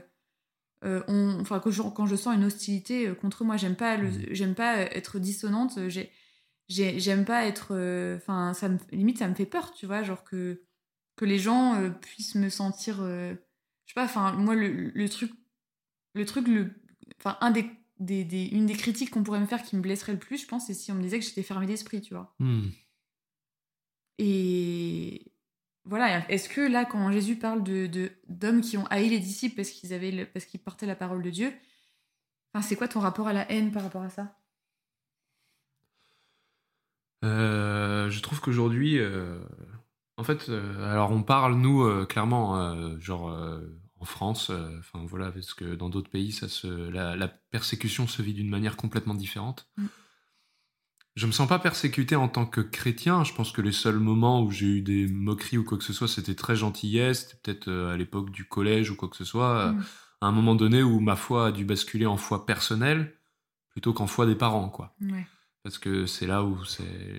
euh, 0.85 1.03
ont, 1.09 1.39
enfin 1.41 1.61
je- 1.67 1.83
quand 1.83 2.07
je 2.07 2.17
sens 2.17 2.35
une 2.37 2.45
hostilité 2.45 3.09
euh, 3.09 3.15
contre 3.15 3.45
moi, 3.45 3.57
j'aime 3.57 3.77
pas 3.77 3.97
Mhm. 3.97 4.27
j'aime 4.31 4.55
pas 4.55 4.77
être 4.79 5.19
dissonante. 5.19 5.79
J'ai 5.89 6.11
j'ai- 6.69 7.01
j'aime 7.01 7.25
pas 7.25 7.45
être, 7.47 7.73
enfin 8.17 8.53
ça 8.55 8.69
me 8.69 8.79
limite 8.93 9.19
ça 9.19 9.27
me 9.29 9.35
fait 9.35 9.47
peur, 9.47 9.73
tu 9.73 9.87
vois, 9.87 10.03
genre 10.03 10.23
que 10.23 10.63
que 11.17 11.25
les 11.25 11.39
gens 11.39 11.91
puissent 12.01 12.35
me 12.37 12.49
sentir, 12.51 12.97
je 12.99 13.35
sais 13.87 13.95
pas, 13.95 14.05
enfin 14.05 14.33
moi 14.33 14.55
le, 14.55 14.69
le 14.95 15.09
truc 15.09 15.33
le 16.15 16.25
truc 16.27 16.47
le, 16.47 16.71
enfin 17.19 17.37
un 17.41 17.51
des, 17.51 17.67
des, 18.05 18.25
des- 18.25 18.47
une 18.47 18.67
des 18.67 18.75
critiques 18.75 19.11
qu'on 19.11 19.23
pourrait 19.23 19.41
me 19.41 19.47
faire 19.47 19.63
qui 19.63 19.77
me 19.77 19.81
blesserait 19.83 20.13
le 20.13 20.19
plus, 20.19 20.39
je 20.43 20.47
pense, 20.47 20.67
c'est 20.67 20.75
si 20.75 20.91
on 20.93 20.95
me 20.97 21.03
disait 21.03 21.19
que 21.19 21.25
j'étais 21.25 21.43
fermée 21.43 21.67
d'esprit, 21.67 22.01
tu 22.01 22.15
vois. 22.15 22.35
Hmm. 22.39 22.69
Et 24.19 25.33
voilà, 25.85 26.29
est-ce 26.31 26.49
que 26.49 26.61
là, 26.61 26.85
quand 26.85 27.11
Jésus 27.11 27.37
parle 27.37 27.63
de 27.63 28.11
d'hommes 28.29 28.61
qui 28.61 28.77
ont 28.77 28.87
haï 28.87 29.09
les 29.09 29.19
disciples 29.19 29.57
parce 29.57 29.71
qu'ils 29.71 29.93
avaient 29.93 30.11
le- 30.11 30.27
parce 30.27 30.45
qu'ils 30.45 30.61
portaient 30.61 30.87
la 30.87 30.95
parole 30.97 31.23
de 31.23 31.31
Dieu, 31.31 31.53
enfin, 32.55 32.63
c'est 32.67 32.77
quoi 32.77 32.89
ton 32.89 33.01
rapport 33.01 33.27
à 33.29 33.33
la 33.33 33.51
haine 33.51 33.73
par 33.73 33.83
rapport 33.83 34.03
à 34.03 34.11
ça? 34.11 34.37
Euh, 37.25 38.11
je 38.11 38.21
trouve 38.21 38.41
qu'aujourd'hui, 38.41 38.99
euh, 38.99 39.39
en 40.17 40.25
fait, 40.25 40.49
euh, 40.49 40.91
alors 40.91 41.11
on 41.13 41.23
parle 41.23 41.55
nous 41.55 42.07
clairement, 42.07 42.99
genre 42.99 43.31
en 44.03 44.05
France, 44.05 44.51
euh, 44.51 44.79
enfin 44.81 45.05
voilà, 45.07 45.31
parce 45.31 45.55
que 45.55 45.77
dans 45.77 45.89
d'autres 45.89 46.11
pays, 46.11 46.33
ça 46.33 46.49
se, 46.49 46.67
la, 46.67 47.15
la 47.15 47.29
persécution 47.29 48.09
se 48.09 48.21
vit 48.21 48.35
d'une 48.35 48.49
manière 48.49 48.77
complètement 48.77 49.15
différente. 49.15 49.69
Mm. 49.77 49.87
Je 51.15 51.27
me 51.27 51.33
sens 51.33 51.47
pas 51.49 51.59
persécuté 51.61 52.17
en 52.17 52.27
tant 52.29 52.47
que 52.47 52.61
chrétien. 52.61 53.23
Je 53.23 53.33
pense 53.35 53.53
que 53.53 53.61
les 53.61 53.71
seuls 53.73 53.99
moments 53.99 54.43
où 54.43 54.51
j'ai 54.51 54.67
eu 54.67 54.81
des 54.83 55.07
moqueries 55.07 55.59
ou 55.59 55.65
quoi 55.65 55.79
que 55.79 55.85
ce 55.85 55.93
soit, 55.93 56.09
c'était 56.09 56.35
très 56.35 56.57
gentillesse. 56.57 57.21
C'était 57.29 57.37
peut-être 57.43 57.69
euh, 57.69 57.93
à 57.93 57.97
l'époque 57.97 58.31
du 58.31 58.45
collège 58.45 58.91
ou 58.91 58.97
quoi 58.97 59.09
que 59.09 59.17
ce 59.17 59.25
soit. 59.25 59.69
euh, 59.69 59.73
Mm. 59.73 59.85
À 60.23 60.27
un 60.27 60.33
moment 60.33 60.55
donné 60.55 60.83
où 60.85 61.01
ma 61.01 61.17
foi 61.17 61.49
a 61.49 61.53
dû 61.53 61.65
basculer 61.65 62.07
en 62.07 62.17
foi 62.17 62.47
personnelle 62.47 63.13
plutôt 63.71 63.93
qu'en 63.93 64.07
foi 64.07 64.25
des 64.27 64.37
parents, 64.37 64.69
quoi 64.69 64.95
Ouais. 65.01 65.27
parce 65.65 65.79
que 65.79 66.07
c'est 66.07 66.27
là 66.29 66.45
où 66.45 66.57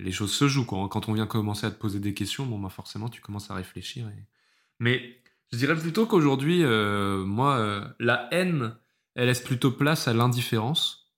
les 0.01 0.11
choses 0.13 0.33
se 0.33 0.47
jouent. 0.47 0.65
Quoi. 0.65 0.87
Quand 0.89 1.09
on 1.09 1.13
vient 1.13 1.27
commencer 1.27 1.65
à 1.65 1.71
te 1.71 1.77
poser 1.79 1.99
des 1.99 2.13
questions, 2.13 2.45
bon, 2.45 2.59
bah 2.59 2.69
forcément, 2.69 3.09
tu 3.09 3.19
commences 3.21 3.51
à 3.51 3.55
réfléchir. 3.55 4.07
et- 4.07 4.25
Mais 4.79 5.21
je 5.53 5.57
dirais 5.59 5.75
plutôt 5.75 6.07
qu'aujourd'hui, 6.07 6.63
euh, 6.63 7.23
moi, 7.23 7.57
euh, 7.57 7.85
la 7.99 8.27
haine, 8.31 8.75
elle 9.13 9.27
laisse 9.27 9.39
plutôt 9.41 9.71
place 9.71 10.07
à 10.07 10.13
l'indifférence. 10.13 11.11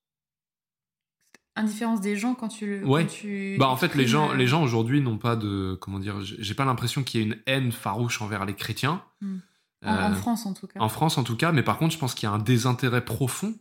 Indifférence 1.55 2.01
des 2.01 2.17
gens 2.17 2.35
quand 2.35 2.49
tu 2.49 2.67
le. 2.67 2.85
Ouais. 2.85 3.03
quand 3.05 3.13
tu 3.13 3.55
Bah, 3.57 3.69
en 3.69 3.77
fait, 3.77 3.95
les 3.95 4.05
gens, 4.05 4.31
euh, 4.31 4.35
les 4.35 4.45
gens 4.45 4.61
aujourd'hui 4.61 4.99
n'ont 4.99 5.17
pas 5.17 5.37
de, 5.37 5.77
comment 5.79 5.99
dire, 5.99 6.17
j'ai 6.21 6.53
pas 6.53 6.65
l'impression 6.65 7.01
qu'il 7.01 7.21
y 7.21 7.23
ait 7.23 7.27
une 7.27 7.37
haine 7.45 7.71
farouche 7.71 8.21
envers 8.21 8.43
les 8.43 8.55
chrétiens. 8.55 9.01
Mm. 9.21 9.37
En, 9.85 9.89
en 9.89 10.11
Euh, 10.11 10.15
France 10.15 10.45
en 10.45 10.53
tout 10.53 10.67
cas. 10.67 10.79
En 10.81 10.89
France, 10.89 11.17
en 11.17 11.23
tout 11.23 11.37
cas, 11.37 11.53
mais 11.53 11.63
par 11.63 11.77
contre, 11.77 11.93
je 11.93 11.97
pense 11.97 12.13
qu'il 12.13 12.27
y 12.27 12.29
a 12.29 12.35
un 12.35 12.39
désintérêt 12.39 13.05
profond 13.05 13.55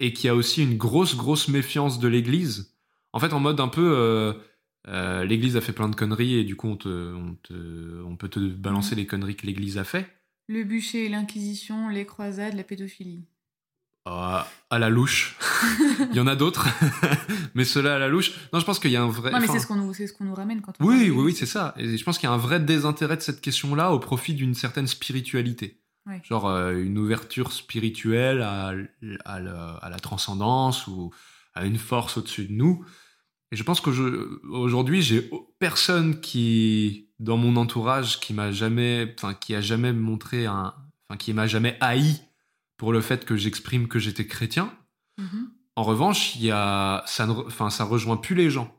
et 0.00 0.12
qu'il 0.12 0.26
y 0.26 0.30
a 0.30 0.34
aussi 0.34 0.62
une 0.62 0.76
grosse, 0.76 1.16
grosse 1.16 1.48
méfiance 1.48 1.98
de 1.98 2.08
l'Église. 2.08 2.76
En 3.14 3.20
fait, 3.20 3.32
en 3.32 3.40
mode 3.40 3.58
un 3.58 3.68
peu, 3.68 4.34
euh, 4.88 5.24
l'Église 5.24 5.56
a 5.56 5.60
fait 5.60 5.72
plein 5.72 5.88
de 5.88 5.96
conneries 5.96 6.34
et 6.36 6.44
du 6.44 6.56
coup, 6.56 6.68
on, 6.68 6.76
te, 6.76 6.88
on, 7.14 7.34
te- 7.42 8.02
on 8.04 8.16
peut 8.16 8.28
te 8.28 8.40
balancer 8.40 8.94
Mhm. 8.94 9.00
les 9.00 9.06
conneries 9.06 9.36
que 9.36 9.46
l'Église 9.46 9.78
a 9.78 9.84
fait. 9.84 10.06
Le 10.48 10.64
bûcher, 10.64 11.08
l'Inquisition, 11.08 11.88
les 11.88 12.06
croisades, 12.06 12.54
la 12.54 12.64
pédophilie. 12.64 13.24
Euh, 14.08 14.40
à 14.70 14.78
la 14.78 14.88
louche. 14.88 15.36
Il 16.10 16.16
y 16.16 16.20
en 16.20 16.26
a 16.26 16.34
d'autres, 16.34 16.66
mais 17.54 17.64
cela 17.64 17.96
à 17.96 17.98
la 17.98 18.08
louche. 18.08 18.32
Non, 18.52 18.58
je 18.58 18.64
pense 18.64 18.78
qu'il 18.78 18.90
y 18.90 18.96
a 18.96 19.02
un 19.02 19.08
vrai. 19.10 19.30
Non, 19.30 19.38
mais 19.38 19.44
enfin, 19.44 19.52
c'est 19.52 19.58
ce 19.60 19.66
qu'on 19.66 19.76
nous, 19.76 19.92
ce 19.92 20.04
nous 20.20 20.34
ramène 20.34 20.62
quand 20.62 20.72
on. 20.80 20.86
Oui, 20.86 21.10
oui, 21.10 21.22
oui, 21.24 21.34
c'est 21.34 21.46
ça. 21.46 21.74
Et 21.76 21.96
je 21.96 22.02
pense 22.04 22.18
qu'il 22.18 22.26
y 22.28 22.32
a 22.32 22.34
un 22.34 22.38
vrai 22.38 22.58
désintérêt 22.60 23.16
de 23.16 23.22
cette 23.22 23.40
question-là 23.42 23.92
au 23.92 23.98
profit 23.98 24.32
d'une 24.34 24.54
certaine 24.54 24.86
spiritualité. 24.86 25.82
Ouais. 26.06 26.20
Genre 26.24 26.48
euh, 26.48 26.72
une 26.82 26.96
ouverture 26.96 27.52
spirituelle 27.52 28.40
à, 28.40 28.72
à 29.26 29.38
la, 29.40 29.72
à 29.74 29.90
la 29.90 29.98
transcendance 30.00 30.86
ou 30.86 31.12
à 31.54 31.66
une 31.66 31.76
force 31.78 32.16
au-dessus 32.16 32.46
de 32.46 32.52
nous. 32.54 32.84
Et 33.52 33.56
je 33.56 33.62
pense 33.64 33.80
qu'aujourd'hui, 33.80 35.02
j'ai 35.02 35.28
personne 35.58 36.20
qui, 36.20 37.08
dans 37.18 37.36
mon 37.36 37.56
entourage, 37.56 38.20
qui 38.20 38.32
m'a 38.32 38.52
jamais, 38.52 39.12
enfin, 39.18 39.34
qui 39.34 39.54
a 39.54 39.60
jamais 39.60 39.92
montré 39.92 40.46
un, 40.46 40.74
enfin, 41.08 41.16
qui 41.18 41.32
m'a 41.32 41.46
jamais 41.46 41.76
haï 41.80 42.20
pour 42.76 42.92
le 42.92 43.00
fait 43.00 43.24
que 43.24 43.36
j'exprime 43.36 43.88
que 43.88 43.98
j'étais 43.98 44.26
chrétien. 44.26 44.72
Mhm. 45.18 45.50
En 45.76 45.82
revanche, 45.82 46.36
il 46.36 46.42
y 46.44 46.50
a, 46.50 47.02
ça 47.06 47.26
ne, 47.26 47.32
enfin, 47.32 47.70
ça 47.70 47.84
rejoint 47.84 48.16
plus 48.16 48.34
les 48.34 48.50
gens. 48.50 48.74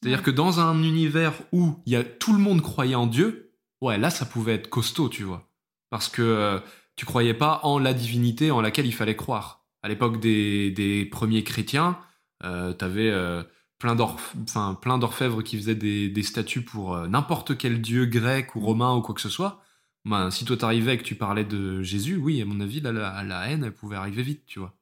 C'est-à-dire 0.00 0.18
Ouais. 0.18 0.24
que 0.24 0.30
dans 0.30 0.60
un 0.60 0.82
univers 0.82 1.34
où 1.52 1.76
il 1.86 1.92
y 1.92 1.96
a 1.96 2.04
tout 2.04 2.32
le 2.32 2.38
monde 2.38 2.62
croyait 2.62 2.94
en 2.94 3.06
Dieu, 3.06 3.52
ouais, 3.80 3.98
là, 3.98 4.10
ça 4.10 4.24
pouvait 4.26 4.54
être 4.54 4.68
costaud, 4.70 5.08
tu 5.08 5.22
vois, 5.24 5.50
parce 5.90 6.08
que 6.08 6.22
euh, 6.22 6.60
tu 6.96 7.04
croyais 7.06 7.34
pas 7.34 7.60
en 7.62 7.78
la 7.78 7.92
divinité 7.92 8.50
en 8.50 8.60
laquelle 8.60 8.86
il 8.86 8.94
fallait 8.94 9.16
croire. 9.16 9.66
À 9.82 9.88
l'époque 9.88 10.20
des, 10.20 10.70
des 10.70 11.04
premiers 11.04 11.44
chrétiens, 11.44 11.98
euh, 12.44 12.72
t'avais 12.72 13.10
euh, 13.10 13.42
plein 13.78 13.94
d'orf- 13.94 14.34
enfin, 14.42 14.78
plein 14.80 14.98
d'orfèvres 14.98 15.42
qui 15.42 15.56
faisaient 15.56 15.74
des, 15.74 16.08
des 16.08 16.22
statues 16.22 16.62
pour 16.62 16.94
euh, 16.94 17.08
n'importe 17.08 17.56
quel 17.58 17.80
dieu 17.82 18.06
grec 18.06 18.54
ou 18.56 18.60
romain 18.60 18.94
ou 18.94 19.02
quoi 19.02 19.14
que 19.14 19.20
ce 19.20 19.28
soit. 19.28 19.62
Ben, 20.04 20.30
si 20.30 20.44
toi 20.44 20.56
t'arrivais 20.56 20.94
et 20.94 20.98
que 20.98 21.02
tu 21.02 21.16
parlais 21.16 21.44
de 21.44 21.82
Jésus, 21.82 22.16
oui, 22.16 22.40
à 22.40 22.44
mon 22.44 22.60
avis, 22.60 22.80
là, 22.80 22.92
la, 22.92 23.22
la 23.24 23.48
haine, 23.48 23.64
elle 23.64 23.74
pouvait 23.74 23.96
arriver 23.96 24.22
vite, 24.22 24.44
tu 24.46 24.58
vois. 24.60 24.76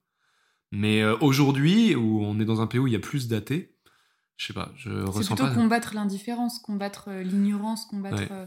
Mais 0.73 1.03
euh, 1.03 1.17
aujourd'hui, 1.21 1.95
où 1.95 2.23
on 2.23 2.39
est 2.41 2.45
dans 2.45 2.61
un 2.61 2.67
pays 2.67 2.81
où 2.81 2.87
il 2.87 2.93
y 2.93 2.97
a 2.97 3.01
plus 3.01 3.29
d'athées, 3.29 3.75
je 4.37 4.47
sais 4.47 4.53
pas, 4.53 4.73
je 4.77 4.91
C'est 4.91 4.97
ressens 5.01 5.35
plutôt 5.37 5.49
pas. 5.49 5.55
combattre 5.55 5.95
l'indifférence, 5.95 6.59
combattre 6.59 7.09
euh, 7.09 7.23
l'ignorance, 7.23 7.87
combattre. 7.87 8.17
Ouais. 8.19 8.29
euh, 8.33 8.47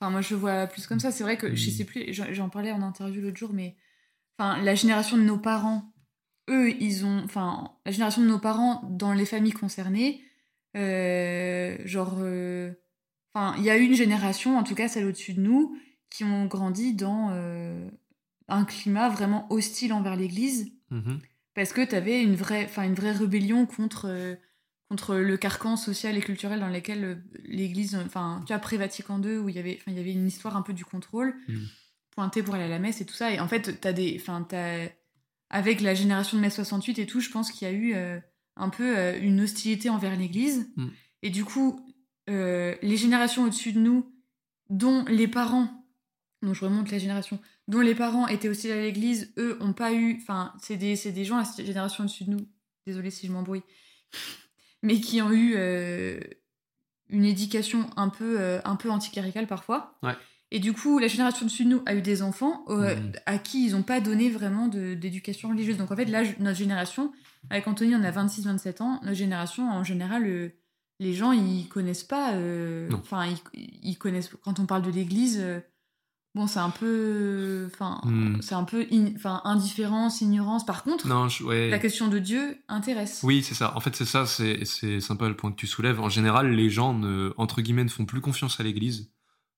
Enfin, 0.00 0.10
moi, 0.10 0.20
je 0.20 0.34
vois 0.34 0.66
plus 0.66 0.86
comme 0.86 1.00
ça. 1.00 1.12
C'est 1.12 1.24
vrai 1.24 1.38
que 1.38 1.54
je 1.54 1.70
sais 1.70 1.84
plus. 1.84 2.12
J'en 2.12 2.26
j'en 2.32 2.48
parlais 2.50 2.72
en 2.72 2.82
interview 2.82 3.22
l'autre 3.22 3.38
jour, 3.38 3.52
mais 3.54 3.76
enfin, 4.38 4.60
la 4.62 4.74
génération 4.74 5.16
de 5.16 5.22
nos 5.22 5.38
parents, 5.38 5.93
eux, 6.50 6.70
ils 6.80 7.04
ont, 7.06 7.22
enfin, 7.24 7.72
la 7.86 7.92
génération 7.92 8.22
de 8.22 8.26
nos 8.28 8.38
parents 8.38 8.82
dans 8.90 9.12
les 9.12 9.24
familles 9.26 9.52
concernées, 9.52 10.22
euh, 10.76 11.76
genre, 11.84 12.16
euh, 12.18 12.72
enfin, 13.32 13.54
il 13.58 13.64
y 13.64 13.70
a 13.70 13.76
une 13.76 13.94
génération, 13.94 14.58
en 14.58 14.62
tout 14.64 14.74
cas 14.74 14.88
celle 14.88 15.06
au-dessus 15.06 15.34
de 15.34 15.40
nous, 15.40 15.76
qui 16.10 16.24
ont 16.24 16.46
grandi 16.46 16.94
dans 16.94 17.30
euh, 17.32 17.88
un 18.48 18.64
climat 18.64 19.08
vraiment 19.08 19.46
hostile 19.52 19.92
envers 19.92 20.16
l'Église 20.16 20.70
Mhm. 20.90 21.18
parce 21.54 21.72
que 21.72 21.80
tu 21.84 21.94
avais 21.94 22.22
une 22.22 22.34
vraie, 22.36 22.64
enfin 22.66 22.82
une 22.84 22.94
vraie 22.94 23.12
rébellion 23.12 23.66
contre 23.66 24.36
contre 24.90 25.16
le 25.16 25.36
carcan 25.38 25.76
social 25.76 26.16
et 26.16 26.20
culturel 26.20 26.60
dans 26.60 26.68
lequel 26.68 27.24
l'Église, 27.44 27.96
enfin 28.06 28.40
tu 28.42 28.48
vois 28.48 28.56
après 28.56 28.76
Vatican 28.76 29.20
II 29.20 29.38
où 29.38 29.48
il 29.48 29.56
y 29.56 29.58
avait, 29.58 29.78
enfin 29.80 29.90
il 29.90 29.96
y 29.96 30.00
avait 30.00 30.12
une 30.12 30.26
histoire 30.26 30.56
un 30.56 30.62
peu 30.62 30.72
du 30.74 30.84
contrôle, 30.84 31.34
Mm. 31.48 31.54
pointé 32.10 32.42
pour 32.42 32.54
aller 32.54 32.64
à 32.64 32.68
la 32.68 32.78
messe 32.78 33.00
et 33.00 33.06
tout 33.06 33.14
ça 33.14 33.32
et 33.32 33.40
en 33.40 33.48
fait 33.48 33.80
t'as 33.80 33.92
des, 33.94 34.16
enfin 34.20 34.46
t'as 34.48 34.88
avec 35.50 35.80
la 35.80 35.94
génération 35.94 36.36
de 36.36 36.42
mai 36.42 36.50
68 36.50 36.98
et 36.98 37.06
tout, 37.06 37.20
je 37.20 37.30
pense 37.30 37.50
qu'il 37.50 37.68
y 37.68 37.70
a 37.70 37.74
eu 37.74 37.94
euh, 37.94 38.18
un 38.56 38.68
peu 38.68 38.96
euh, 38.96 39.18
une 39.20 39.40
hostilité 39.40 39.90
envers 39.90 40.16
l'Église 40.16 40.70
Mm. 40.76 40.88
et 41.22 41.30
du 41.30 41.44
coup 41.44 41.80
euh, 42.30 42.74
les 42.82 42.96
générations 42.96 43.44
au-dessus 43.44 43.72
de 43.72 43.80
nous, 43.80 44.10
dont 44.70 45.04
les 45.06 45.28
parents, 45.28 45.86
donc 46.42 46.54
je 46.54 46.64
remonte 46.64 46.90
la 46.90 46.98
génération, 46.98 47.38
dont 47.68 47.80
les 47.80 47.94
parents 47.94 48.26
étaient 48.26 48.48
aussi 48.48 48.70
à 48.70 48.80
l'église, 48.80 49.32
eux 49.38 49.58
ont 49.60 49.74
pas 49.74 49.92
eu, 49.92 50.18
enfin 50.22 50.54
c'est 50.60 50.76
des, 50.76 50.96
des 50.96 51.24
gens 51.24 51.36
la 51.36 51.64
génération 51.64 52.04
au-dessus 52.04 52.24
de 52.24 52.30
nous, 52.30 52.48
désolé 52.86 53.10
si 53.10 53.26
je 53.26 53.32
m'embrouille, 53.32 53.62
mais 54.82 55.00
qui 55.00 55.20
ont 55.20 55.32
eu 55.32 55.54
une 57.10 57.24
éducation 57.24 57.90
un 57.96 58.08
peu, 58.08 58.60
un 58.64 58.76
peu 58.76 58.90
anticléricale 58.90 59.46
parfois. 59.46 59.98
Ouais. 60.02 60.14
Et 60.56 60.60
du 60.60 60.72
coup, 60.72 61.00
la 61.00 61.08
génération 61.08 61.46
au-dessus 61.46 61.64
de 61.64 61.70
nous 61.70 61.82
a 61.84 61.94
eu 61.96 62.00
des 62.00 62.22
enfants 62.22 62.64
euh, 62.68 62.94
Mhm. 62.94 63.12
à 63.26 63.38
qui 63.38 63.66
ils 63.66 63.72
n'ont 63.72 63.82
pas 63.82 64.00
donné 64.00 64.30
vraiment 64.30 64.68
d'éducation 64.68 65.48
religieuse. 65.48 65.76
Donc 65.78 65.90
en 65.90 65.96
fait, 65.96 66.04
là, 66.04 66.22
notre 66.38 66.56
génération, 66.56 67.12
avec 67.50 67.66
Anthony, 67.66 67.94
on 67.96 68.04
a 68.04 68.10
26-27 68.12 68.80
ans, 68.80 69.00
notre 69.02 69.16
génération, 69.16 69.68
en 69.68 69.82
général, 69.82 70.24
euh, 70.26 70.50
les 71.00 71.12
gens, 71.12 71.32
ils 71.32 71.66
connaissent 71.68 72.04
pas. 72.04 72.34
euh. 72.34 72.88
Enfin, 72.94 73.26
ils, 73.26 73.68
ils 73.82 73.98
connaissent. 73.98 74.30
Quand 74.44 74.60
on 74.60 74.66
parle 74.66 74.82
de 74.82 74.92
l'église, 74.92 75.42
bon, 76.36 76.46
c'est 76.46 76.60
un 76.60 76.70
peu. 76.70 77.68
Enfin, 77.72 78.00
Hmm. 78.04 78.40
c'est 78.40 78.54
un 78.54 78.62
peu. 78.62 78.86
in- 78.92 79.12
Enfin, 79.16 79.40
indifférence, 79.44 80.20
ignorance. 80.20 80.64
Par 80.64 80.84
contre, 80.84 81.08
Non, 81.08 81.28
je- 81.28 81.42
ouais. 81.42 81.68
la 81.68 81.80
question 81.80 82.06
de 82.06 82.20
Dieu 82.20 82.58
intéresse. 82.68 83.22
Oui, 83.24 83.42
c'est 83.42 83.54
ça. 83.56 83.76
En 83.76 83.80
fait, 83.80 83.96
c'est 83.96 84.04
ça, 84.04 84.24
c'est 84.24 84.64
c'est 84.64 85.00
sympa 85.00 85.28
le 85.28 85.34
point 85.34 85.50
que 85.50 85.56
tu 85.56 85.66
soulèves. 85.66 85.98
En 86.00 86.08
général, 86.08 86.52
les 86.52 86.70
gens, 86.70 86.94
ne, 86.94 87.34
entre 87.38 87.60
guillemets, 87.60 87.82
ne 87.84 87.88
font 87.88 88.04
plus 88.06 88.20
confiance 88.20 88.60
à 88.60 88.62
l'Église. 88.62 89.10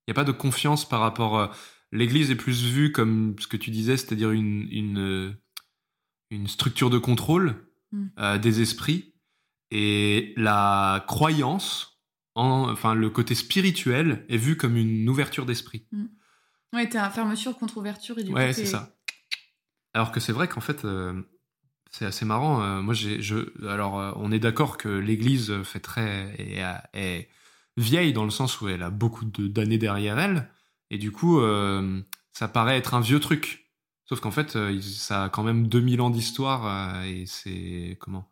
Il 0.06 0.10
n'y 0.10 0.12
a 0.12 0.14
pas 0.14 0.24
de 0.24 0.32
confiance 0.32 0.88
par 0.88 1.00
rapport... 1.00 1.38
à- 1.40 1.50
L'Église 1.92 2.32
est 2.32 2.36
plus 2.36 2.64
vue 2.64 2.90
comme 2.90 3.36
ce 3.38 3.46
que 3.46 3.56
tu 3.56 3.70
disais, 3.70 3.96
c'est-à-dire 3.96 4.32
une, 4.32 4.66
une, 4.72 4.98
euh, 4.98 5.32
une 6.30 6.48
structure 6.48 6.90
de 6.90 6.98
contrôle 6.98 7.62
Mm. 7.92 8.06
euh, 8.18 8.38
des 8.38 8.60
esprits. 8.60 9.14
Et 9.70 10.34
la 10.36 11.04
croyance, 11.06 12.00
en, 12.34 12.68
enfin 12.68 12.94
le 12.94 13.08
côté 13.10 13.36
spirituel, 13.36 14.26
est 14.28 14.36
vu 14.36 14.56
comme 14.56 14.76
une 14.76 15.08
ouverture 15.08 15.46
d'esprit. 15.46 15.86
Ouais, 16.72 16.88
t'es 16.88 16.98
à 16.98 17.08
fermeture 17.10 17.56
contre 17.56 17.76
ouverture 17.78 18.18
et 18.18 18.24
du 18.24 18.32
Ouais, 18.32 18.52
c'est 18.52 18.66
ça. 18.66 18.96
Alors 19.94 20.10
que 20.10 20.18
c'est 20.18 20.32
vrai 20.32 20.48
qu'en 20.48 20.60
fait, 20.60 20.84
euh, 20.84 21.22
c'est 21.92 22.04
assez 22.04 22.24
marrant. 22.24 22.60
euh, 22.62 22.82
moi, 22.82 22.92
j'ai, 22.92 23.22
je, 23.22 23.36
alors, 23.66 24.00
euh, 24.00 24.12
on 24.16 24.32
est 24.32 24.40
d'accord 24.40 24.76
que 24.76 24.88
l'Église 24.88 25.62
fait 25.62 25.80
très 25.80 26.34
est, 26.38 26.60
est 26.92 27.28
vieille 27.76 28.12
dans 28.12 28.24
le 28.24 28.30
sens 28.30 28.60
où 28.60 28.68
elle 28.68 28.82
a 28.82 28.90
beaucoup 28.90 29.24
de- 29.24 29.48
d'années 29.48 29.78
derrière 29.78 30.18
elle, 30.18 30.50
et 30.90 30.98
du 30.98 31.10
coup, 31.12 31.40
euh, 31.40 32.00
ça 32.32 32.48
paraît 32.48 32.76
être 32.78 32.94
un 32.94 33.00
vieux 33.00 33.20
truc. 33.20 33.70
Sauf 34.08 34.20
qu'en 34.20 34.30
fait, 34.30 34.54
euh, 34.56 34.80
ça 34.80 35.24
a 35.24 35.28
quand 35.28 35.42
même 35.42 35.66
2000 35.68 36.00
ans 36.00 36.10
d'histoire 36.10 36.66
euh, 36.66 37.02
et 37.04 37.26
c'est 37.26 37.96
comment? 38.00 38.30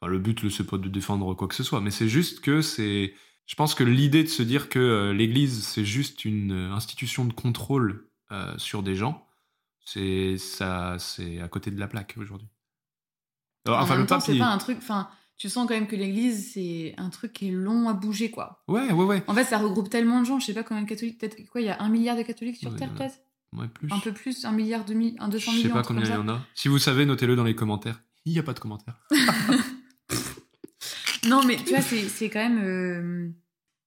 Enfin, 0.00 0.10
le 0.10 0.18
but, 0.20 0.48
c'est 0.48 0.64
pas 0.66 0.78
de 0.78 0.88
défendre 0.88 1.34
quoi 1.34 1.48
que 1.48 1.54
ce 1.56 1.64
soit, 1.64 1.80
mais 1.80 1.90
c'est 1.90 2.08
juste 2.08 2.40
que 2.40 2.62
c'est. 2.62 3.14
Je 3.46 3.54
pense 3.56 3.74
que 3.74 3.82
l'idée 3.82 4.22
de 4.22 4.28
se 4.28 4.42
dire 4.42 4.68
que 4.68 5.10
l'Église 5.16 5.64
c'est 5.66 5.84
juste 5.84 6.24
une 6.24 6.52
institution 6.52 7.24
de 7.24 7.32
contrôle 7.32 8.06
sur 8.58 8.82
des 8.82 8.94
gens, 8.94 9.26
c'est 9.84 10.36
ça, 10.38 10.96
c'est 10.98 11.40
à 11.40 11.48
côté 11.48 11.70
de 11.72 11.80
la 11.80 11.88
plaque 11.88 12.14
aujourd'hui. 12.18 12.46
Enfin, 13.66 13.96
le 13.96 14.06
temps, 14.06 14.16
pape, 14.16 14.24
c'est 14.26 14.34
il- 14.34 14.38
pas 14.38 14.46
un 14.52 14.58
truc. 14.58 14.78
Enfin, 14.78 15.08
tu 15.38 15.48
sens 15.48 15.66
quand 15.68 15.74
même 15.74 15.86
que 15.86 15.96
l'église, 15.96 16.52
c'est 16.52 16.94
un 16.98 17.08
truc 17.10 17.32
qui 17.32 17.48
est 17.48 17.52
long 17.52 17.88
à 17.88 17.94
bouger, 17.94 18.30
quoi. 18.30 18.62
ouais, 18.68 18.92
ouais, 18.92 19.04
ouais, 19.04 19.22
En 19.26 19.34
fait, 19.34 19.44
ça 19.44 19.58
regroupe 19.58 19.88
tellement 19.88 20.20
de 20.20 20.26
gens. 20.26 20.38
Je 20.40 20.46
sais 20.46 20.54
pas 20.54 20.64
combien 20.64 20.82
de 20.82 20.88
catholiques. 20.88 21.18
Peut-être 21.18 21.36
quoi, 21.48 21.60
il 21.60 21.66
y 21.68 21.70
a 21.70 21.80
un 21.80 21.88
milliard 21.88 22.16
de 22.16 22.22
catholiques 22.22 22.56
sur 22.56 22.72
Ouais, 22.72 22.78
Terre, 22.78 22.92
peut-être? 22.94 23.18
Ouais, 23.56 23.68
plus. 23.68 23.88
Un 23.90 23.98
peu 24.00 24.12
plus, 24.12 24.44
un 24.44 24.52
milliard, 24.52 24.84
deux 24.84 24.94
mi- 24.94 25.16
un 25.18 25.28
200 25.28 25.52
Je 25.52 25.56
sais 25.56 25.62
millions. 25.62 25.74
pas 25.74 25.82
combien 25.82 26.04
il 26.04 26.10
y 26.10 26.16
en 26.16 26.28
a. 26.28 26.40
Si 26.54 26.68
vous 26.68 26.78
savez, 26.78 27.06
notez-le 27.06 27.34
dans 27.36 27.44
les 27.44 27.54
commentaires. 27.54 28.02
Il 28.26 28.32
n'y 28.32 28.38
a 28.38 28.42
pas 28.42 28.52
de 28.52 28.58
commentaires. 28.60 29.00
Non, 31.26 31.44
mais 31.44 31.56
tu 31.56 31.70
vois, 31.70 31.82
c'est 31.82 32.30
quand 32.30 32.38
même. 32.38 32.60
euh, 32.62 33.28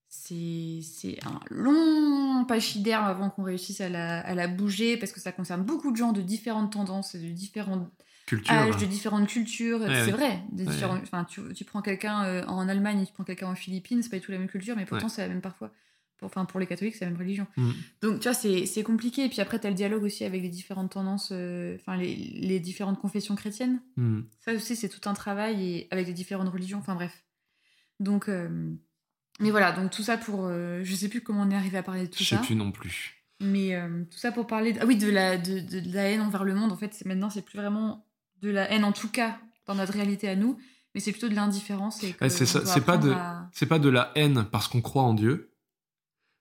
c'est 0.10 1.18
un 1.26 1.40
long 1.50 2.46
pachyderme 2.46 3.06
avant 3.06 3.30
qu'on 3.30 3.44
réussisse 3.44 3.82
à 3.82 3.90
la, 3.90 4.20
à 4.20 4.36
la 4.36 4.48
bouger 4.48 4.98
parce 4.98 5.12
que 5.12 5.20
ça 5.22 5.32
concerne 5.32 5.64
beaucoup 5.64 5.92
de 5.92 5.96
gens 5.98 6.12
de 6.12 6.22
différentes 6.22 6.74
tendances, 6.74 7.16
et 7.16 7.20
de 7.20 7.30
différents 7.32 7.90
Culture. 8.38 8.78
de 8.80 8.86
différentes 8.86 9.28
cultures. 9.28 9.80
Ouais, 9.82 9.88
c'est 9.88 10.06
ouais. 10.06 10.12
vrai. 10.12 10.40
de 10.52 10.64
Ouais. 10.64 10.72
différents- 10.72 11.00
enfin, 11.02 11.24
tu, 11.26 11.42
tu 11.54 11.64
prends 11.66 11.82
quelqu'un 11.82 12.24
euh, 12.26 12.44
en 12.46 12.68
Allemagne, 12.70 13.04
tu 13.06 13.14
prends 13.14 13.24
quelqu'un 13.24 13.48
en 13.48 13.56
Philippines, 13.56 14.02
c'est 14.04 14.10
pas 14.10 14.18
du 14.20 14.26
tout 14.26 14.32
la 14.32 14.38
même 14.40 14.48
culture, 14.48 14.76
mais 14.76 14.86
pourtant 14.86 15.10
c'est 15.10 15.22
la 15.22 15.28
même 15.30 15.42
parfois. 15.42 15.72
Pour- 16.18 16.28
Enfin, 16.28 16.46
pour 16.46 16.60
les 16.60 16.68
catholiques, 16.68 16.96
c'est 16.96 17.06
la 17.06 17.10
même 17.12 17.20
religion. 17.20 17.48
Mm. 17.58 17.72
Donc, 18.04 18.20
tu 18.20 18.30
vois, 18.30 18.34
c'est 18.36 18.84
compliqué. 18.84 19.26
Et 19.26 19.30
puis 19.30 19.42
après, 19.42 19.60
tu 19.60 19.66
as 19.66 19.72
le 19.72 19.76
dialogue 19.76 20.04
aussi 20.04 20.24
avec 20.24 20.44
les 20.44 20.50
différentes 20.50 20.92
tendances, 20.92 21.30
euh, 21.32 21.76
enfin, 21.80 21.98
les, 21.98 22.16
les 22.16 22.60
différentes 22.60 23.00
confessions 23.00 23.36
chrétiennes. 23.36 23.82
Hmm. 23.98 24.22
Ça 24.40 24.54
aussi, 24.54 24.76
c'est 24.76 24.88
tout 24.88 25.10
un 25.10 25.16
travail 25.16 25.64
et 25.68 25.88
avec 25.90 26.06
les 26.06 26.14
différentes 26.14 26.50
religions. 26.50 26.78
Enfin, 26.78 26.94
bref. 26.94 27.24
Donc, 28.00 28.30
euh, 28.30 28.50
mais 29.40 29.50
voilà, 29.50 29.72
donc 29.72 29.90
tout 29.90 30.04
ça 30.04 30.16
pour. 30.18 30.48
je 30.48 30.94
sais 30.96 31.10
plus 31.10 31.22
comment 31.22 31.42
on 31.42 31.50
est 31.50 31.56
arrivé 31.56 31.78
à 31.80 31.84
parler 31.84 32.04
de 32.04 32.12
tout 32.12 32.20
Je 32.24 32.30
sais 32.30 32.36
ça. 32.36 32.42
plus 32.44 32.54
non 32.56 32.72
plus. 32.72 33.16
Mais 33.40 33.74
euh, 33.74 34.04
tout 34.12 34.20
ça 34.20 34.32
pour 34.32 34.46
parler. 34.46 34.74
de- 34.74 34.80
Ah 34.82 34.86
oui, 34.86 34.98
de 34.98 35.10
la, 35.10 35.38
de, 35.38 35.60
de- 35.60 35.80
de 35.80 35.96
la 35.96 36.04
haine 36.04 36.22
envers 36.22 36.44
le 36.44 36.54
monde. 36.54 36.72
En 36.72 36.78
fait, 36.78 37.04
maintenant, 37.06 37.32
c'est 37.32 37.42
plus 37.44 37.58
vraiment 37.58 38.06
de 38.42 38.50
la 38.50 38.70
haine, 38.72 38.84
en 38.84 38.92
tout 38.92 39.10
cas, 39.10 39.40
dans 39.68 39.76
notre 39.76 39.94
réalité 39.94 40.28
à 40.30 40.36
nous, 40.36 40.58
mais 40.94 41.02
c'est 41.02 41.12
plutôt 41.12 41.30
de 41.30 41.36
l'indifférence. 41.36 42.04
et 42.04 42.16
c'est 42.30 42.86
pas 42.86 42.98
de- 42.98 43.12
à- 43.12 43.50
C'est 43.54 43.66
pas 43.66 43.80
de 43.80 43.90
la 43.90 44.12
haine 44.16 44.46
parce 44.52 44.68
qu'on 44.68 44.82
croit 44.82 45.04
en 45.04 45.14
Dieu. 45.14 45.52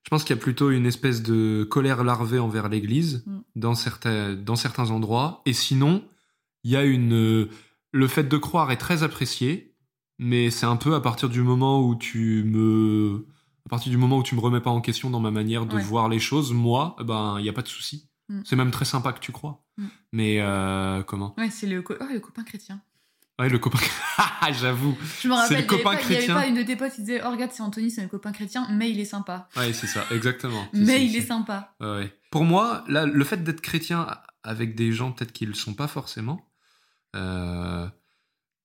Je 0.03 0.09
pense 0.09 0.23
qu'il 0.23 0.35
y 0.35 0.39
a 0.39 0.41
plutôt 0.41 0.71
une 0.71 0.85
espèce 0.87 1.21
de 1.21 1.63
colère 1.69 2.03
larvée 2.03 2.39
envers 2.39 2.69
l'Église 2.69 3.23
Mm. 3.27 3.39
dans 3.55 3.75
certains 3.75 4.33
dans 4.35 4.55
certains 4.55 4.89
endroits. 4.89 5.41
Et 5.45 5.53
sinon, 5.53 6.03
il 6.63 6.71
y 6.71 6.75
a 6.75 6.83
une 6.83 7.13
euh, 7.13 7.49
le 7.91 8.07
fait 8.07 8.23
de 8.23 8.37
croire 8.37 8.71
est 8.71 8.77
très 8.77 9.03
apprécié, 9.03 9.75
mais 10.17 10.49
c'est 10.49 10.65
un 10.65 10.77
peu 10.77 10.95
à 10.95 11.01
partir 11.01 11.29
du 11.29 11.41
moment 11.43 11.85
où 11.87 11.95
tu 11.95 12.43
me 12.45 13.27
à 13.67 13.69
partir 13.69 13.91
du 13.91 13.97
moment 13.97 14.17
où 14.17 14.23
tu 14.23 14.33
me 14.35 14.39
remets 14.41 14.59
pas 14.59 14.71
en 14.71 14.81
question 14.81 15.11
dans 15.11 15.19
ma 15.19 15.29
manière 15.31 15.67
de 15.67 15.75
Ouais. 15.75 15.83
voir 15.83 16.09
les 16.09 16.19
choses, 16.19 16.51
moi, 16.51 16.95
ben 17.05 17.37
il 17.39 17.45
y 17.45 17.49
a 17.49 17.53
pas 17.53 17.61
de 17.61 17.67
souci. 17.67 18.09
Mm. 18.31 18.41
C'est 18.45 18.55
même 18.55 18.71
très 18.71 18.85
sympa 18.85 19.13
que 19.13 19.19
tu 19.19 19.31
crois. 19.31 19.63
Mm. 19.77 19.85
Mais 20.13 20.37
euh, 20.41 21.03
comment? 21.03 21.33
Ouais, 21.37 21.49
c'est 21.49 21.67
le, 21.67 21.81
co- 21.81 21.95
oh, 21.99 22.05
le 22.11 22.19
copain 22.19 22.43
chrétien. 22.43 22.81
Ouais, 23.39 23.49
le 23.49 23.57
copain. 23.59 23.79
J'avoue. 24.59 24.95
Je 25.21 25.27
me 25.27 25.33
rappelle, 25.33 25.57
le 25.57 25.63
il 25.63 25.65
y 25.65 25.73
avait 25.73 25.83
copain 25.83 25.95
pas- 25.95 26.01
il 26.01 26.01
y 26.01 26.05
avait 26.05 26.15
chrétien. 26.15 26.35
pas 26.35 26.47
une 26.47 26.55
de 26.55 26.63
tes 26.63 26.75
potes 26.75 26.93
qui 26.93 27.01
disait 27.01 27.21
Oh, 27.25 27.31
regarde, 27.31 27.51
c'est 27.53 27.63
Anthony, 27.63 27.89
c'est 27.91 28.01
un 28.03 28.07
copain 28.07 28.31
chrétien, 28.31 28.67
mais 28.71 28.91
il 28.91 28.99
est 28.99 29.05
sympa. 29.05 29.47
Ouais, 29.57 29.73
c'est 29.73 29.87
ça, 29.87 30.05
exactement. 30.11 30.67
Mais 30.73 31.05
il 31.05 31.15
est 31.15 31.21
sympa. 31.25 31.73
Ouais. 31.79 32.13
Pour 32.29 32.43
moi, 32.45 32.83
là, 32.87 33.05
le 33.05 33.23
fait 33.23 33.43
d'être 33.43 33.61
chrétien 33.61 34.07
avec 34.43 34.75
des 34.75 34.91
gens 34.91 35.11
peut-être 35.11 35.31
qu'ils 35.33 35.47
le 35.49 35.53
sont 35.55 35.73
pas 35.73 35.87
forcément. 35.87 36.47
euh, 37.15 37.87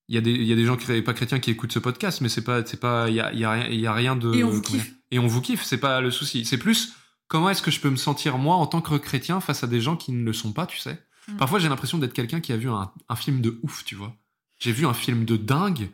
Il 0.08 0.14
y, 0.14 0.18
a 0.18 0.20
des- 0.20 0.30
il 0.32 0.44
y 0.44 0.52
a 0.52 0.56
des 0.56 0.64
gens 0.64 0.76
qui 0.76 0.86
sont 0.86 1.02
pas 1.02 1.14
chrétiens 1.14 1.40
qui 1.40 1.50
écoutent 1.50 1.72
ce 1.72 1.78
podcast, 1.80 2.20
mais 2.20 2.28
c'est 2.28 2.44
pas, 2.44 2.64
c'est 2.64 2.78
pas, 2.78 3.08
il 3.08 3.14
y 3.16 3.20
a, 3.20 3.32
y 3.32 3.44
a 3.44 3.50
rien, 3.50 3.68
y 3.68 3.86
a 3.86 3.92
rien 3.92 4.14
de. 4.16 4.32
Et 4.34 4.44
on 4.44 4.50
vous 4.50 4.62
kiffe. 4.62 4.92
Et 5.10 5.18
on 5.18 5.26
vous 5.26 5.40
kiffe, 5.40 5.62
c'est 5.64 5.78
pas 5.78 6.00
le 6.00 6.10
souci. 6.10 6.44
C'est 6.44 6.58
plus 6.58 6.92
comment 7.28 7.50
est-ce 7.50 7.62
que 7.62 7.70
je 7.70 7.80
peux 7.80 7.90
me 7.90 7.96
sentir 7.96 8.38
moi 8.38 8.56
en 8.56 8.66
tant 8.66 8.80
que 8.80 8.96
chrétien 8.96 9.40
face 9.40 9.64
à 9.64 9.66
des 9.66 9.80
gens 9.80 9.96
qui 9.96 10.12
ne 10.12 10.24
le 10.24 10.32
sont 10.32 10.52
pas, 10.52 10.66
tu 10.66 10.78
sais? 10.78 11.02
Mm. 11.28 11.36
Parfois, 11.36 11.58
j'ai 11.58 11.68
l'impression 11.68 11.98
d'être 11.98 12.12
quelqu'un 12.12 12.40
qui 12.40 12.52
a 12.52 12.56
vu 12.56 12.68
un, 12.68 12.92
un 13.08 13.16
film 13.16 13.40
de 13.40 13.58
ouf, 13.62 13.84
tu 13.84 13.94
vois. 13.94 14.16
J'ai 14.58 14.72
vu 14.72 14.86
un 14.86 14.94
film 14.94 15.24
de 15.24 15.36
dingue 15.36 15.90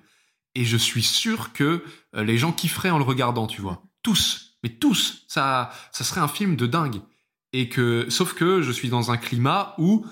et 0.55 0.65
je 0.65 0.77
suis 0.77 1.03
sûr 1.03 1.53
que 1.53 1.85
euh, 2.15 2.25
les 2.25 2.39
gens 2.39 2.53
kifferaient 2.53 2.91
en 2.91 2.99
le 2.99 3.05
regardant, 3.05 3.47
tu 3.47 3.61
vois. 3.61 3.83
Tous, 4.03 4.57
mais 4.63 4.71
tous, 4.71 5.25
ça, 5.29 5.73
ça 5.93 6.05
serait 6.05 6.21
un 6.21 6.29
film 6.29 6.57
de 6.57 6.67
dingue. 6.67 7.01
Et 7.53 7.69
que, 7.69 8.07
sauf 8.09 8.35
que 8.35 8.63
je 8.63 8.73
suis 8.73 8.89
dans 8.89 9.11
un 9.11 9.17
climat 9.17 9.75
où 9.79 10.07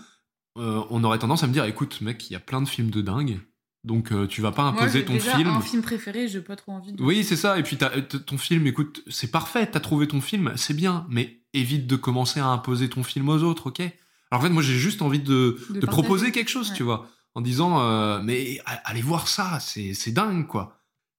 euh, 0.58 0.84
on 0.90 1.04
aurait 1.04 1.18
tendance 1.18 1.42
à 1.42 1.46
me 1.46 1.52
dire, 1.52 1.64
écoute, 1.64 2.00
mec, 2.00 2.28
il 2.28 2.32
y 2.34 2.36
a 2.36 2.40
plein 2.40 2.60
de 2.60 2.68
films 2.68 2.90
de 2.90 3.00
dingue, 3.00 3.40
donc 3.84 4.12
euh, 4.12 4.26
tu 4.26 4.40
vas 4.42 4.52
pas 4.52 4.70
Moi, 4.70 4.82
imposer 4.82 5.00
j'ai 5.00 5.04
ton 5.06 5.12
déjà 5.14 5.36
film. 5.36 5.48
un 5.48 5.60
film 5.60 5.82
préféré, 5.82 6.28
j'ai 6.28 6.40
pas 6.40 6.56
trop 6.56 6.72
envie 6.72 6.92
de. 6.92 7.02
Oui, 7.02 7.24
c'est 7.24 7.36
ça. 7.36 7.58
Et 7.58 7.62
puis 7.62 7.76
t- 7.76 7.86
ton 8.26 8.36
film, 8.38 8.66
écoute, 8.66 9.02
c'est 9.08 9.30
parfait. 9.30 9.66
T'as 9.70 9.80
trouvé 9.80 10.06
ton 10.08 10.20
film, 10.20 10.52
c'est 10.56 10.74
bien. 10.74 11.06
Mais 11.08 11.40
évite 11.54 11.86
de 11.86 11.96
commencer 11.96 12.40
à 12.40 12.46
imposer 12.46 12.88
ton 12.88 13.02
film 13.02 13.28
aux 13.28 13.42
autres, 13.42 13.68
ok? 13.68 13.80
Alors 13.80 14.40
en 14.40 14.40
fait, 14.40 14.50
moi, 14.50 14.62
j'ai 14.62 14.74
juste 14.78 15.02
envie 15.02 15.18
de, 15.20 15.58
De 15.70 15.86
proposer 15.86 16.30
quelque 16.30 16.50
chose, 16.50 16.70
Ouais. 16.70 16.76
tu 16.76 16.82
vois, 16.84 17.08
en 17.34 17.40
disant, 17.40 17.80
euh, 17.80 18.20
mais 18.22 18.60
allez 18.84 19.02
voir 19.02 19.26
ça, 19.28 19.58
c'est 19.60 19.94
c'est 19.94 20.12
dingue, 20.12 20.46
quoi. 20.46 20.76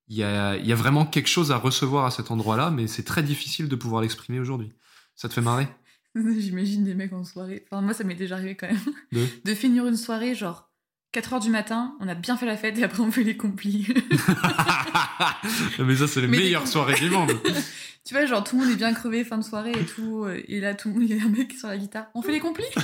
Il 0.07 0.17
y 0.17 0.23
a, 0.23 0.55
y 0.57 0.71
a 0.71 0.75
vraiment 0.75 1.05
quelque 1.05 1.29
chose 1.29 1.51
à 1.51 1.57
recevoir 1.57 2.05
à 2.05 2.11
cet 2.11 2.31
endroit-là, 2.31 2.69
mais 2.69 2.87
c'est 2.87 3.03
très 3.03 3.23
difficile 3.23 3.67
de 3.69 3.75
pouvoir 3.75 4.01
l'exprimer 4.01 4.39
aujourd'hui. 4.39 4.71
Ça 5.15 5.27
te 5.29 5.33
fait 5.33 5.41
marrer? 5.41 5.67
J'imagine 6.15 6.83
des 6.83 6.93
mecs 6.95 7.13
en 7.13 7.23
soirée. 7.23 7.65
Enfin, 7.71 7.81
moi, 7.81 7.93
ça 7.93 8.03
m'est 8.03 8.15
déjà 8.15 8.35
arrivé 8.35 8.55
quand 8.55 8.67
même. 8.67 8.79
De? 9.13 9.25
De 9.45 9.55
finir 9.55 9.85
une 9.87 9.95
soirée, 9.97 10.35
genre 10.35 10.69
4 11.11 11.33
heures 11.33 11.39
du 11.41 11.49
matin, 11.49 11.93
on 11.99 12.07
a 12.07 12.15
bien 12.15 12.37
fait 12.37 12.45
la 12.45 12.55
fête 12.55 12.77
et 12.77 12.83
après 12.83 13.01
on 13.01 13.11
fait 13.11 13.23
les 13.23 13.35
complis. 13.35 13.87
Mais 15.79 15.95
ça, 15.97 16.07
c'est 16.07 16.21
les 16.21 16.27
Mais 16.27 16.37
meilleures 16.37 16.67
soirées 16.67 16.95
du 16.99 17.09
monde. 17.09 17.31
tu 18.05 18.13
vois, 18.13 18.25
genre 18.25 18.43
tout 18.43 18.57
le 18.57 18.63
monde 18.63 18.71
est 18.73 18.77
bien 18.77 18.93
crevé 18.93 19.23
fin 19.25 19.37
de 19.37 19.43
soirée 19.43 19.73
et 19.77 19.85
tout. 19.85 20.23
euh, 20.25 20.41
Et 20.47 20.59
là, 20.61 20.73
tout 20.73 20.87
le 20.87 20.93
monde, 20.95 21.03
il 21.09 21.15
y 21.17 21.19
a 21.19 21.23
un 21.25 21.29
mec 21.29 21.51
sur 21.53 21.67
la 21.67 21.77
guitare. 21.77 22.05
On 22.15 22.21
fait 22.21 22.31
les 22.31 22.39
complis 22.39 22.63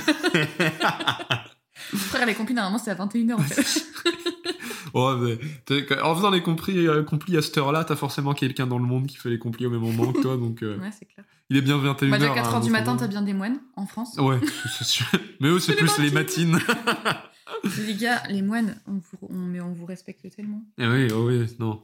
Frère, 1.74 2.26
les 2.26 2.34
complis, 2.34 2.54
normalement, 2.54 2.78
c'est 2.78 2.90
à 2.90 2.94
21h 2.96 3.34
en 3.34 3.38
fait. 3.38 3.84
Ouais, 4.94 5.38
mais 5.70 6.00
en 6.02 6.14
faisant 6.14 6.30
les 6.30 6.42
complis, 6.42 6.86
euh, 6.86 7.02
complis 7.04 7.36
à 7.36 7.42
cette 7.42 7.56
heure-là, 7.56 7.84
t'as 7.84 7.94
forcément 7.96 8.34
quelqu'un 8.34 8.66
dans 8.66 8.78
le 8.78 8.84
monde 8.84 9.06
qui 9.06 9.16
fait 9.16 9.28
les 9.30 9.38
complis 9.38 9.66
au 9.66 9.70
même 9.70 9.80
moment 9.80 10.12
que 10.12 10.20
toi, 10.20 10.36
donc 10.36 10.62
euh, 10.62 10.78
ouais, 10.78 10.90
c'est 10.98 11.04
clair. 11.06 11.24
il 11.50 11.56
est 11.56 11.62
bien 11.62 11.76
21h. 11.78 12.10
Bah, 12.10 12.18
déjà 12.18 12.34
4 12.34 12.54
hein, 12.56 12.60
du 12.60 12.70
matin, 12.70 12.92
faut- 12.94 12.98
t'as 13.00 13.06
bien 13.06 13.22
des 13.22 13.32
moines 13.34 13.58
en 13.76 13.86
France. 13.86 14.16
Ouais, 14.18 14.38
c'est 14.78 14.84
sûr. 14.86 15.06
Mais 15.40 15.48
eux, 15.48 15.58
c'est 15.60 15.76
plus 15.76 15.98
les 15.98 16.10
matines. 16.10 16.58
Les 17.86 17.94
gars, 17.94 18.22
les 18.28 18.42
moines, 18.42 18.76
on 18.86 18.94
vous, 18.94 19.18
on, 19.28 19.34
mais 19.34 19.60
on 19.60 19.72
vous 19.72 19.86
respecte 19.86 20.28
tellement. 20.34 20.62
Eh 20.78 20.86
oui, 20.86 21.08
oh 21.12 21.26
oui, 21.28 21.46
non. 21.58 21.82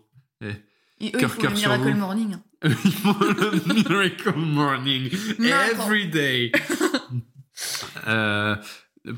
Et 1.01 1.09
eux, 1.15 1.19
Cœur, 1.19 1.31
ils 1.39 1.43
font 1.43 1.43
le 1.49 1.55
Miracle 1.55 1.91
vous. 1.93 1.99
Morning. 1.99 2.37
Ils 2.65 2.71
font 2.93 3.17
le 3.21 3.75
Miracle 3.75 4.33
Morning 4.37 5.11
every 5.41 6.09
day. 6.09 6.53
Euh, 8.09 8.57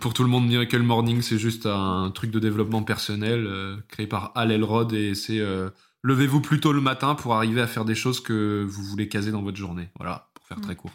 pour 0.01 0.13
tout 0.13 0.23
le 0.23 0.29
monde, 0.29 0.47
Miracle 0.47 0.83
Morning, 0.83 1.23
c'est 1.23 1.39
juste 1.39 1.65
un 1.67 2.11
truc 2.15 2.31
de 2.31 2.39
développement 2.39 2.83
personnel 2.83 3.47
euh, 3.47 3.77
créé 3.89 4.07
par 4.07 4.33
Al 4.35 4.53
Elrod 4.53 4.93
et 4.93 5.15
c'est 5.15 5.39
euh, 5.41 5.71
levez-vous 6.03 6.41
plus 6.43 6.61
tôt 6.61 6.73
le 6.73 6.81
matin 6.83 7.15
pour 7.15 7.35
arriver 7.35 7.61
à 7.63 7.67
faire 7.67 7.85
des 7.87 7.95
choses 7.95 8.21
que 8.21 8.65
vous 8.69 8.83
voulez 8.85 9.09
caser 9.09 9.31
dans 9.31 9.43
votre 9.43 9.57
journée. 9.57 9.89
Voilà, 9.97 10.29
pour 10.35 10.45
faire 10.47 10.59
Mm. 10.59 10.63
très 10.63 10.77
court. 10.77 10.93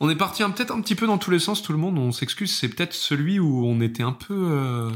On 0.00 0.08
est 0.10 0.16
parti 0.16 0.42
un- 0.42 0.50
peut-être 0.50 0.72
un 0.72 0.80
petit 0.80 0.94
peu 0.94 1.06
dans 1.06 1.18
tous 1.18 1.30
les 1.30 1.38
sens, 1.38 1.62
tout 1.62 1.72
le 1.72 1.78
monde. 1.78 1.98
On 1.98 2.12
s'excuse, 2.12 2.54
c'est 2.54 2.68
peut-être 2.68 2.94
celui 2.94 3.38
où 3.38 3.64
on 3.64 3.80
était 3.80 4.02
un 4.02 4.12
peu. 4.12 4.34
euh, 4.50 4.90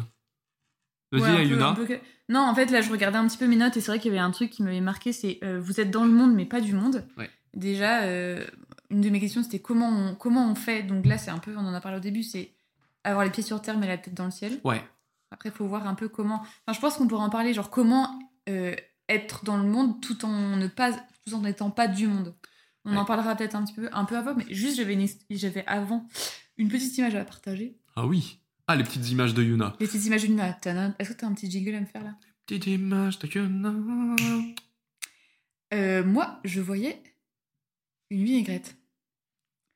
Vas-y, 1.12 1.22
Ouais, 1.35 1.40
Ayuna. 1.42 1.74
peu 1.74 1.87
Non, 2.28 2.40
en 2.40 2.54
fait, 2.54 2.66
là, 2.70 2.80
je 2.80 2.90
regardais 2.90 3.18
un 3.18 3.26
petit 3.28 3.37
peu 3.38 3.46
mes 3.46 3.57
notes 3.57 3.76
et 3.76 3.80
c'est 3.80 3.90
vrai 3.92 3.98
qu'il 4.00 4.11
y 4.12 4.14
avait 4.14 4.24
un 4.24 4.30
truc 4.30 4.50
qui 4.50 4.62
m'avait 4.62 4.80
marqué, 4.80 5.12
c'est 5.12 5.38
euh, 5.44 5.61
vous 5.61 5.80
êtes 5.80 5.90
dans 5.90 6.04
le 6.04 6.11
monde, 6.11 6.35
mais 6.35 6.44
pas 6.46 6.61
du 6.61 6.72
monde. 6.72 7.04
Ouais. 7.16 7.30
Déjà, 7.54 8.02
euh, 8.02 8.44
une 8.90 9.00
de 9.00 9.11
mes 9.11 9.20
questions, 9.20 9.42
c'était 9.44 9.61
comment 9.61 9.88
on, 9.88 10.14
comment 10.14 10.50
on 10.50 10.54
fait? 10.54 10.83
Donc 10.83 11.07
là, 11.07 11.18
c'est 11.18 11.30
un 11.30 11.38
peu, 11.38 11.54
on 11.57 11.64
en 11.66 11.72
a 11.74 11.80
parlé 11.80 11.98
au 11.98 12.00
début, 12.00 12.22
c'est 12.24 12.50
avoir 13.04 13.24
les 13.24 13.30
pieds 13.30 13.42
sur 13.44 13.61
terre, 13.62 13.78
mais 13.78 13.87
la 13.87 13.98
tête 13.98 14.14
dans 14.14 14.24
le 14.24 14.30
ciel. 14.33 14.59
Ouais. 14.64 14.83
Après, 15.30 15.50
il 15.50 15.52
faut 15.54 15.66
voir 15.66 15.87
un 15.87 15.94
peu 15.94 16.09
comment. 16.09 16.40
Enfin, 16.40 16.72
je 16.72 16.80
pense 16.80 16.96
qu'on 16.96 17.07
pourrait 17.07 17.22
en 17.24 17.30
parler, 17.30 17.52
genre 17.54 17.70
comment 17.70 18.18
être 19.09 19.44
dans 19.44 19.57
le 19.57 19.64
monde 19.68 20.00
tout 20.00 20.24
en 20.24 20.57
ne 20.57 20.66
pas, 20.66 20.92
tout 21.26 21.35
en 21.35 21.40
n'étant 21.42 21.70
pas 21.70 21.87
du 21.87 22.07
monde. 22.09 22.35
On 22.84 22.92
Ouais. 22.92 22.96
en 22.98 23.04
parlera 23.04 23.34
peut-être 23.34 23.54
un 23.54 23.64
petit 23.64 23.72
peu, 23.74 23.88
un 23.92 24.04
peu 24.04 24.16
avant, 24.16 24.34
mais 24.34 24.44
juste 24.50 24.76
j'avais, 24.76 24.92
une- 24.94 25.08
j'avais 25.30 25.64
avant 25.66 26.06
une 26.58 26.68
petite 26.68 26.96
image 26.98 27.14
à 27.14 27.24
partager. 27.24 27.78
Ah 27.96 28.06
oui. 28.06 28.40
Ah, 28.66 28.76
les 28.76 28.84
petites 28.84 29.08
images 29.10 29.34
de 29.34 29.42
Yuna. 29.42 29.74
Les 29.80 29.86
petites 29.86 30.04
images 30.06 30.22
d'une 30.22 30.36
Tadam. 30.60 30.94
Est-ce 30.98 31.10
que 31.10 31.14
t'as 31.14 31.26
un 31.26 31.34
petit 31.34 31.50
jingle 31.50 31.74
à 31.74 31.80
me 31.80 31.86
faire 31.86 32.02
là? 32.04 32.14
Petite 32.46 32.66
image 32.66 33.18
de 33.18 33.26
Yuna. 33.28 33.74
Euh, 35.72 36.04
moi, 36.04 36.40
je 36.44 36.60
voyais 36.60 37.02
une 38.10 38.24
vinaigrette. 38.24 38.76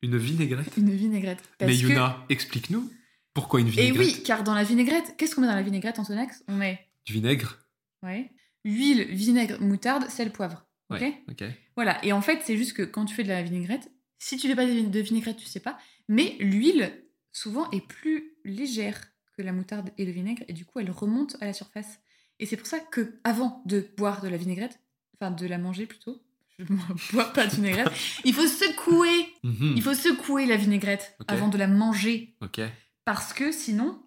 Une 0.03 0.17
vinaigrette? 0.17 0.77
Une 0.77 0.91
vinaigrette. 0.91 1.43
Parce 1.59 1.71
Mais 1.73 1.77
que- 1.77 1.89
Yuna, 1.89 2.25
explique-nous 2.29 2.91
pourquoi 3.35 3.61
une 3.61 3.69
Et 3.69 3.71
vinaigrette? 3.71 3.99
oui, 4.17 4.23
car 4.23 4.45
dans 4.45 4.55
la 4.55 4.65
vinaigrette, 4.65 5.15
qu'est-ce 5.17 5.35
qu'on 5.35 5.41
met 5.41 5.47
dans 5.49 5.55
la 5.57 5.63
vinaigrette, 5.63 5.99
Antonax 5.99 6.45
On 6.49 6.55
met 6.57 6.87
Du 7.05 7.15
vinaigre 7.15 7.59
ouais, 8.05 8.31
huile, 8.65 9.05
vinaigre, 9.09 9.61
moutarde, 9.61 10.09
sel, 10.09 10.31
poivre. 10.31 10.67
Ok 10.91 11.01
Ouais, 11.01 11.23
ok. 11.31 11.45
Voilà. 11.77 12.03
Et 12.05 12.13
en 12.13 12.21
fait, 12.23 12.41
c'est 12.45 12.57
juste 12.57 12.73
que 12.75 12.83
quand 12.83 13.05
tu 13.05 13.15
fais 13.15 13.23
de 13.25 13.29
la 13.29 13.43
vinaigrette, 13.43 13.91
si 14.19 14.37
tu 14.37 14.49
fais 14.49 14.57
pas 14.57 14.67
de 14.67 14.73
vin- 14.73 14.89
de 14.91 15.01
vinaigrette, 15.01 15.37
tu 15.37 15.47
sais 15.47 15.61
pas. 15.61 15.79
Mais 16.09 16.37
l'huile, 16.41 16.91
souvent, 17.33 17.71
est 17.71 17.87
plus 17.87 18.33
légère 18.45 19.01
que 19.37 19.43
la 19.43 19.53
moutarde 19.53 19.91
et 19.99 20.05
le 20.05 20.13
vinaigre, 20.13 20.43
et 20.49 20.53
du 20.53 20.65
coup, 20.65 20.81
elle 20.81 20.91
remonte 20.91 21.37
à 21.41 21.47
la 21.47 21.53
surface. 21.53 22.01
Et 22.41 22.47
c'est 22.47 22.57
pour 22.57 22.67
ça 22.67 22.81
que, 22.81 23.21
avant 23.25 23.63
de 23.67 23.87
boire 23.97 24.23
de 24.23 24.29
la 24.29 24.37
vinaigrette, 24.37 24.81
enfin 25.15 25.31
de 25.31 25.47
la 25.47 25.59
manger 25.59 25.87
plutôt, 25.87 26.21
je 26.59 26.65
ne 26.65 26.69
bois 27.13 27.33
pas 27.33 27.47
de 27.47 27.53
vinaigrette, 27.55 27.89
il 28.25 28.33
faut 28.35 28.47
secouer, 28.47 29.27
Mhm. 29.45 29.75
il 29.77 29.83
faut 29.83 29.95
secouer 29.95 30.47
la 30.47 30.57
vinaigrette 30.57 31.17
avant 31.29 31.49
de 31.49 31.59
la 31.59 31.69
manger, 31.69 32.35
Ok. 32.41 32.61
parce 33.05 33.33
que 33.33 33.53
sinon, 33.53 34.03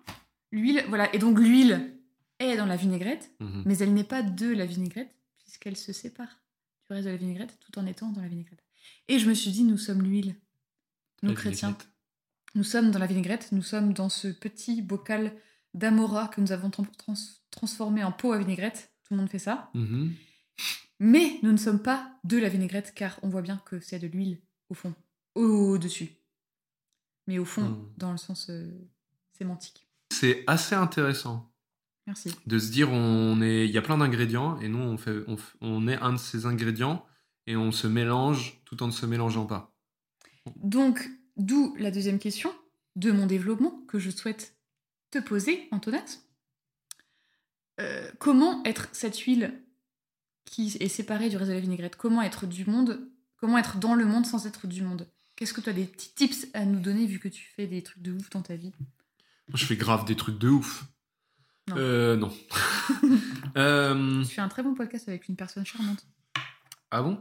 l'huile, 0.51 0.83
voilà. 0.89 1.13
Et 1.15 1.19
donc 1.19 1.39
l'huile 1.39 1.93
est 2.39 2.57
dans 2.57 2.65
la 2.65 2.75
vinaigrette, 2.75 3.31
Mhm. 3.39 3.63
mais 3.65 3.77
elle 3.77 3.93
n'est 3.93 4.03
pas 4.03 4.23
de 4.23 4.47
la 4.53 4.65
vinaigrette, 4.65 5.13
puisqu'elle 5.37 5.77
se 5.77 5.93
sépare 5.93 6.40
reste 6.93 7.05
de 7.07 7.11
la 7.11 7.17
vinaigrette 7.17 7.57
tout 7.59 7.77
en 7.79 7.85
étant 7.85 8.09
dans 8.11 8.21
la 8.21 8.27
vinaigrette. 8.27 8.63
Et 9.07 9.19
je 9.19 9.27
me 9.29 9.33
suis 9.33 9.51
dit, 9.51 9.63
nous 9.63 9.77
sommes 9.77 10.01
l'huile. 10.03 10.35
Nous, 11.23 11.29
La 11.29 11.35
chrétiens, 11.35 11.69
vinaigrette. 11.69 11.89
nous 12.55 12.63
sommes 12.63 12.91
dans 12.91 12.99
la 12.99 13.07
vinaigrette, 13.07 13.51
nous 13.51 13.61
sommes 13.61 13.93
dans 13.93 14.09
ce 14.09 14.27
petit 14.27 14.81
bocal 14.81 15.33
d'amora 15.73 16.27
que 16.27 16.41
nous 16.41 16.51
avons 16.51 16.69
tran- 16.69 16.85
trans- 16.97 17.13
transformé 17.51 18.03
en 18.03 18.11
pot 18.11 18.31
à 18.33 18.37
vinaigrette, 18.37 18.89
Tout 19.03 19.15
le 19.15 19.19
monde 19.21 19.29
fait 19.29 19.39
ça. 19.39 19.69
Mhm. 19.73 20.13
Mais 20.99 21.39
nous 21.43 21.51
ne 21.51 21.57
sommes 21.57 21.81
pas 21.81 22.17
de 22.23 22.37
la 22.37 22.47
vinaigrette 22.47 22.93
car 22.95 23.19
on 23.23 23.29
voit 23.29 23.41
bien 23.41 23.57
que 23.65 23.79
c'est 23.81 23.99
de 23.99 24.07
l'huile 24.07 24.39
au 24.69 24.73
fond, 24.73 24.93
au-dessus. 25.35 26.11
Mais 27.27 27.37
au 27.39 27.43
fond, 27.45 27.63
Mm. 27.69 27.93
dans 27.97 28.11
le 28.13 28.17
sens 28.17 28.49
euh, 28.49 28.71
sémantique. 29.37 29.87
C'est 30.11 30.43
assez 30.47 30.75
intéressant 30.75 31.50
Merci. 32.07 32.31
de 32.47 32.59
se 32.59 32.71
dire 32.71 32.91
on 32.91 33.41
est, 33.41 33.65
il 33.65 33.71
y 33.71 33.77
a 33.77 33.81
plein 33.81 33.97
d'ingrédients 33.97 34.59
et 34.59 34.67
nous 34.67 34.79
on 34.79 34.97
fait, 34.97 35.17
on, 35.61 35.87
est 35.87 35.97
un 35.97 36.13
de 36.13 36.17
ces 36.17 36.45
ingrédients 36.45 37.05
et 37.45 37.55
on 37.55 37.71
se 37.71 37.87
mélange 37.87 38.61
tout 38.65 38.81
en 38.81 38.87
ne 38.87 38.91
se 38.91 39.05
mélangeant 39.05 39.45
pas. 39.45 39.75
Donc, 40.55 41.07
d'où 41.37 41.75
la 41.77 41.91
deuxième 41.91 42.17
question 42.17 42.51
de 42.95 43.11
mon 43.11 43.27
développement 43.27 43.83
que 43.87 43.99
je 43.99 44.09
souhaite 44.09 44.57
te 45.11 45.19
poser, 45.19 45.67
Antonax. 45.71 46.25
Euh, 47.79 48.09
comment 48.19 48.63
être 48.63 48.89
cette 48.91 49.17
huile 49.19 49.61
qui 50.45 50.75
est 50.79 50.87
séparée 50.87 51.29
du 51.29 51.37
reste 51.37 51.49
de 51.49 51.55
la 51.55 51.61
vinaigrette? 51.61 51.95
Comment 51.95 52.21
être 52.21 52.47
du 52.47 52.65
monde 52.65 53.07
Comment 53.37 53.57
être 53.57 53.79
dans 53.79 53.95
le 53.95 54.05
monde 54.05 54.25
sans 54.25 54.45
être 54.45 54.67
du 54.67 54.83
monde? 54.83 55.07
Qu'est-ce 55.35 55.53
que 55.53 55.61
tu 55.61 55.69
as 55.69 55.73
des 55.73 55.85
petits 55.85 56.13
tips 56.13 56.47
à 56.53 56.63
nous 56.65 56.79
donner 56.79 57.07
vu 57.07 57.19
que 57.19 57.27
tu 57.27 57.43
fais 57.55 57.65
des 57.65 57.81
trucs 57.81 58.03
de 58.03 58.11
ouf 58.11 58.29
dans 58.29 58.43
ta 58.43 58.55
vie? 58.55 58.71
Moi, 59.47 59.55
je 59.55 59.65
fais 59.65 59.75
grave 59.75 60.05
des 60.05 60.15
trucs 60.15 60.37
de 60.37 60.49
ouf. 60.49 60.85
Non. 61.69 61.75
Euh, 61.77 62.15
non. 62.15 62.31
Euh, 63.57 64.23
Tu 64.23 64.29
fais 64.35 64.41
un 64.41 64.47
très 64.47 64.63
bon 64.63 64.73
podcast 64.75 65.09
avec 65.09 65.27
une 65.27 65.35
personne 65.35 65.65
charmante. 65.65 66.05
ah 66.89 67.01
bon? 67.01 67.19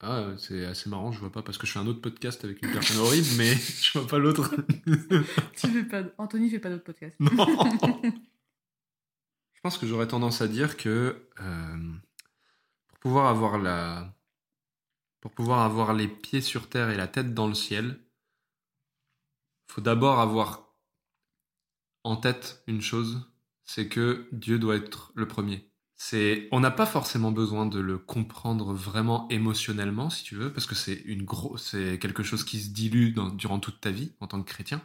Ah, 0.00 0.30
c'est 0.36 0.64
assez 0.64 0.88
marrant, 0.90 1.12
je 1.12 1.20
vois 1.20 1.30
pas 1.30 1.42
parce 1.42 1.56
que 1.58 1.66
je 1.68 1.72
fais 1.72 1.78
un 1.78 1.86
autre 1.86 2.00
podcast 2.00 2.44
avec 2.44 2.60
une 2.64 2.72
personne 2.72 2.98
horrible, 2.98 3.28
mais 3.36 3.54
je 3.82 3.96
vois 3.98 4.06
pas 4.08 4.18
l'autre. 4.18 4.54
Tu 5.56 5.68
fais 5.68 5.84
pas... 5.84 6.02
Anthony 6.18 6.50
fait 6.50 6.58
pas 6.58 6.70
d'autres 6.70 6.84
podcasts. 6.84 7.18
non. 7.20 7.30
Je 9.54 9.60
pense 9.62 9.78
que 9.78 9.86
j'aurais 9.86 10.08
tendance 10.08 10.40
à 10.40 10.48
dire 10.48 10.76
que 10.76 11.28
euh, 11.40 11.92
pour 12.88 12.98
pouvoir 12.98 13.26
avoir 13.26 13.58
la 13.58 14.14
pour 15.20 15.32
pouvoir 15.32 15.60
avoir 15.60 15.94
les 15.94 16.06
pieds 16.08 16.40
sur 16.40 16.68
terre 16.68 16.90
et 16.90 16.96
la 16.96 17.08
tête 17.08 17.34
dans 17.34 17.48
le 17.48 17.54
ciel, 17.54 18.00
faut 19.68 19.80
d'abord 19.80 20.20
avoir 20.20 20.74
en 22.04 22.16
tête 22.16 22.62
une 22.68 22.80
chose, 22.80 23.28
c'est 23.68 23.86
que 23.88 24.28
Dieu 24.32 24.58
doit 24.58 24.76
être 24.76 25.12
le 25.14 25.28
premier. 25.28 25.70
C'est 25.94 26.48
on 26.52 26.60
n'a 26.60 26.70
pas 26.70 26.86
forcément 26.86 27.32
besoin 27.32 27.66
de 27.66 27.78
le 27.80 27.98
comprendre 27.98 28.72
vraiment 28.72 29.28
émotionnellement 29.28 30.10
si 30.10 30.24
tu 30.24 30.36
veux 30.36 30.52
parce 30.52 30.66
que 30.66 30.74
c'est 30.74 30.94
une 30.94 31.24
grosse 31.24 31.70
c'est 31.72 31.98
quelque 31.98 32.22
chose 32.22 32.44
qui 32.44 32.60
se 32.60 32.70
dilue 32.70 33.12
dans- 33.12 33.28
durant 33.30 33.58
toute 33.58 33.80
ta 33.80 33.90
vie 33.90 34.12
en 34.20 34.26
tant 34.28 34.40
que 34.42 34.48
chrétien 34.48 34.80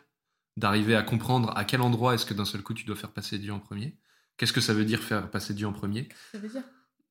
d'arriver 0.57 0.95
à 0.95 1.03
comprendre 1.03 1.53
à 1.55 1.65
quel 1.65 1.81
endroit 1.81 2.13
est-ce 2.15 2.25
que 2.25 2.34
d'un 2.34 2.45
seul 2.45 2.61
coup 2.63 2.73
tu 2.73 2.84
dois 2.86 2.95
faire 2.95 3.11
passer 3.11 3.38
Dieu 3.39 3.53
en 3.53 3.59
premier. 3.59 3.97
Qu'est-ce 4.38 4.53
que 4.53 4.61
ça 4.61 4.73
veut 4.73 4.86
dire 4.86 5.01
faire 5.01 5.29
passer 5.31 5.53
Dieu 5.53 5.67
en 5.67 5.73
premier? 5.73 6.09
Ça 6.31 6.39
veut 6.39 6.49
dire? 6.49 6.63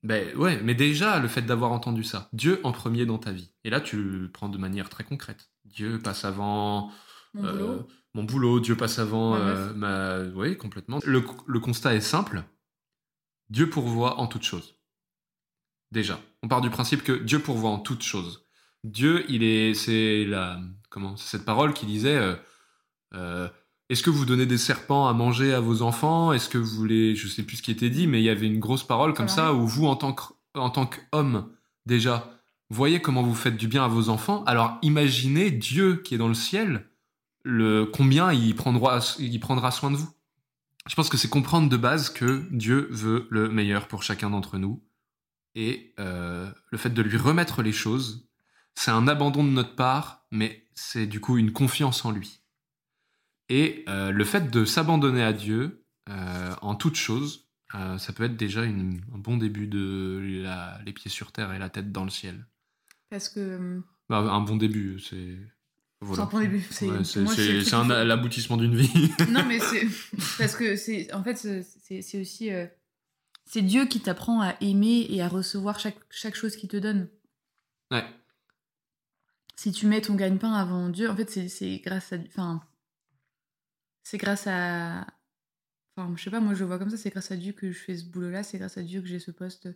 Ben 0.02 0.36
ouais, 0.36 0.60
mais 0.62 0.74
déjà 0.74 1.20
le 1.20 1.28
fait 1.28 1.42
d'avoir 1.42 1.70
entendu 1.72 2.02
ça, 2.04 2.28
Dieu 2.32 2.60
en 2.64 2.72
premier 2.72 3.06
dans 3.06 3.18
ta 3.18 3.30
vie. 3.32 3.54
Et 3.64 3.70
là 3.70 3.80
tu 3.80 4.02
le 4.02 4.30
prends 4.30 4.48
de 4.48 4.58
manière 4.58 4.88
très 4.90 5.04
concrète. 5.04 5.50
Dieu 5.64 6.00
passe 6.02 6.24
avant 6.24 6.90
mon 7.34 7.44
euh, 7.44 7.52
boulot. 7.52 7.88
mon 8.14 8.24
boulot, 8.24 8.60
Dieu 8.60 8.76
passe 8.76 8.98
avant 8.98 9.32
Ma 9.32 9.38
euh, 9.38 9.74
ma 9.74 10.18
oui, 10.34 10.56
complètement. 10.56 11.00
Le, 11.04 11.24
le 11.46 11.60
constat 11.60 11.94
est 11.94 12.00
simple. 12.00 12.44
Dieu 13.50 13.68
pourvoit 13.68 14.18
en 14.18 14.26
toutes 14.26 14.44
choses. 14.44 14.78
Déjà, 15.90 16.18
on 16.42 16.48
part 16.48 16.62
du 16.62 16.70
principe 16.70 17.02
que 17.02 17.12
Dieu 17.12 17.38
pourvoit 17.38 17.70
en 17.70 17.78
toutes 17.78 18.02
choses. 18.02 18.46
Dieu, 18.84 19.24
il 19.28 19.42
est, 19.42 19.74
c'est 19.74 20.24
la, 20.24 20.60
comment, 20.88 21.16
c'est 21.16 21.36
cette 21.36 21.44
parole 21.44 21.74
qui 21.74 21.86
disait, 21.86 22.16
euh, 22.16 22.34
euh, 23.14 23.48
est-ce 23.88 24.02
que 24.02 24.10
vous 24.10 24.24
donnez 24.24 24.46
des 24.46 24.58
serpents 24.58 25.06
à 25.06 25.12
manger 25.12 25.52
à 25.52 25.60
vos 25.60 25.82
enfants? 25.82 26.32
Est-ce 26.32 26.48
que 26.48 26.58
vous 26.58 26.76
voulez, 26.76 27.14
je 27.14 27.28
sais 27.28 27.42
plus 27.42 27.58
ce 27.58 27.62
qui 27.62 27.70
était 27.70 27.90
dit, 27.90 28.06
mais 28.06 28.20
il 28.20 28.24
y 28.24 28.30
avait 28.30 28.46
une 28.46 28.58
grosse 28.58 28.84
parole 28.84 29.12
comme 29.12 29.28
ça 29.28 29.52
où 29.52 29.66
vous, 29.66 29.86
en 29.86 29.96
tant 29.96 30.14
que, 30.14 30.22
en 30.54 30.70
tant 30.70 30.86
qu'homme, 30.86 31.50
déjà, 31.84 32.32
voyez 32.70 33.00
comment 33.00 33.22
vous 33.22 33.34
faites 33.34 33.56
du 33.56 33.68
bien 33.68 33.84
à 33.84 33.88
vos 33.88 34.08
enfants. 34.08 34.44
Alors 34.44 34.78
imaginez 34.82 35.50
Dieu 35.50 35.96
qui 35.96 36.14
est 36.14 36.18
dans 36.18 36.28
le 36.28 36.34
ciel, 36.34 36.88
le 37.44 37.86
combien 37.86 38.32
il 38.32 38.54
prendra, 38.54 39.00
il 39.18 39.38
prendra 39.40 39.70
soin 39.70 39.90
de 39.90 39.96
vous. 39.96 40.10
Je 40.88 40.94
pense 40.94 41.08
que 41.08 41.16
c'est 41.16 41.28
comprendre 41.28 41.68
de 41.68 41.76
base 41.76 42.10
que 42.10 42.46
Dieu 42.50 42.88
veut 42.90 43.26
le 43.30 43.48
meilleur 43.48 43.86
pour 43.88 44.02
chacun 44.02 44.30
d'entre 44.30 44.58
nous. 44.58 44.82
Et 45.54 45.94
euh, 46.00 46.50
le 46.70 46.78
fait 46.78 46.90
de 46.90 47.02
lui 47.02 47.16
remettre 47.16 47.62
les 47.62 47.72
choses, 47.72 48.28
c'est 48.74 48.90
un 48.90 49.06
abandon 49.06 49.44
de 49.44 49.50
notre 49.50 49.76
part, 49.76 50.26
mais 50.30 50.66
c'est 50.74 51.06
du 51.06 51.20
coup 51.20 51.36
une 51.38 51.52
confiance 51.52 52.04
en 52.04 52.10
lui. 52.10 52.40
Et 53.48 53.84
euh, 53.88 54.10
le 54.10 54.24
fait 54.24 54.50
de 54.50 54.64
s'abandonner 54.64 55.22
à 55.22 55.32
Dieu 55.32 55.84
euh, 56.08 56.54
en 56.62 56.74
toute 56.74 56.96
chose, 56.96 57.48
ça 57.98 58.12
peut 58.12 58.24
être 58.24 58.36
déjà 58.36 58.64
une- 58.64 59.00
un 59.14 59.18
bon 59.18 59.36
début 59.38 59.66
de 59.66 60.40
la- 60.42 60.78
les 60.84 60.92
pieds 60.92 61.10
sur 61.10 61.32
terre 61.32 61.52
et 61.54 61.58
la 61.58 61.70
tête 61.70 61.90
dans 61.90 62.04
le 62.04 62.10
ciel. 62.10 62.46
Parce 63.08 63.28
que. 63.30 63.80
Bah, 64.10 64.18
un 64.18 64.40
bon 64.40 64.56
début, 64.56 65.00
c'est. 65.00 65.38
C'est 66.70 66.86
Voilà. 66.86 67.04
C'est 67.04 67.20
Ouais, 67.20 67.26
qui 67.64 67.70
l'aboutissement 68.04 68.56
d'une 68.56 68.74
vie. 68.76 69.10
Non, 69.30 69.44
mais 69.46 69.58
c'est 69.60 69.86
parce 70.38 70.56
que 70.56 70.76
c'est 70.76 71.12
en 71.14 71.22
fait 71.22 71.36
c'est- 71.36 72.20
aussi 72.20 72.50
euh, 72.52 72.66
c'est 73.44 73.62
Dieu 73.62 73.86
qui 73.86 74.00
t'apprend 74.00 74.40
à 74.42 74.56
aimer 74.60 75.06
et 75.08 75.22
à 75.22 75.28
recevoir 75.28 75.78
chaque 75.78 75.98
chaque 76.10 76.34
chose 76.34 76.56
qu'il 76.56 76.68
te 76.68 76.76
donne. 76.76 77.08
ouais. 77.90 78.04
Si 79.56 79.70
tu 79.70 79.86
mets 79.86 80.00
ton 80.00 80.14
gagne-pain 80.16 80.52
avant 80.54 80.88
Dieu, 80.88 81.08
en 81.08 81.14
fait 81.14 81.30
c'est 81.48 81.78
grâce 81.84 82.12
à 82.12 82.16
enfin 82.26 82.62
c'est 84.02 84.18
grâce 84.18 84.46
à 84.48 85.06
enfin 85.96 86.12
je 86.16 86.24
sais 86.24 86.30
pas 86.30 86.40
moi 86.40 86.54
je 86.54 86.60
le 86.60 86.66
vois 86.66 86.78
comme 86.78 86.90
ça 86.90 86.96
c'est 86.96 87.10
grâce 87.10 87.30
à 87.30 87.36
Dieu 87.36 87.52
que 87.52 87.70
je 87.70 87.78
fais 87.78 87.96
ce 87.96 88.04
boulot 88.06 88.30
là 88.30 88.42
c'est 88.42 88.58
grâce 88.58 88.76
à 88.78 88.82
Dieu 88.82 89.00
que 89.02 89.06
j'ai 89.06 89.20
ce 89.20 89.30
poste 89.30 89.68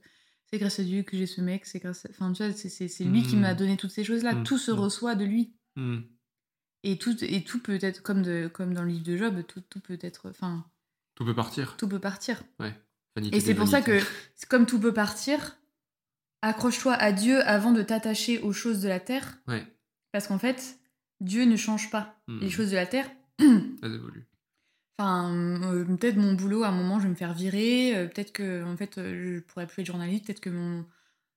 c'est 0.50 0.58
grâce 0.58 0.80
à 0.80 0.82
Dieu 0.82 1.02
que 1.02 1.16
j'ai 1.16 1.26
ce 1.26 1.40
mec 1.40 1.66
c'est 1.66 1.78
grâce 1.78 2.04
à... 2.06 2.08
enfin 2.10 2.32
tu 2.32 2.42
vois 2.42 2.52
c'est 2.52 3.04
lui 3.04 3.22
qui 3.22 3.36
Mm. 3.36 3.40
m'a 3.40 3.54
donné 3.54 3.76
toutes 3.76 3.90
ces 3.92 4.02
choses 4.02 4.24
là 4.24 4.34
Mm. 4.34 4.42
tout 4.44 4.58
se 4.58 4.72
Mm. 4.72 4.78
reçoit 4.78 5.14
de 5.14 5.24
lui 5.24 5.54
Hmm. 5.76 5.98
Et 6.82 6.98
tout 6.98 7.16
et 7.24 7.42
tout 7.44 7.60
peut 7.60 7.78
être 7.80 8.02
comme 8.02 8.22
de 8.22 8.48
comme 8.52 8.74
dans 8.74 8.82
le 8.82 8.88
livre 8.88 9.04
de 9.04 9.16
Job 9.16 9.42
tout 9.46 9.60
tout 9.68 9.80
peut 9.80 9.98
être 10.00 10.30
enfin 10.30 10.64
Tout 11.14 11.24
peut 11.24 11.34
partir. 11.34 11.76
tout 11.76 11.88
peut 11.88 12.00
partir 12.00 12.42
Vanité 13.16 13.36
Et 13.36 13.40
c'est 13.40 13.54
pour 13.54 13.66
ça 13.66 13.80
que, 13.80 13.98
comme 14.48 14.66
tout 14.66 14.78
peut 14.78 14.92
partir, 14.92 15.56
accroche-toi 16.42 16.92
à 16.92 17.12
Dieu 17.12 17.40
avant 17.48 17.72
de 17.72 17.82
t'attacher 17.82 18.40
aux 18.40 18.52
choses 18.52 18.82
de 18.82 18.88
la 18.88 19.00
terre, 19.00 19.38
Ouais, 19.48 19.66
parce 20.12 20.26
qu'en 20.28 20.38
fait, 20.38 20.78
Dieu 21.20 21.44
ne 21.44 21.56
change 21.56 21.90
pas. 21.90 22.20
Hmm. 22.28 22.40
Les 22.40 22.50
choses 22.50 22.70
de 22.70 22.76
la 22.76 22.86
terre, 22.86 23.10
elles 23.38 23.94
évoluent. 23.94 24.28
enfin, 24.98 25.32
euh, 25.62 25.84
peut-être 25.84 26.16
mon 26.16 26.34
boulot, 26.34 26.62
à 26.62 26.68
un 26.68 26.72
moment, 26.72 26.98
je 26.98 27.04
vais 27.04 27.10
me 27.10 27.14
faire 27.14 27.32
virer, 27.32 27.96
euh, 27.96 28.06
peut-être 28.06 28.32
que, 28.32 28.62
en 28.64 28.76
fait, 28.76 28.98
euh, 28.98 29.36
je 29.36 29.40
pourrais 29.40 29.66
plus 29.66 29.80
être 29.80 29.86
journaliste, 29.86 30.26
peut-être 30.26 30.40
que 30.40 30.50
mon, 30.50 30.84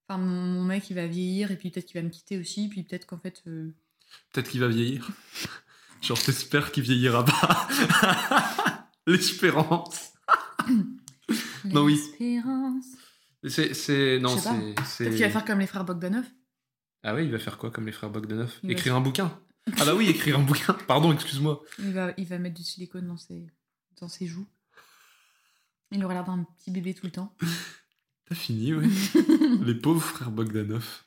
enfin, 0.08 0.20
mon, 0.20 0.42
mon 0.42 0.66
mec, 0.66 0.90
il 0.90 0.96
va 0.96 1.08
vieillir, 1.08 1.52
et 1.52 1.56
puis 1.56 1.72
peut-être 1.72 1.86
qu'il 1.86 2.00
va 2.02 2.06
me 2.06 2.12
quitter 2.12 2.38
aussi, 2.38 2.68
puis 2.68 2.84
peut-être 2.84 3.06
qu'en 3.06 3.20
fait, 3.20 3.42
Peut-être 4.32 4.49
qu'il 4.49 4.60
va 4.62 4.68
vieillir. 4.68 5.10
Genre, 6.01 6.22
t'espères 6.22 6.72
qu'il 6.72 6.84
vieillira 6.84 7.26
pas. 7.26 7.68
L'espérance. 9.07 10.14
Non, 11.66 11.84
oui. 11.84 11.95
l'espérance. 11.95 12.86
C'est, 13.47 13.74
c'est, 13.76 14.18
non, 14.20 14.36
c'est, 14.36 14.49
c'est- 14.86 15.03
Peut-être 15.03 15.16
qu'il 15.16 15.26
va 15.26 15.30
faire 15.30 15.45
comme 15.45 15.60
les 15.60 15.68
frères 15.68 15.84
Bogdanov. 15.86 16.26
Ah 17.03 17.14
oui, 17.14 17.26
il 17.26 17.32
va 17.32 17.38
faire 17.38 17.57
quoi 17.57 17.70
comme 17.70 17.86
les 17.86 17.91
frères 17.91 18.10
Bogdanov 18.10 18.51
Il 18.64 18.68
va 18.70 18.74
Écrire 18.74 18.95
un 18.95 19.01
bouquin. 19.01 19.39
Ah 19.78 19.86
bah 19.86 19.93
oui, 19.93 20.07
écrire 20.07 20.39
un 20.39 20.43
bouquin. 20.43 20.74
Pardon, 20.88 21.12
excuse-moi. 21.14 21.62
Il 21.78 21.93
va, 21.93 22.14
il 22.18 22.26
va 22.26 22.39
mettre 22.39 22.55
du 22.55 22.64
silicone 22.64 23.05
dans 23.07 23.18
ses, 23.18 23.45
dans 24.01 24.07
ses 24.07 24.26
joues. 24.26 24.47
Il 25.91 26.03
aura 26.03 26.14
l'air 26.16 26.24
d'un 26.26 26.43
petit 26.57 26.72
bébé 26.72 26.93
tout 26.93 27.05
le 27.05 27.12
temps. 27.12 27.36
T'as 28.28 28.36
fini, 28.36 28.74
ouais. 28.74 28.88
les 29.64 29.76
pauvres 29.76 30.01
frères 30.01 30.32
Bogdanov. 30.32 31.03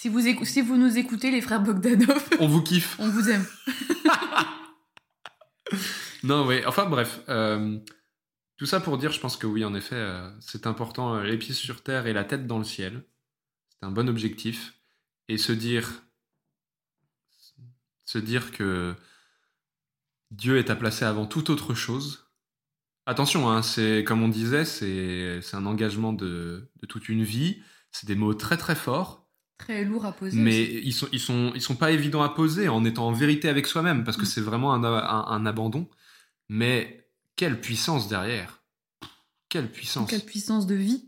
Si 0.00 0.08
vous, 0.08 0.26
écou- 0.26 0.46
si 0.46 0.62
vous 0.62 0.78
nous 0.78 0.96
écoutez, 0.96 1.30
les 1.30 1.42
frères 1.42 1.60
Bogdanov, 1.62 2.26
On 2.38 2.48
vous 2.48 2.62
kiffe. 2.62 2.96
on 2.98 3.10
vous 3.10 3.28
aime. 3.28 3.44
Non, 6.22 6.46
ouais. 6.46 6.64
Enfin, 6.64 6.86
bref. 6.86 7.20
euh, 7.28 7.78
tout 8.56 8.64
ça 8.64 8.80
pour 8.80 8.96
dire, 8.96 9.12
je 9.12 9.20
pense 9.20 9.36
que 9.36 9.46
oui, 9.46 9.62
en 9.62 9.74
effet, 9.74 9.96
euh, 9.96 10.30
c'est 10.40 10.66
important. 10.66 11.16
euh, 11.16 11.24
les 11.24 11.36
pieds 11.36 11.52
sur 11.52 11.82
terre 11.82 12.06
et 12.06 12.14
la 12.14 12.24
tête 12.24 12.46
dans 12.46 12.56
le 12.56 12.64
ciel. 12.64 13.04
C'est 13.68 13.84
un 13.86 13.90
bon 13.90 14.08
objectif. 14.08 14.72
Et 15.28 15.36
se 15.36 15.52
dire. 15.52 16.02
Se 18.06 18.16
dire 18.16 18.52
que 18.52 18.94
Dieu 20.30 20.56
est 20.56 20.70
à 20.70 20.76
placer 20.76 21.04
avant 21.04 21.26
toute 21.26 21.50
autre 21.50 21.74
chose. 21.74 22.26
Attention, 23.04 23.50
hein, 23.50 23.62
c'est 23.62 24.02
comme 24.04 24.22
on 24.22 24.28
disait, 24.28 24.64
c'est 24.64 25.40
c'est 25.42 25.56
un 25.56 25.66
engagement 25.66 26.14
de, 26.14 26.70
de 26.80 26.86
toute 26.86 27.10
une 27.10 27.22
vie. 27.22 27.62
C'est 27.92 28.06
des 28.06 28.14
mots 28.14 28.32
très 28.34 28.56
très 28.56 28.74
forts. 28.74 29.29
Très 29.60 29.84
lourd 29.84 30.04
à 30.06 30.12
poser. 30.12 30.38
Mais 30.40 30.62
aussi. 30.62 30.80
ils 30.84 30.92
sont, 30.92 31.08
ils, 31.12 31.20
sont, 31.20 31.52
ils 31.54 31.60
sont 31.62 31.76
pas 31.76 31.90
évidents 31.92 32.22
à 32.22 32.28
poser 32.30 32.68
en 32.68 32.84
étant 32.84 33.06
en 33.08 33.12
vérité 33.12 33.48
avec 33.48 33.66
soi-même, 33.66 34.04
parce 34.04 34.16
que 34.16 34.22
Mm. 34.22 34.26
c'est 34.26 34.40
vraiment 34.40 34.72
un, 34.74 34.82
un- 34.84 35.26
un 35.26 35.46
abandon. 35.46 35.88
Mais 36.48 37.08
quelle 37.36 37.60
puissance 37.60 38.08
derrière 38.08 38.62
Quelle 39.48 39.70
puissance 39.70 40.08
Quelle 40.10 40.24
puissance 40.24 40.66
de 40.66 40.74
vie. 40.74 41.04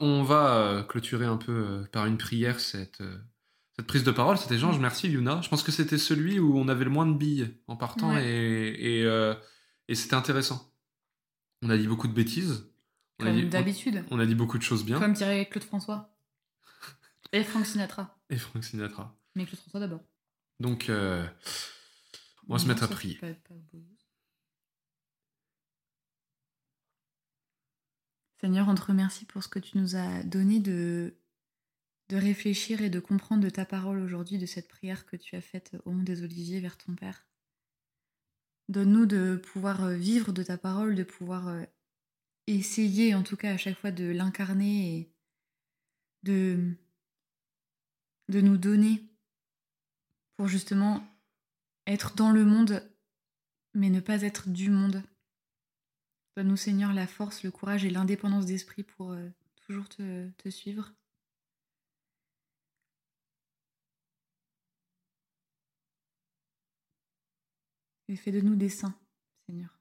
On 0.00 0.22
va 0.22 0.56
euh, 0.56 0.82
clôturer 0.82 1.26
un 1.26 1.36
peu 1.36 1.52
euh, 1.52 1.84
par 1.92 2.06
une 2.06 2.18
prière 2.18 2.58
cette, 2.60 3.00
euh, 3.00 3.16
cette 3.76 3.86
prise 3.86 4.04
de 4.04 4.10
parole. 4.10 4.36
Cet 4.38 4.50
échange, 4.52 4.78
merci 4.78 5.08
Yuna. 5.08 5.40
Je 5.42 5.48
pense 5.48 5.62
que 5.62 5.70
c'était 5.72 5.98
celui 5.98 6.38
où 6.38 6.58
on 6.58 6.68
avait 6.68 6.84
le 6.84 6.90
moins 6.90 7.06
de 7.06 7.16
billes 7.16 7.54
en 7.68 7.76
partant 7.76 8.12
Ouais. 8.14 8.26
et, 8.26 9.00
et, 9.00 9.04
euh, 9.04 9.34
et 9.88 9.94
c'était 9.94 10.14
intéressant. 10.16 10.72
On 11.62 11.70
a 11.70 11.76
dit 11.76 11.86
beaucoup 11.86 12.08
de 12.08 12.12
bêtises. 12.12 12.66
On 13.20 13.24
Comme 13.26 13.48
d'habitude. 13.48 14.04
On 14.10 14.18
a 14.18 14.26
dit 14.26 14.34
beaucoup 14.34 14.58
de 14.58 14.62
choses 14.64 14.84
bien. 14.84 14.98
Comme 14.98 15.12
dirait 15.12 15.46
Claude 15.48 15.64
François. 15.64 16.13
Et 17.34 17.42
Frank 17.44 17.66
Sinatra. 17.66 18.16
Et 18.30 18.36
Frank 18.38 18.62
Sinatra. 18.64 19.14
Mais 19.34 19.44
Claude 19.44 19.58
François 19.60 19.80
d'abord. 19.80 20.00
Donc, 20.60 20.88
euh, 20.88 21.26
on 22.48 22.54
va 22.54 22.58
se 22.60 22.66
mettre 22.66 22.84
à 22.84 22.88
prier. 22.88 23.16
pas- 23.16 23.34
pas. 23.34 23.54
Seigneur, 28.40 28.68
on 28.68 28.74
te 28.74 28.82
remercie 28.82 29.24
pour 29.24 29.42
ce 29.42 29.48
que 29.48 29.58
tu 29.58 29.78
nous 29.78 29.96
as 29.96 30.22
donné 30.22 30.60
de, 30.60 31.16
de 32.10 32.16
réfléchir 32.16 32.82
et 32.82 32.90
de 32.90 33.00
comprendre 33.00 33.42
de 33.42 33.50
ta 33.50 33.64
parole 33.64 33.98
aujourd'hui, 34.00 34.38
de 34.38 34.46
cette 34.46 34.68
prière 34.68 35.06
que 35.06 35.16
tu 35.16 35.34
as 35.34 35.40
faite 35.40 35.76
au 35.84 35.92
mont 35.92 36.02
des 36.02 36.22
Oliviers 36.22 36.60
vers 36.60 36.76
ton 36.76 36.94
Père. 36.94 37.26
Donne-nous 38.68 39.06
de 39.06 39.36
pouvoir 39.36 39.84
euh, 39.84 39.94
vivre 39.96 40.32
de 40.32 40.42
ta 40.42 40.56
parole, 40.58 40.94
de 40.94 41.02
pouvoir 41.04 41.48
euh, 41.48 41.64
essayer 42.46 43.14
en 43.14 43.22
tout 43.22 43.36
cas 43.36 43.52
à 43.52 43.56
chaque 43.56 43.78
fois 43.78 43.90
de 43.90 44.04
l'incarner 44.04 44.96
et 44.98 45.14
de, 46.22 46.74
de 48.28 48.40
nous 48.40 48.56
donner 48.56 49.02
pour 50.36 50.48
justement 50.48 51.06
être 51.86 52.14
dans 52.14 52.30
le 52.30 52.44
monde, 52.44 52.82
mais 53.74 53.90
ne 53.90 54.00
pas 54.00 54.22
être 54.22 54.48
du 54.48 54.70
monde. 54.70 55.02
Donne-nous, 56.36 56.56
Seigneur, 56.56 56.92
la 56.92 57.06
force, 57.06 57.42
le 57.42 57.50
courage 57.50 57.84
et 57.84 57.90
l'indépendance 57.90 58.46
d'esprit 58.46 58.82
pour 58.82 59.12
euh, 59.12 59.28
toujours 59.66 59.88
te, 59.88 60.30
te 60.30 60.48
suivre. 60.48 60.92
Et 68.08 68.16
fais 68.16 68.32
de 68.32 68.40
nous 68.40 68.56
des 68.56 68.68
saints, 68.68 68.94
Seigneur. 69.46 69.78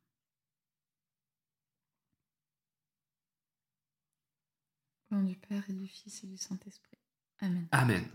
Au 5.12 5.16
nom 5.16 5.24
du 5.24 5.36
Père 5.36 5.70
et 5.70 5.74
du 5.74 5.88
Fils 5.88 6.24
et 6.24 6.28
du 6.28 6.38
Saint-Esprit. 6.38 6.98
Amen. 7.40 7.68
Amen. 7.72 8.10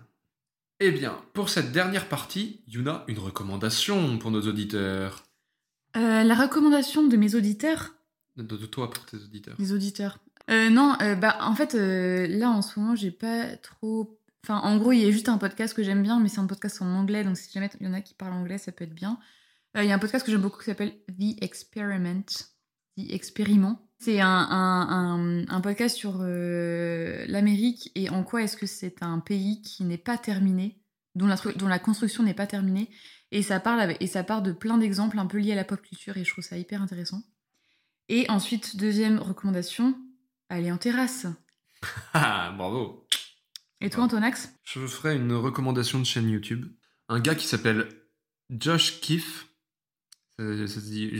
Eh 0.81 0.93
bien, 0.93 1.21
pour 1.33 1.49
cette 1.49 1.73
dernière 1.73 2.09
partie, 2.09 2.61
Yuna, 2.69 3.05
une 3.09 3.19
recommandation 3.19 4.19
pour 4.19 4.31
nos 4.31 4.43
auditeurs. 4.43 5.25
Euh, 5.97 6.23
la 6.23 6.35
recommandation 6.35 7.07
de 7.07 7.17
mes 7.17 7.35
auditeurs, 7.35 7.95
De, 8.37 8.43
de 8.45 8.67
toi 8.67 8.91
pour 8.91 9.05
tes 9.05 9.17
auditeurs. 9.17 9.57
Les 9.59 9.73
auditeurs. 9.73 10.19
Euh, 10.51 10.71
non, 10.71 10.97
euh, 11.03 11.17
bah 11.17 11.37
en 11.41 11.55
fait, 11.55 11.75
là 11.75 12.51
en 12.51 12.63
ce 12.63 12.79
moment, 12.79 12.95
j'ai 12.95 13.11
pas 13.11 13.57
trop. 13.57 14.19
Enfin, 14.45 14.61
en 14.61 14.79
gros, 14.79 14.93
il 14.93 15.01
y 15.01 15.07
a 15.07 15.11
juste 15.11 15.29
un 15.29 15.37
podcast 15.37 15.75
que 15.75 15.83
j'aime 15.83 16.03
bien, 16.03 16.21
mais 16.21 16.29
c'est 16.29 16.39
un 16.39 16.47
podcast 16.47 16.81
en 16.81 16.87
anglais, 16.87 17.25
donc 17.25 17.37
si 17.37 17.53
jamais 17.53 17.69
il 17.81 17.87
y 17.87 17.91
en 17.91 17.93
a 17.93 18.01
qui 18.01 18.15
parlent 18.15 18.33
anglais, 18.33 18.59
ça 18.59 18.71
peut 18.71 18.85
être 18.85 18.95
bien. 18.95 19.19
Il 19.75 19.85
y 19.85 19.91
a 19.91 19.95
un 19.95 19.99
podcast 19.99 20.25
que 20.25 20.31
j'aime 20.31 20.41
beaucoup 20.41 20.59
qui 20.59 20.65
s'appelle 20.67 20.95
The 21.09 21.43
Experiment. 21.43 22.25
The 22.97 23.11
Expériment. 23.11 23.88
C'est 24.01 24.21
un, 24.21 24.29
un, 24.29 24.89
un, 24.91 25.49
un 25.49 25.61
podcast 25.61 25.97
sur 25.97 26.19
euh, 26.21 27.25
l'Amérique 27.27 27.91
et 27.97 28.09
en 28.11 28.23
quoi 28.23 28.43
est-ce 28.43 28.57
que 28.57 28.67
c'est 28.67 29.03
un 29.03 29.19
pays 29.19 29.61
qui 29.63 29.83
n'est 29.83 29.99
pas 29.99 30.17
terminé, 30.17 30.81
dont 31.17 31.27
la, 31.27 31.37
dont 31.57 31.67
la 31.67 31.81
construction 31.81 32.23
n'est 32.23 32.35
pas 32.35 32.47
terminée. 32.47 32.91
Et 33.33 33.43
ça, 33.43 33.59
parle 33.59 33.81
avec, 33.81 34.01
et 34.01 34.07
ça 34.07 34.23
part 34.23 34.41
de 34.41 34.53
plein 34.53 34.79
d'exemples 34.79 35.19
un 35.19 35.27
peu 35.27 35.39
liés 35.39 35.53
à 35.53 35.57
la 35.57 35.65
pop 35.65 35.83
culture 35.83 36.17
et 36.17 36.25
je 36.25 36.31
trouve 36.31 36.45
ça 36.45 36.57
hyper 36.57 36.81
intéressant. 36.81 37.23
Et 38.09 38.31
ensuite, 38.31 38.77
deuxième 38.77 39.19
recommandation, 39.19 39.99
aller 40.49 40.71
en 40.71 40.79
terrasse. 40.79 41.27
Ah, 42.15 42.55
bravo. 42.57 43.07
Et 43.81 43.91
toi, 43.91 44.05
Antonax? 44.05 44.55
Je 44.65 44.87
ferai 44.87 45.17
une 45.17 45.33
recommandation 45.33 45.99
de 45.99 46.05
chaîne 46.05 46.29
YouTube. 46.29 46.67
Un 47.09 47.21
gars 47.21 47.35
qui 47.35 47.47
s'appelle 47.47 47.89
Josh 48.51 49.01
Kiff. 49.01 49.49
Ça, 50.39 50.67
ça 50.67 50.81
se 50.81 50.89
dit 50.89 51.11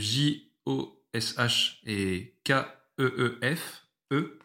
J-O-S-H 1.13 1.77
et 1.85 2.35
K-E-E-F. 2.43 3.85
E. 4.11 4.39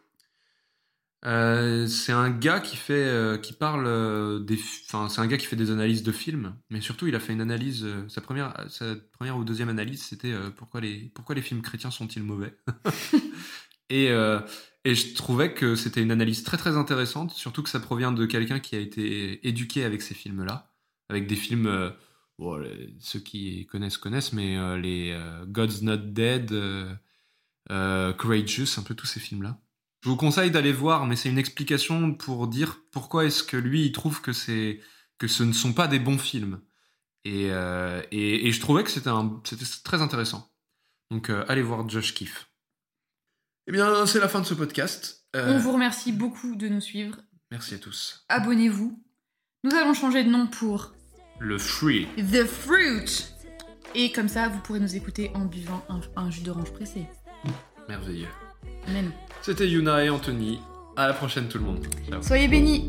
Euh, 1.26 1.86
c'est 1.86 2.12
un 2.12 2.28
gars 2.30 2.60
qui 2.60 2.76
fait, 2.76 2.92
euh, 2.92 3.38
qui 3.38 3.54
parle 3.54 3.86
euh, 3.86 4.40
des, 4.40 4.58
enfin 4.86 5.08
c'est 5.08 5.22
un 5.22 5.26
gars 5.26 5.38
qui 5.38 5.46
fait 5.46 5.56
des 5.56 5.70
analyses 5.70 6.02
de 6.02 6.12
films, 6.12 6.54
mais 6.68 6.82
surtout 6.82 7.06
il 7.06 7.14
a 7.14 7.20
fait 7.20 7.32
une 7.32 7.40
analyse. 7.40 7.82
euh, 7.84 8.06
sa 8.10 8.20
première, 8.20 8.52
sa 8.68 8.94
première 9.12 9.38
ou 9.38 9.44
deuxième 9.44 9.70
analyse, 9.70 10.02
c'était 10.02 10.34
pourquoi 10.56 10.82
les, 10.82 11.10
pourquoi 11.14 11.34
les 11.34 11.40
films 11.40 11.62
chrétiens 11.62 11.90
sont-ils 11.90 12.22
mauvais. 12.22 12.54
et 13.90 14.08
et 14.86 14.94
je 14.94 15.14
trouvais 15.14 15.54
que 15.54 15.76
c'était 15.76 16.02
une 16.02 16.10
analyse 16.10 16.42
très 16.42 16.58
très 16.58 16.76
intéressante, 16.76 17.32
surtout 17.32 17.62
que 17.62 17.70
ça 17.70 17.80
provient 17.80 18.12
de 18.12 18.26
quelqu'un 18.26 18.60
qui 18.60 18.76
a 18.76 18.78
été 18.80 19.46
éduqué 19.48 19.84
avec 19.84 20.02
ces 20.02 20.14
films-là, 20.14 20.74
avec 21.08 21.26
des 21.26 21.36
films, 21.36 21.92
bon, 22.38 22.56
les- 22.56 22.94
ceux 23.00 23.20
qui 23.20 23.66
connaissent 23.66 23.98
connaissent, 23.98 24.32
mais 24.32 24.56
euh, 24.56 24.78
les 24.78 25.10
euh, 25.12 25.44
God's 25.46 25.82
Not 25.82 25.96
Dead, 25.98 26.52
euh, 26.52 26.94
euh, 27.70 28.12
Courageous, 28.12 28.78
un 28.78 28.82
peu 28.82 28.94
tous 28.94 29.06
ces 29.06 29.20
films-là. 29.20 29.60
Je 30.02 30.08
vous 30.10 30.16
conseille 30.16 30.50
d'aller 30.50 30.72
voir, 30.72 31.06
mais 31.06 31.16
c'est 31.16 31.30
une 31.30 31.38
explication 31.38 32.12
pour 32.14 32.46
dire 32.46 32.80
pourquoi 32.90 33.24
est-ce 33.24 33.42
que 33.42 33.56
lui 33.56 33.86
il 33.86 33.92
trouve 33.92 34.20
que 34.20 34.32
c'est 34.32 34.80
que 35.18 35.26
ce 35.28 35.42
ne 35.44 35.52
sont 35.52 35.72
pas 35.72 35.88
des 35.88 35.98
bons 35.98 36.18
films. 36.18 36.60
Et, 37.24 37.48
euh, 37.50 38.02
et, 38.10 38.46
et 38.48 38.52
je 38.52 38.60
trouvais 38.60 38.84
que 38.84 38.90
c'était 38.90 39.08
un- 39.08 39.40
c'était 39.44 39.64
très 39.82 40.02
intéressant. 40.02 40.52
Donc 41.10 41.30
euh, 41.30 41.44
allez 41.48 41.62
voir 41.62 41.88
Josh 41.88 42.12
Kiff. 42.12 42.50
Eh 43.66 43.72
bien, 43.72 44.04
c'est 44.04 44.20
la 44.20 44.28
fin 44.28 44.40
de 44.40 44.46
ce 44.46 44.52
podcast. 44.52 45.26
Euh, 45.34 45.54
On 45.54 45.58
vous 45.58 45.72
remercie 45.72 46.12
beaucoup 46.12 46.54
de 46.54 46.68
nous 46.68 46.82
suivre. 46.82 47.16
Merci 47.50 47.74
à 47.74 47.78
tous. 47.78 48.26
Abonnez-vous. 48.28 49.02
Nous 49.62 49.74
allons 49.74 49.94
changer 49.94 50.22
de 50.22 50.28
nom 50.28 50.46
pour 50.46 50.92
Le 51.38 51.58
Free. 51.58 52.06
The 52.16 52.44
Fruit. 52.44 53.26
Et 53.94 54.12
comme 54.12 54.28
ça, 54.28 54.48
vous 54.48 54.58
pourrez 54.60 54.80
nous 54.80 54.96
écouter 54.96 55.30
en 55.34 55.44
buvant 55.44 55.84
un, 55.88 56.00
un 56.16 56.30
jus 56.30 56.42
d'orange 56.42 56.72
pressé. 56.72 57.06
Merveilleux. 57.88 58.28
Amen. 58.88 59.10
C'était 59.42 59.68
Yuna 59.68 60.04
et 60.04 60.10
Anthony. 60.10 60.60
À 60.96 61.08
la 61.08 61.12
prochaine 61.12 61.48
tout 61.48 61.58
le 61.58 61.64
monde. 61.64 61.86
Ciao. 62.08 62.22
Soyez 62.22 62.48
bénis. 62.48 62.88